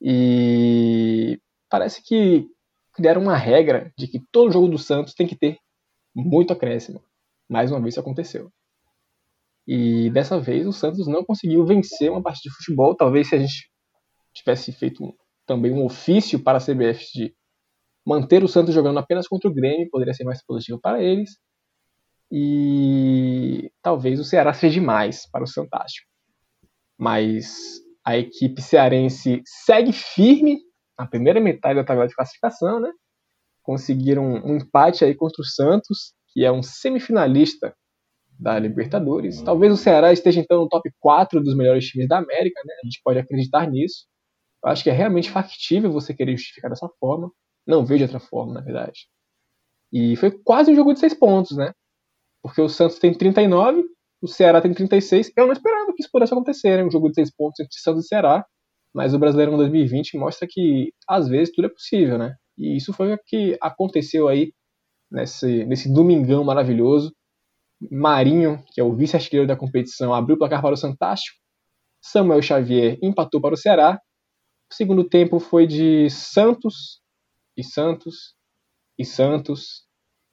E 0.00 1.40
parece 1.70 2.02
que 2.02 2.48
criaram 2.94 3.22
uma 3.22 3.36
regra 3.36 3.92
de 3.98 4.08
que 4.08 4.20
todo 4.32 4.52
jogo 4.52 4.68
do 4.68 4.78
Santos 4.78 5.14
tem 5.14 5.26
que 5.26 5.36
ter 5.36 5.58
muito 6.14 6.52
acréscimo. 6.52 7.02
Mais 7.52 7.70
uma 7.70 7.80
vez 7.80 7.92
isso 7.92 8.00
aconteceu. 8.00 8.50
E 9.68 10.10
dessa 10.10 10.40
vez 10.40 10.66
o 10.66 10.72
Santos 10.72 11.06
não 11.06 11.22
conseguiu 11.22 11.64
vencer 11.66 12.10
uma 12.10 12.22
partida 12.22 12.50
de 12.50 12.56
futebol. 12.56 12.96
Talvez 12.96 13.28
se 13.28 13.34
a 13.34 13.38
gente 13.38 13.70
tivesse 14.34 14.72
feito 14.72 15.04
um- 15.04 15.12
também 15.46 15.70
um 15.70 15.84
ofício 15.84 16.42
para 16.42 16.56
a 16.56 16.60
CBF 16.60 17.04
de 17.12 17.34
manter 18.06 18.42
o 18.42 18.48
Santos 18.48 18.74
jogando 18.74 18.98
apenas 18.98 19.28
contra 19.28 19.50
o 19.50 19.54
Grêmio, 19.54 19.90
poderia 19.90 20.14
ser 20.14 20.24
mais 20.24 20.42
positivo 20.44 20.80
para 20.80 21.02
eles 21.02 21.36
e 22.30 23.70
talvez 23.82 24.18
o 24.18 24.24
Ceará 24.24 24.54
seja 24.54 24.80
demais 24.80 25.28
para 25.30 25.44
o 25.44 25.48
Fantástico. 25.52 26.08
Mas 26.98 27.82
a 28.04 28.16
equipe 28.16 28.62
cearense 28.62 29.42
segue 29.44 29.92
firme 29.92 30.58
na 30.98 31.06
primeira 31.06 31.40
metade 31.40 31.74
da 31.74 31.84
tabela 31.84 32.08
de 32.08 32.14
classificação, 32.14 32.80
né? 32.80 32.90
Conseguiram 33.62 34.24
um 34.24 34.56
empate 34.56 35.04
aí 35.04 35.14
contra 35.14 35.42
o 35.42 35.44
Santos, 35.44 36.14
que 36.32 36.44
é 36.44 36.50
um 36.50 36.62
semifinalista 36.62 37.74
da 38.38 38.58
Libertadores. 38.58 39.40
Talvez 39.42 39.72
o 39.72 39.76
Ceará 39.76 40.12
esteja 40.12 40.40
então 40.40 40.62
no 40.62 40.68
top 40.68 40.90
4 40.98 41.42
dos 41.42 41.56
melhores 41.56 41.86
times 41.86 42.08
da 42.08 42.18
América, 42.18 42.60
né? 42.64 42.74
A 42.82 42.86
gente 42.86 43.00
pode 43.04 43.18
acreditar 43.18 43.70
nisso. 43.70 44.06
Eu 44.64 44.70
acho 44.70 44.82
que 44.82 44.90
é 44.90 44.92
realmente 44.92 45.30
factível 45.30 45.92
você 45.92 46.14
querer 46.14 46.36
justificar 46.36 46.70
dessa 46.70 46.88
forma. 46.98 47.30
Não 47.66 47.84
vejo 47.84 48.04
outra 48.04 48.18
forma, 48.18 48.54
na 48.54 48.60
verdade. 48.60 49.06
E 49.92 50.16
foi 50.16 50.30
quase 50.30 50.72
um 50.72 50.74
jogo 50.74 50.92
de 50.92 51.00
seis 51.00 51.14
pontos, 51.14 51.56
né? 51.56 51.72
Porque 52.42 52.60
o 52.60 52.68
Santos 52.68 52.98
tem 52.98 53.12
39, 53.12 53.84
o 54.20 54.26
Ceará 54.26 54.60
tem 54.60 54.72
36. 54.72 55.32
Eu 55.36 55.46
não 55.46 55.52
esperava 55.52 55.92
que 55.94 56.02
isso 56.02 56.10
pudesse 56.10 56.32
acontecer, 56.32 56.76
né? 56.76 56.84
Um 56.84 56.90
jogo 56.90 57.08
de 57.08 57.14
seis 57.14 57.30
pontos 57.34 57.60
entre 57.60 57.78
Santos 57.78 58.06
e 58.06 58.08
Ceará. 58.08 58.44
Mas 58.94 59.14
o 59.14 59.18
Brasileirão 59.18 59.56
2020 59.56 60.18
mostra 60.18 60.46
que, 60.50 60.92
às 61.08 61.28
vezes, 61.28 61.54
tudo 61.54 61.66
é 61.66 61.70
possível, 61.70 62.18
né? 62.18 62.36
E 62.58 62.76
isso 62.76 62.92
foi 62.92 63.12
o 63.14 63.18
que 63.24 63.56
aconteceu 63.60 64.28
aí 64.28 64.52
nesse, 65.12 65.64
nesse 65.66 65.92
domingão 65.92 66.42
maravilhoso. 66.42 67.14
Marinho, 67.90 68.64
que 68.72 68.80
é 68.80 68.84
o 68.84 68.94
vice-artilheiro 68.94 69.46
da 69.46 69.56
competição, 69.56 70.14
abriu 70.14 70.36
o 70.36 70.38
placar 70.38 70.62
para 70.62 70.74
o 70.74 70.76
Santástico. 70.76 71.38
Samuel 72.00 72.42
Xavier 72.42 72.98
empatou 73.02 73.40
para 73.40 73.54
o 73.54 73.56
Ceará. 73.56 74.00
O 74.70 74.74
segundo 74.74 75.04
tempo 75.04 75.38
foi 75.38 75.66
de 75.66 76.08
Santos 76.10 77.00
e 77.56 77.62
Santos 77.62 78.34
e 78.98 79.04
Santos 79.04 79.86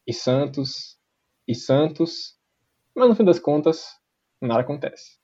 e 0.07 0.13
Santos 0.13 0.97
e 1.47 1.53
Santos. 1.53 2.37
Mas 2.95 3.09
no 3.09 3.15
fim 3.15 3.25
das 3.25 3.39
contas, 3.39 3.85
nada 4.41 4.61
acontece. 4.61 5.17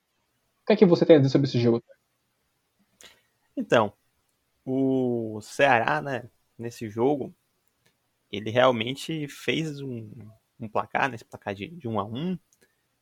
O 0.64 0.66
que 0.68 0.74
é 0.74 0.76
que 0.76 0.86
você 0.86 1.06
tem 1.06 1.16
a 1.16 1.20
dizer 1.20 1.32
sobre 1.32 1.48
esse 1.48 1.60
jogo? 1.60 1.84
Então, 3.56 3.94
o 4.66 5.40
Ceará, 5.42 6.02
né, 6.02 6.30
nesse 6.58 6.90
jogo, 6.90 7.34
ele 8.32 8.50
realmente 8.50 9.28
fez 9.28 9.82
um, 9.82 10.10
um 10.60 10.68
placar, 10.68 11.10
nesse 11.10 11.26
placar 11.26 11.54
de, 11.54 11.68
de 11.68 11.88
1 11.88 12.00
a 12.00 12.04
1 12.04 12.40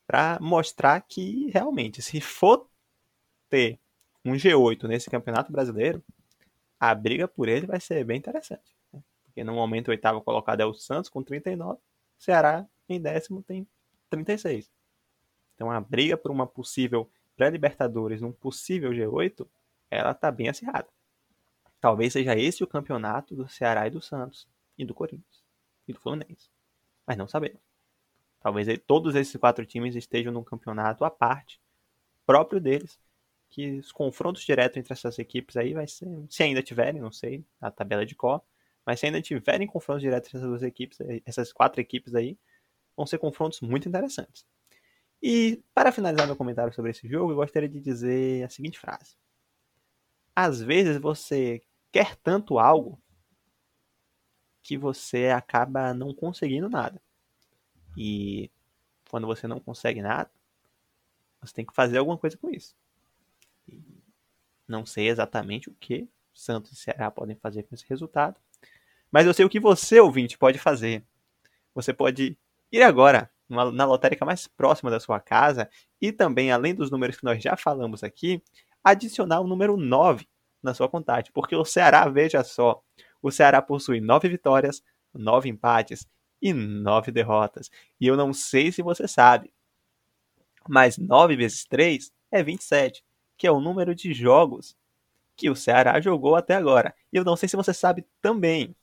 para 0.06 0.38
mostrar 0.42 1.00
que 1.02 1.50
realmente, 1.52 2.02
se 2.02 2.20
for 2.20 2.70
ter 3.50 3.80
um 4.26 4.34
G8 4.34 4.88
nesse 4.88 5.10
Campeonato 5.10 5.52
Brasileiro, 5.52 6.04
a 6.80 6.94
briga 6.94 7.28
por 7.28 7.48
ele 7.48 7.66
vai 7.66 7.80
ser 7.80 8.04
bem 8.04 8.18
interessante. 8.18 8.76
né? 8.92 9.02
Porque 9.24 9.44
no 9.44 9.54
momento 9.54 9.88
o 9.88 9.92
oitavo 9.92 10.22
colocado 10.22 10.62
é 10.62 10.66
o 10.66 10.74
Santos 10.74 11.10
com 11.10 11.24
39, 11.24 11.80
o 11.80 11.82
Ceará 12.18 12.68
em 12.88 13.02
décimo 13.02 13.42
tem 13.42 13.68
36. 14.10 14.70
Então 15.56 15.72
a 15.72 15.80
briga 15.80 16.18
por 16.18 16.32
uma 16.32 16.46
possível 16.46 17.10
pré-libertadores, 17.36 18.22
num 18.22 18.32
possível 18.32 18.92
G8, 18.92 19.48
ela 19.90 20.14
tá 20.14 20.32
bem 20.32 20.50
acirrada. 20.50 20.88
Talvez 21.80 22.14
seja 22.14 22.36
esse 22.36 22.64
o 22.64 22.68
campeonato 22.68 23.36
do 23.36 23.48
Ceará 23.48 23.88
e 23.88 23.92
do 23.92 24.02
Santos 24.02 24.48
e 24.78 24.86
do 24.86 24.94
Corinthians 24.94 25.44
e 25.88 25.94
do 25.94 26.00
Fluminense. 26.00 26.50
Mas 27.06 27.18
não 27.18 27.28
sabemos. 27.28 27.62
Talvez 28.40 28.68
todos 28.86 29.16
esses 29.16 29.36
quatro 29.38 29.66
times 29.66 29.96
estejam 29.96 30.32
num 30.32 30.44
campeonato 30.44 31.06
à 31.06 31.12
parte, 31.12 31.60
próprio 32.26 32.60
deles, 32.60 33.00
que 33.50 33.78
os 33.78 33.92
confrontos 33.92 34.44
diretos 34.44 34.78
entre 34.78 34.94
essas 34.94 35.20
equipes 35.20 35.56
aí 35.56 35.74
vai 35.74 35.88
ser, 35.88 36.08
se 36.30 36.44
ainda 36.44 36.62
tiverem, 36.62 37.00
não 37.00 37.12
sei, 37.12 37.46
a 37.62 37.70
tabela 37.70 38.06
de 38.06 38.16
cor, 38.16 38.42
mas 38.86 39.00
se 39.00 39.06
ainda 39.06 39.22
tiverem 39.22 39.68
confrontos 39.68 40.02
diretos 40.02 40.28
entre 40.28 40.40
essas 40.40 40.50
duas 40.50 40.64
equipes, 40.64 40.98
essas 41.26 41.54
quatro 41.54 41.80
equipes 41.80 42.16
aí, 42.16 42.38
vão 42.98 43.06
ser 43.06 43.18
confrontos 43.18 43.62
muito 43.62 43.88
interessantes. 43.88 44.46
E 45.22 45.64
para 45.74 45.92
finalizar 45.92 46.28
meu 46.28 46.36
comentário 46.36 46.74
sobre 46.74 46.92
esse 46.92 47.08
jogo, 47.08 47.32
eu 47.32 47.36
gostaria 47.38 47.70
de 47.70 47.80
dizer 47.80 48.44
a 48.44 48.50
seguinte 48.50 48.78
frase: 48.80 49.16
Às 50.36 50.62
vezes 50.62 50.98
você 50.98 51.62
quer 51.92 52.16
tanto 52.18 52.60
algo 52.60 53.02
que 54.64 54.78
você 54.78 55.28
acaba 55.28 55.94
não 55.94 56.14
conseguindo 56.14 56.70
nada. 56.70 57.00
E 57.98 58.50
quando 59.10 59.28
você 59.28 59.48
não 59.48 59.60
consegue 59.60 60.02
nada, 60.02 60.32
você 61.42 61.54
tem 61.54 61.66
que 61.66 61.76
fazer 61.76 61.98
alguma 61.98 62.18
coisa 62.18 62.38
com 62.38 62.50
isso. 62.50 62.76
E 63.68 63.80
não 64.68 64.86
sei 64.86 65.10
exatamente 65.10 65.70
o 65.70 65.76
que 65.80 66.08
Santos 66.34 66.72
e 66.72 66.76
Ceará 66.76 67.12
podem 67.12 67.36
fazer 67.36 67.64
com 67.64 67.76
esse 67.76 67.86
resultado, 67.88 68.36
mas 69.12 69.28
eu 69.28 69.34
sei 69.34 69.46
o 69.46 69.50
que 69.50 69.60
você, 69.60 70.00
ouvinte, 70.00 70.38
pode 70.38 70.58
fazer. 70.58 71.06
Você 71.76 71.94
pode 71.94 72.36
ir 72.72 72.82
agora 72.82 73.30
na 73.48 73.86
lotérica 73.86 74.26
mais 74.26 74.48
próxima 74.48 74.90
da 74.90 75.00
sua 75.00 75.20
casa 75.20 75.70
e 76.02 76.12
também, 76.12 76.52
além 76.52 76.74
dos 76.74 76.90
números 76.90 77.18
que 77.18 77.24
nós 77.24 77.44
já 77.44 77.56
falamos 77.56 78.04
aqui, 78.04 78.42
adicionar 78.84 79.42
o 79.42 79.48
número 79.48 79.78
9 79.78 80.28
na 80.64 80.74
sua 80.74 80.90
contagem. 80.90 81.32
Porque 81.32 81.56
o 81.56 81.64
Ceará, 81.64 82.08
veja 82.10 82.44
só, 82.44 82.82
o 83.24 83.32
Ceará 83.32 83.62
possui 83.62 84.02
9 84.02 84.28
vitórias, 84.28 84.84
9 85.14 85.50
empates 85.50 86.06
e 86.42 86.54
9 86.54 87.12
derrotas. 87.12 87.72
E 88.00 88.06
eu 88.06 88.18
não 88.18 88.34
sei 88.34 88.72
se 88.72 88.84
você 88.84 89.08
sabe, 89.08 89.54
mas 90.68 90.98
9 90.98 91.38
vezes 91.38 91.66
3 91.66 92.12
é 92.30 92.44
27, 92.44 93.04
que 93.38 93.48
é 93.48 93.52
o 93.52 93.62
número 93.62 93.96
de 93.96 94.14
jogos 94.14 94.76
que 95.36 95.50
o 95.50 95.56
Ceará 95.56 96.00
jogou 96.02 96.36
até 96.36 96.54
agora. 96.54 96.94
E 97.12 97.16
eu 97.16 97.24
não 97.24 97.38
sei 97.38 97.48
se 97.48 97.56
você 97.56 97.74
sabe 97.74 98.06
também. 98.22 98.76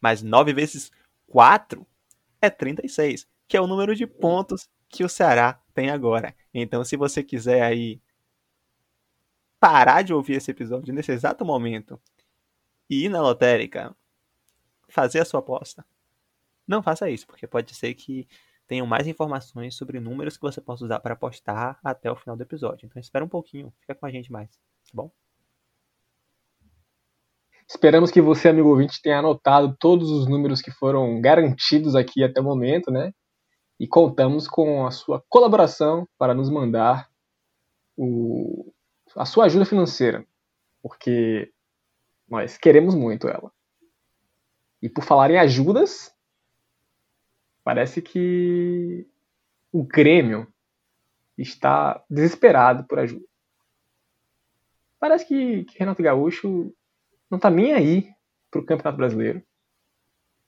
Mas 0.00 0.22
9 0.22 0.52
vezes 0.54 0.90
4 1.26 1.86
é 2.40 2.48
36, 2.48 3.28
que 3.46 3.56
é 3.56 3.60
o 3.60 3.66
número 3.66 3.94
de 3.94 4.06
pontos 4.06 4.68
que 4.88 5.04
o 5.04 5.08
Ceará 5.08 5.60
tem 5.74 5.90
agora. 5.90 6.34
Então, 6.52 6.82
se 6.84 6.96
você 6.96 7.22
quiser 7.22 7.62
aí 7.62 8.00
parar 9.58 10.02
de 10.02 10.12
ouvir 10.12 10.34
esse 10.34 10.50
episódio 10.50 10.92
nesse 10.92 11.12
exato 11.12 11.44
momento 11.44 12.00
e 12.88 13.04
ir 13.06 13.08
na 13.08 13.20
lotérica 13.20 13.94
fazer 14.88 15.20
a 15.20 15.24
sua 15.24 15.40
aposta, 15.40 15.84
não 16.66 16.82
faça 16.82 17.10
isso, 17.10 17.26
porque 17.26 17.46
pode 17.46 17.74
ser 17.74 17.94
que 17.94 18.26
tenham 18.66 18.86
mais 18.86 19.06
informações 19.06 19.76
sobre 19.76 20.00
números 20.00 20.36
que 20.36 20.42
você 20.42 20.60
possa 20.60 20.84
usar 20.84 21.00
para 21.00 21.14
apostar 21.14 21.78
até 21.84 22.10
o 22.10 22.16
final 22.16 22.36
do 22.36 22.42
episódio. 22.42 22.86
Então 22.86 23.00
espera 23.00 23.24
um 23.24 23.28
pouquinho, 23.28 23.72
fica 23.80 23.94
com 23.94 24.06
a 24.06 24.10
gente 24.10 24.30
mais, 24.30 24.50
tá 24.50 24.92
bom? 24.92 25.10
Esperamos 27.68 28.10
que 28.10 28.20
você, 28.20 28.48
amigo 28.48 28.68
ouvinte, 28.68 29.02
tenha 29.02 29.18
anotado 29.18 29.76
todos 29.78 30.10
os 30.10 30.28
números 30.28 30.62
que 30.62 30.70
foram 30.70 31.20
garantidos 31.20 31.96
aqui 31.96 32.22
até 32.22 32.40
o 32.40 32.44
momento, 32.44 32.92
né? 32.92 33.12
E 33.78 33.88
contamos 33.88 34.46
com 34.46 34.86
a 34.86 34.90
sua 34.90 35.22
colaboração 35.28 36.08
para 36.16 36.32
nos 36.32 36.48
mandar 36.48 37.08
o, 37.96 38.72
a 39.16 39.24
sua 39.24 39.46
ajuda 39.46 39.64
financeira, 39.64 40.26
porque 40.82 41.52
nós 42.28 42.56
queremos 42.56 42.94
muito 42.94 43.28
ela. 43.28 43.50
E 44.82 44.88
por 44.88 45.02
falar 45.02 45.30
em 45.30 45.38
ajudas, 45.38 46.14
parece 47.64 48.02
que 48.02 49.06
o 49.72 49.82
Grêmio 49.82 50.46
está 51.36 52.04
desesperado 52.08 52.84
por 52.84 52.98
ajuda. 52.98 53.26
Parece 54.98 55.26
que, 55.26 55.64
que 55.64 55.78
Renato 55.78 56.02
Gaúcho 56.02 56.72
não 57.30 57.36
está 57.36 57.50
nem 57.50 57.72
aí 57.72 58.08
para 58.50 58.60
o 58.60 58.64
Campeonato 58.64 58.96
Brasileiro, 58.96 59.42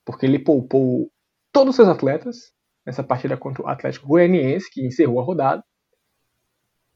porque 0.04 0.24
ele 0.24 0.38
poupou 0.38 1.10
todos 1.52 1.70
os 1.70 1.76
seus 1.76 1.88
atletas 1.88 2.52
nessa 2.86 3.04
partida 3.04 3.36
contra 3.36 3.62
o 3.62 3.68
Atlético 3.68 4.06
Goianiense, 4.06 4.70
que 4.70 4.86
encerrou 4.86 5.20
a 5.20 5.24
rodada. 5.24 5.64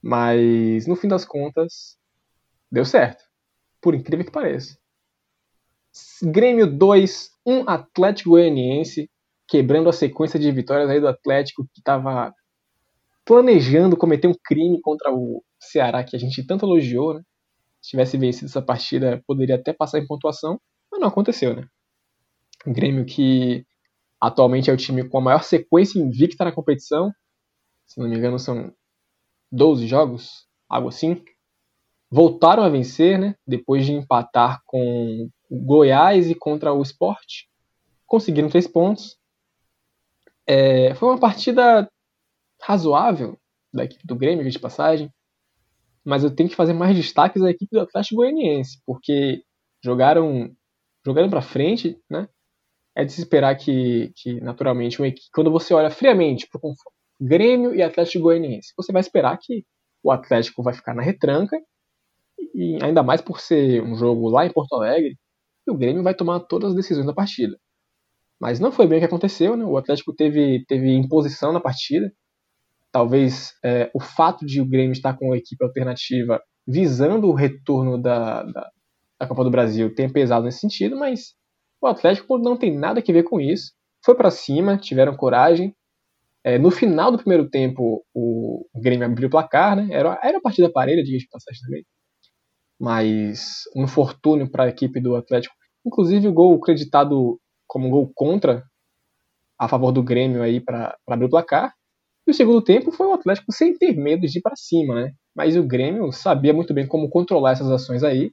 Mas 0.03 0.87
no 0.87 0.97
fim 0.97 1.09
das 1.09 1.25
contas, 1.25 1.97
deu 2.71 2.85
certo. 2.85 3.25
Por 3.81 3.95
incrível 3.95 4.25
que 4.25 4.33
pareça. 4.33 4.77
Grêmio 6.23 6.67
2, 6.67 7.31
1 7.47 7.69
Atlético 7.69 8.31
Goianiense, 8.31 9.11
quebrando 9.47 9.89
a 9.89 9.93
sequência 9.93 10.39
de 10.39 10.51
vitórias 10.51 10.89
aí 10.89 11.01
do 11.01 11.09
Atlético 11.09 11.65
que 11.73 11.81
estava 11.81 12.35
planejando 13.25 13.97
cometer 13.97 14.27
um 14.27 14.35
crime 14.43 14.81
contra 14.81 15.13
o 15.13 15.45
Ceará 15.61 16.03
que 16.03 16.17
a 16.17 16.19
gente 16.19 16.45
tanto 16.45 16.67
elogiou, 16.67 17.15
né? 17.15 17.23
Se 17.81 17.91
tivesse 17.91 18.17
vencido 18.17 18.47
essa 18.47 18.63
partida, 18.63 19.23
poderia 19.27 19.57
até 19.57 19.73
passar 19.73 19.99
em 19.99 20.07
pontuação, 20.07 20.61
mas 20.91 21.01
não 21.01 21.09
aconteceu, 21.09 21.55
né? 21.55 21.67
Grêmio 22.67 23.05
que 23.05 23.67
atualmente 24.21 24.71
é 24.71 24.73
o 24.73 24.77
time 24.77 25.09
com 25.09 25.19
a 25.19 25.21
maior 25.21 25.43
sequência 25.43 25.99
invicta 25.99 26.45
na 26.45 26.53
competição, 26.53 27.13
se 27.87 28.01
não 28.01 28.09
me 28.09 28.17
engano 28.17 28.39
são 28.39 28.73
12 29.53 29.87
jogos, 29.87 30.47
algo 30.69 30.89
assim. 30.89 31.23
Voltaram 32.11 32.63
a 32.63 32.69
vencer, 32.69 33.19
né? 33.19 33.37
Depois 33.47 33.87
de 33.87 33.93
empatar 33.93 34.61
com 34.67 35.29
o 35.49 35.61
Goiás 35.65 36.29
e 36.29 36.35
contra 36.35 36.73
o 36.73 36.83
Sport. 36.83 37.45
Conseguiram 38.07 38.49
três 38.49 38.67
pontos. 38.67 39.17
É, 40.47 40.95
foi 40.95 41.09
uma 41.09 41.21
partida 41.21 41.89
razoável 42.61 43.39
da 43.73 43.85
equipe 43.85 44.07
do 44.07 44.17
Grêmio, 44.17 44.51
de 44.51 44.59
passagem 44.59 45.11
mas 46.05 46.25
eu 46.25 46.35
tenho 46.35 46.49
que 46.49 46.57
fazer 46.57 46.73
mais 46.73 46.97
destaques 46.97 47.43
à 47.43 47.51
equipe 47.51 47.71
do 47.73 47.81
Atlético 47.81 48.17
Goianiense, 48.17 48.81
porque 48.85 49.45
jogaram 49.83 50.51
jogaram 51.05 51.31
para 51.31 51.43
frente, 51.43 51.99
né? 52.11 52.29
É 52.95 53.05
de 53.05 53.13
se 53.13 53.21
esperar 53.21 53.57
que, 53.57 54.13
que 54.17 54.41
naturalmente, 54.41 55.01
uma 55.01 55.09
equipe, 55.09 55.29
quando 55.33 55.51
você 55.51 55.73
olha 55.75 55.91
friamente 55.91 56.47
para 56.49 56.61
Grêmio 57.25 57.75
e 57.75 57.83
Atlético 57.83 58.25
Goianiense, 58.25 58.73
você 58.77 58.93
vai 58.93 59.01
esperar 59.01 59.39
que 59.39 59.65
o 60.03 60.11
Atlético 60.11 60.63
vai 60.63 60.75
ficar 60.75 60.95
na 60.95 61.03
retranca, 61.03 61.61
e 62.55 62.79
ainda 62.83 63.03
mais 63.03 63.21
por 63.21 63.41
ser 63.41 63.83
um 63.83 63.95
jogo 63.95 64.29
lá 64.29 64.45
em 64.45 64.53
Porto 64.53 64.75
Alegre, 64.75 65.17
e 65.67 65.71
o 65.71 65.77
Grêmio 65.77 66.03
vai 66.03 66.15
tomar 66.15 66.41
todas 66.41 66.71
as 66.71 66.77
decisões 66.77 67.07
da 67.07 67.15
partida. 67.15 67.57
Mas 68.41 68.59
não 68.59 68.73
foi 68.73 68.87
bem 68.87 68.99
o 68.99 69.01
que 69.01 69.07
aconteceu, 69.07 69.57
né? 69.57 69.65
O 69.65 69.77
Atlético 69.77 70.13
teve, 70.13 70.65
teve 70.67 70.93
imposição 70.93 71.53
na 71.53 71.61
partida, 71.61 72.13
Talvez 72.93 73.55
é, 73.65 73.91
o 73.95 73.99
fato 73.99 74.45
de 74.45 74.61
o 74.61 74.67
Grêmio 74.67 74.93
estar 74.93 75.17
com 75.17 75.29
uma 75.29 75.39
equipe 75.39 75.65
alternativa 75.65 76.43
visando 76.69 77.27
o 77.27 77.35
retorno 77.35 77.97
da, 77.97 78.43
da, 78.43 78.71
da 79.19 79.27
Copa 79.27 79.43
do 79.43 79.51
Brasil 79.51 79.95
tenha 79.95 80.13
pesado 80.13 80.45
nesse 80.45 80.59
sentido, 80.59 80.95
mas 80.95 81.35
o 81.81 81.87
Atlético 81.87 82.37
não 82.37 82.55
tem 82.55 82.77
nada 82.77 83.01
a 83.01 83.13
ver 83.13 83.23
com 83.23 83.41
isso. 83.41 83.73
Foi 84.05 84.15
para 84.15 84.31
cima, 84.31 84.77
tiveram 84.77 85.17
coragem. 85.17 85.75
É, 86.45 86.59
no 86.59 86.71
final 86.71 87.13
do 87.13 87.19
primeiro 87.19 87.49
tempo, 87.49 88.05
o 88.15 88.67
Grêmio 88.75 89.07
abriu 89.07 89.29
o 89.29 89.31
placar, 89.31 89.77
né? 89.77 89.89
Era, 89.91 90.19
era 90.23 90.37
uma 90.39 90.43
partida 90.43 90.71
parelha, 90.71 91.05
diga 91.05 91.19
de 91.19 91.29
passagem 91.29 91.61
também. 91.63 91.85
Mas 92.81 93.63
um 93.77 93.85
infortúnio 93.85 94.51
para 94.51 94.65
a 94.65 94.69
equipe 94.69 95.01
do 95.01 95.15
Atlético. 95.15 95.55
Inclusive 95.87 96.29
o 96.29 96.33
gol 96.33 96.59
creditado 96.61 97.41
como 97.67 97.87
um 97.87 97.91
gol 97.91 98.11
contra 98.15 98.65
a 99.59 99.69
favor 99.69 99.93
do 99.93 100.03
Grêmio 100.03 100.43
aí 100.43 100.61
para 100.61 100.97
abrir 101.09 101.27
o 101.27 101.31
placar. 101.31 101.73
E 102.27 102.31
o 102.31 102.35
segundo 102.35 102.63
tempo 102.63 102.91
foi 102.93 103.07
o 103.07 103.13
Atlético 103.13 103.53
sem 103.53 103.77
ter 103.77 103.97
medo 103.97 104.27
de 104.27 104.39
ir 104.39 104.43
para 104.43 104.57
cima, 104.57 104.95
né? 104.95 105.13
Mas 105.35 105.57
o 105.57 105.63
Grêmio 105.63 106.11
sabia 106.13 106.53
muito 106.53 106.75
bem 106.75 106.87
como 106.87 107.09
controlar 107.09 107.53
essas 107.53 107.71
ações 107.71 108.03
aí. 108.03 108.33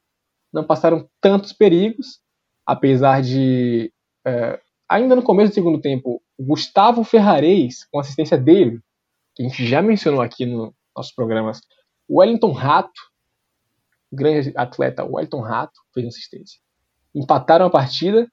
Não 0.51 0.65
passaram 0.65 1.07
tantos 1.21 1.53
perigos, 1.53 2.19
apesar 2.65 3.21
de. 3.21 3.91
É, 4.25 4.59
ainda 4.89 5.15
no 5.15 5.21
começo 5.21 5.51
do 5.51 5.55
segundo 5.55 5.79
tempo, 5.79 6.21
Gustavo 6.39 7.03
Ferrarez, 7.03 7.85
com 7.91 7.99
assistência 7.99 8.37
dele, 8.37 8.79
que 9.35 9.43
a 9.43 9.47
gente 9.47 9.65
já 9.65 9.81
mencionou 9.81 10.21
aqui 10.21 10.45
nos 10.45 10.73
nossos 10.95 11.13
programas, 11.13 11.61
Wellington 12.09 12.51
Rato, 12.51 12.99
grande 14.11 14.51
atleta 14.55 15.05
Wellington 15.05 15.41
Rato, 15.41 15.79
fez 15.93 16.07
assistência. 16.07 16.59
Empataram 17.13 17.67
a 17.67 17.69
partida, 17.69 18.27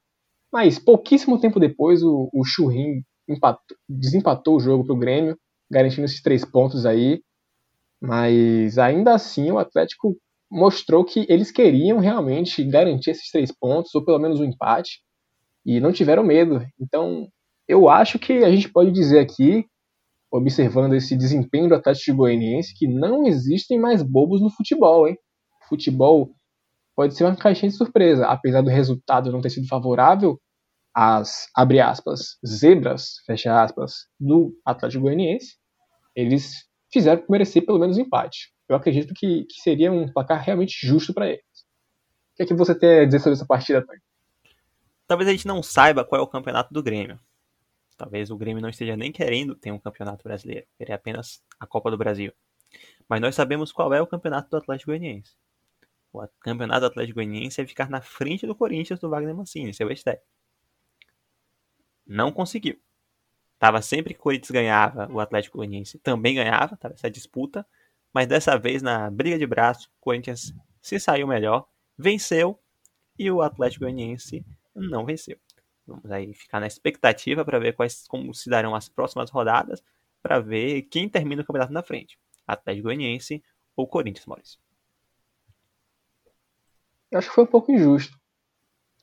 mas 0.51 0.79
pouquíssimo 0.79 1.39
tempo 1.39 1.61
depois 1.61 2.03
o, 2.03 2.31
o 2.33 2.45
Churrin 2.45 3.05
empatou, 3.29 3.77
desempatou 3.87 4.57
o 4.57 4.61
jogo 4.61 4.85
para 4.85 4.95
o 4.95 4.99
Grêmio 4.99 5.39
garantindo 5.71 6.05
esses 6.05 6.23
três 6.23 6.45
pontos 6.45 6.87
aí. 6.87 7.23
Mas 8.01 8.79
ainda 8.79 9.15
assim 9.15 9.51
o 9.51 9.59
Atlético 9.59 10.17
mostrou 10.51 11.05
que 11.05 11.27
eles 11.29 11.51
queriam 11.51 11.99
realmente 11.99 12.63
garantir 12.65 13.11
esses 13.11 13.31
três 13.31 13.51
pontos, 13.51 13.95
ou 13.95 14.05
pelo 14.05 14.19
menos 14.19 14.41
um 14.41 14.45
empate, 14.45 15.03
e 15.67 15.81
não 15.81 15.93
tiveram 15.93 16.23
medo. 16.23 16.65
Então 16.81 17.29
eu 17.69 17.89
acho 17.89 18.19
que 18.19 18.45
a 18.45 18.51
gente 18.51 18.71
pode 18.71 18.93
dizer 18.93 19.19
aqui, 19.19 19.67
observando 20.33 20.95
esse 20.95 21.17
desempenho 21.17 21.69
do 21.69 21.75
Atlético 21.75 22.19
Goianiense, 22.19 22.75
que 22.77 22.87
não 22.87 23.27
existem 23.27 23.79
mais 23.79 24.03
bobos 24.03 24.41
no 24.41 24.49
futebol, 24.49 25.09
hein? 25.09 25.19
Futebol 25.69 26.31
pode 26.95 27.17
ser 27.17 27.25
uma 27.25 27.37
caixinha 27.37 27.71
de 27.71 27.77
surpresa. 27.77 28.27
Apesar 28.27 28.63
do 28.63 28.71
resultado 28.71 29.33
não 29.33 29.41
ter 29.41 29.51
sido 29.51 29.67
favorável 29.67 30.41
às, 30.95 31.49
abre 31.55 31.81
aspas, 31.81 32.39
zebras, 32.47 33.17
fecha 33.27 33.61
aspas, 33.61 34.07
do 34.21 34.57
Atlético 34.65 35.03
Goianiense, 35.03 35.57
eles 36.15 36.65
fizeram 36.93 37.25
merecer 37.29 37.67
pelo 37.67 37.81
menos 37.81 37.99
um 37.99 38.03
empate. 38.03 38.53
Eu 38.69 38.77
acredito 38.77 39.13
que, 39.15 39.45
que 39.45 39.61
seria 39.61 39.93
um 39.93 40.11
placar 40.13 40.43
realmente 40.43 40.87
justo 40.87 41.13
para 41.13 41.29
eles. 41.29 41.43
O 42.33 42.37
que 42.37 42.43
é 42.45 42.47
que 42.47 42.55
você 42.55 42.79
tem 42.79 43.01
a 43.01 43.05
dizer 43.05 43.19
sobre 43.19 43.35
essa 43.35 43.47
partida, 43.47 43.85
Tânia? 43.85 44.06
Talvez 45.07 45.29
a 45.29 45.33
gente 45.33 45.47
não 45.47 45.63
saiba 45.63 46.05
qual 46.05 46.21
é 46.21 46.25
o 46.25 46.27
campeonato 46.27 46.75
do 46.75 46.83
Grêmio. 46.83 47.19
Talvez 47.97 48.31
o 48.31 48.37
Grêmio 48.37 48.61
não 48.61 48.69
esteja 48.69 48.97
nem 48.97 49.13
querendo 49.13 49.55
ter 49.55 49.71
um 49.71 49.79
campeonato 49.79 50.23
brasileiro, 50.25 50.67
querer 50.77 50.93
apenas 50.93 51.43
a 51.59 51.67
Copa 51.67 51.91
do 51.91 51.97
Brasil. 51.97 52.33
Mas 53.09 53.21
nós 53.21 53.35
sabemos 53.35 53.73
qual 53.73 53.95
é 53.95 54.03
o 54.03 54.07
campeonato 54.07 54.51
do 54.51 54.57
Atlético 54.57 54.91
Goianiense. 54.91 55.35
O 56.13 56.27
campeonato 56.41 56.81
do 56.81 56.87
Atlético 56.87 57.17
Goianiense 57.17 57.61
é 57.61 57.67
ficar 57.67 57.89
na 57.89 58.01
frente 58.01 58.47
do 58.47 58.55
Corinthians 58.55 58.99
do 58.99 59.09
Wagner 59.09 59.35
Mancini, 59.35 59.73
seu 59.73 59.91
ex 59.91 60.03
Não 62.07 62.33
conseguiu. 62.33 62.79
Tava 63.59 63.81
sempre 63.81 64.13
que 64.13 64.21
o 64.21 64.23
Corinthians 64.23 64.51
ganhava, 64.51 65.11
o 65.11 65.21
Atlético 65.21 65.59
Goianiense 65.59 65.99
também 65.99 66.35
ganhava, 66.35 66.77
tava 66.77 66.95
essa 66.95 67.11
disputa, 67.11 67.67
mas 68.13 68.27
dessa 68.27 68.59
vez 68.59 68.83
na 68.83 69.11
briga 69.11 69.39
de 69.39 69.47
braço, 69.47 69.89
o 69.89 70.01
Corinthians 70.01 70.53
se 70.83 71.01
saiu 71.01 71.27
melhor, 71.27 71.67
venceu 71.97 72.59
e 73.19 73.31
o 73.31 73.41
Atlético 73.41 73.85
Goianiense 73.85 74.45
não 74.77 75.05
venceu. 75.05 75.39
Vamos 75.87 76.11
aí 76.11 76.35
ficar 76.35 76.61
na 76.61 76.67
expectativa 76.67 77.45
para 77.45 77.59
ver 77.59 77.75
quais 77.75 78.07
como 78.09 78.35
se 78.35 78.51
darão 78.51 78.75
as 78.75 78.89
próximas 78.89 79.31
rodadas, 79.31 79.83
para 80.23 80.41
ver 80.41 80.83
quem 80.83 81.09
termina 81.09 81.43
o 81.43 81.45
campeonato 81.45 81.73
na 81.73 81.83
frente. 81.83 82.19
Atlético 82.47 82.85
Goianiense 82.85 83.43
ou 83.77 83.87
Corinthians, 83.87 84.27
Maurício. 84.27 84.59
Eu 87.11 87.19
acho 87.19 87.29
que 87.29 87.35
foi 87.35 87.45
um 87.45 87.49
pouco 87.49 87.71
injusto 87.73 88.19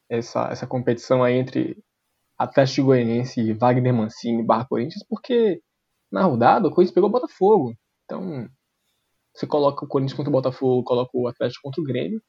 essa, 0.10 0.48
essa 0.50 0.68
competição 0.68 1.24
aí 1.24 1.36
entre 1.36 1.84
Atlético 2.38 2.88
Goianiense 2.88 3.40
e 3.40 3.54
Wagner 3.54 3.94
Mancini 3.94 4.44
barra 4.44 4.66
Corinthians, 4.66 5.04
porque 5.08 5.62
na 6.12 6.24
rodada 6.24 6.68
o 6.68 6.72
Corinthians 6.72 6.94
pegou 6.94 7.10
o 7.10 7.12
Botafogo. 7.12 7.76
Então, 8.06 8.50
você 9.34 9.48
coloca 9.48 9.86
o 9.86 9.88
Corinthians 9.88 10.16
contra 10.16 10.30
o 10.30 10.34
Botafogo, 10.34 10.84
coloca 10.84 11.12
o 11.14 11.28
Atlético 11.28 11.64
contra 11.64 11.82
o 11.82 11.86
Grêmio, 11.86 12.22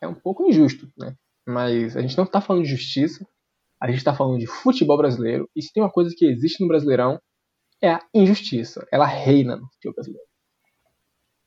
é 0.00 0.08
um 0.08 0.14
pouco 0.14 0.46
injusto, 0.48 0.90
né? 0.96 1.14
Mas 1.46 1.96
a 1.96 2.00
gente 2.00 2.16
não 2.16 2.24
está 2.24 2.40
falando 2.40 2.64
de 2.64 2.70
justiça, 2.70 3.26
a 3.80 3.88
gente 3.88 3.98
está 3.98 4.14
falando 4.14 4.38
de 4.38 4.46
futebol 4.46 4.96
brasileiro, 4.96 5.48
e 5.56 5.62
se 5.62 5.72
tem 5.72 5.82
uma 5.82 5.90
coisa 5.90 6.14
que 6.16 6.24
existe 6.24 6.62
no 6.62 6.68
Brasileirão, 6.68 7.20
é 7.82 7.90
a 7.90 8.00
injustiça. 8.14 8.86
Ela 8.92 9.06
reina 9.06 9.56
no 9.56 9.66
futebol 9.72 9.94
brasileiro. 9.94 10.26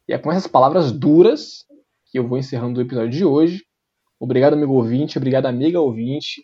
E 0.07 0.13
é 0.13 0.17
com 0.17 0.31
essas 0.31 0.47
palavras 0.47 0.91
duras 0.91 1.65
que 2.11 2.19
eu 2.19 2.27
vou 2.27 2.37
encerrando 2.37 2.79
o 2.79 2.83
episódio 2.83 3.09
de 3.09 3.25
hoje. 3.25 3.63
Obrigado, 4.19 4.53
amigo 4.53 4.73
ouvinte, 4.73 5.17
obrigado, 5.17 5.45
amiga 5.45 5.79
ouvinte, 5.79 6.43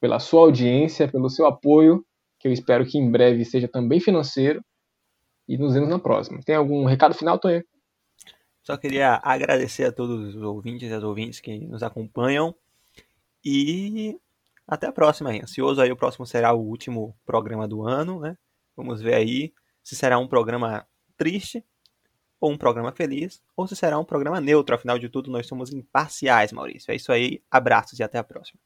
pela 0.00 0.18
sua 0.18 0.40
audiência, 0.40 1.06
pelo 1.06 1.28
seu 1.28 1.46
apoio, 1.46 2.04
que 2.40 2.48
eu 2.48 2.52
espero 2.52 2.84
que 2.84 2.98
em 2.98 3.10
breve 3.10 3.44
seja 3.44 3.68
também 3.68 4.00
financeiro. 4.00 4.60
E 5.48 5.58
nos 5.58 5.74
vemos 5.74 5.88
na 5.88 5.98
próxima. 5.98 6.40
Tem 6.44 6.56
algum 6.56 6.84
recado 6.84 7.14
final, 7.14 7.38
Tonho? 7.38 7.62
Só 8.62 8.76
queria 8.76 9.20
agradecer 9.22 9.84
a 9.84 9.92
todos 9.92 10.34
os 10.34 10.42
ouvintes 10.42 10.90
e 10.90 10.94
as 10.94 11.02
ouvintes 11.02 11.40
que 11.40 11.58
nos 11.66 11.82
acompanham. 11.82 12.54
E 13.44 14.18
até 14.66 14.86
a 14.86 14.92
próxima. 14.92 15.34
Hein? 15.34 15.42
Ansioso 15.42 15.80
aí, 15.80 15.90
o 15.90 15.96
próximo 15.96 16.26
será 16.26 16.52
o 16.52 16.60
último 16.60 17.16
programa 17.26 17.66
do 17.66 17.86
ano, 17.86 18.20
né? 18.20 18.36
Vamos 18.76 19.02
ver 19.02 19.14
aí 19.14 19.52
se 19.82 19.96
será 19.96 20.18
um 20.18 20.28
programa 20.28 20.86
triste 21.16 21.64
ou 22.40 22.50
um 22.50 22.58
programa 22.58 22.90
feliz, 22.90 23.40
ou 23.56 23.68
se 23.68 23.76
será 23.76 23.98
um 23.98 24.04
programa 24.04 24.40
neutro. 24.40 24.74
Afinal 24.74 24.98
de 24.98 25.08
tudo, 25.08 25.30
nós 25.30 25.46
somos 25.46 25.72
imparciais, 25.72 26.52
Maurício. 26.52 26.90
É 26.90 26.96
isso 26.96 27.12
aí. 27.12 27.40
Abraços 27.48 28.00
e 28.00 28.02
até 28.02 28.18
a 28.18 28.24
próxima. 28.24 28.58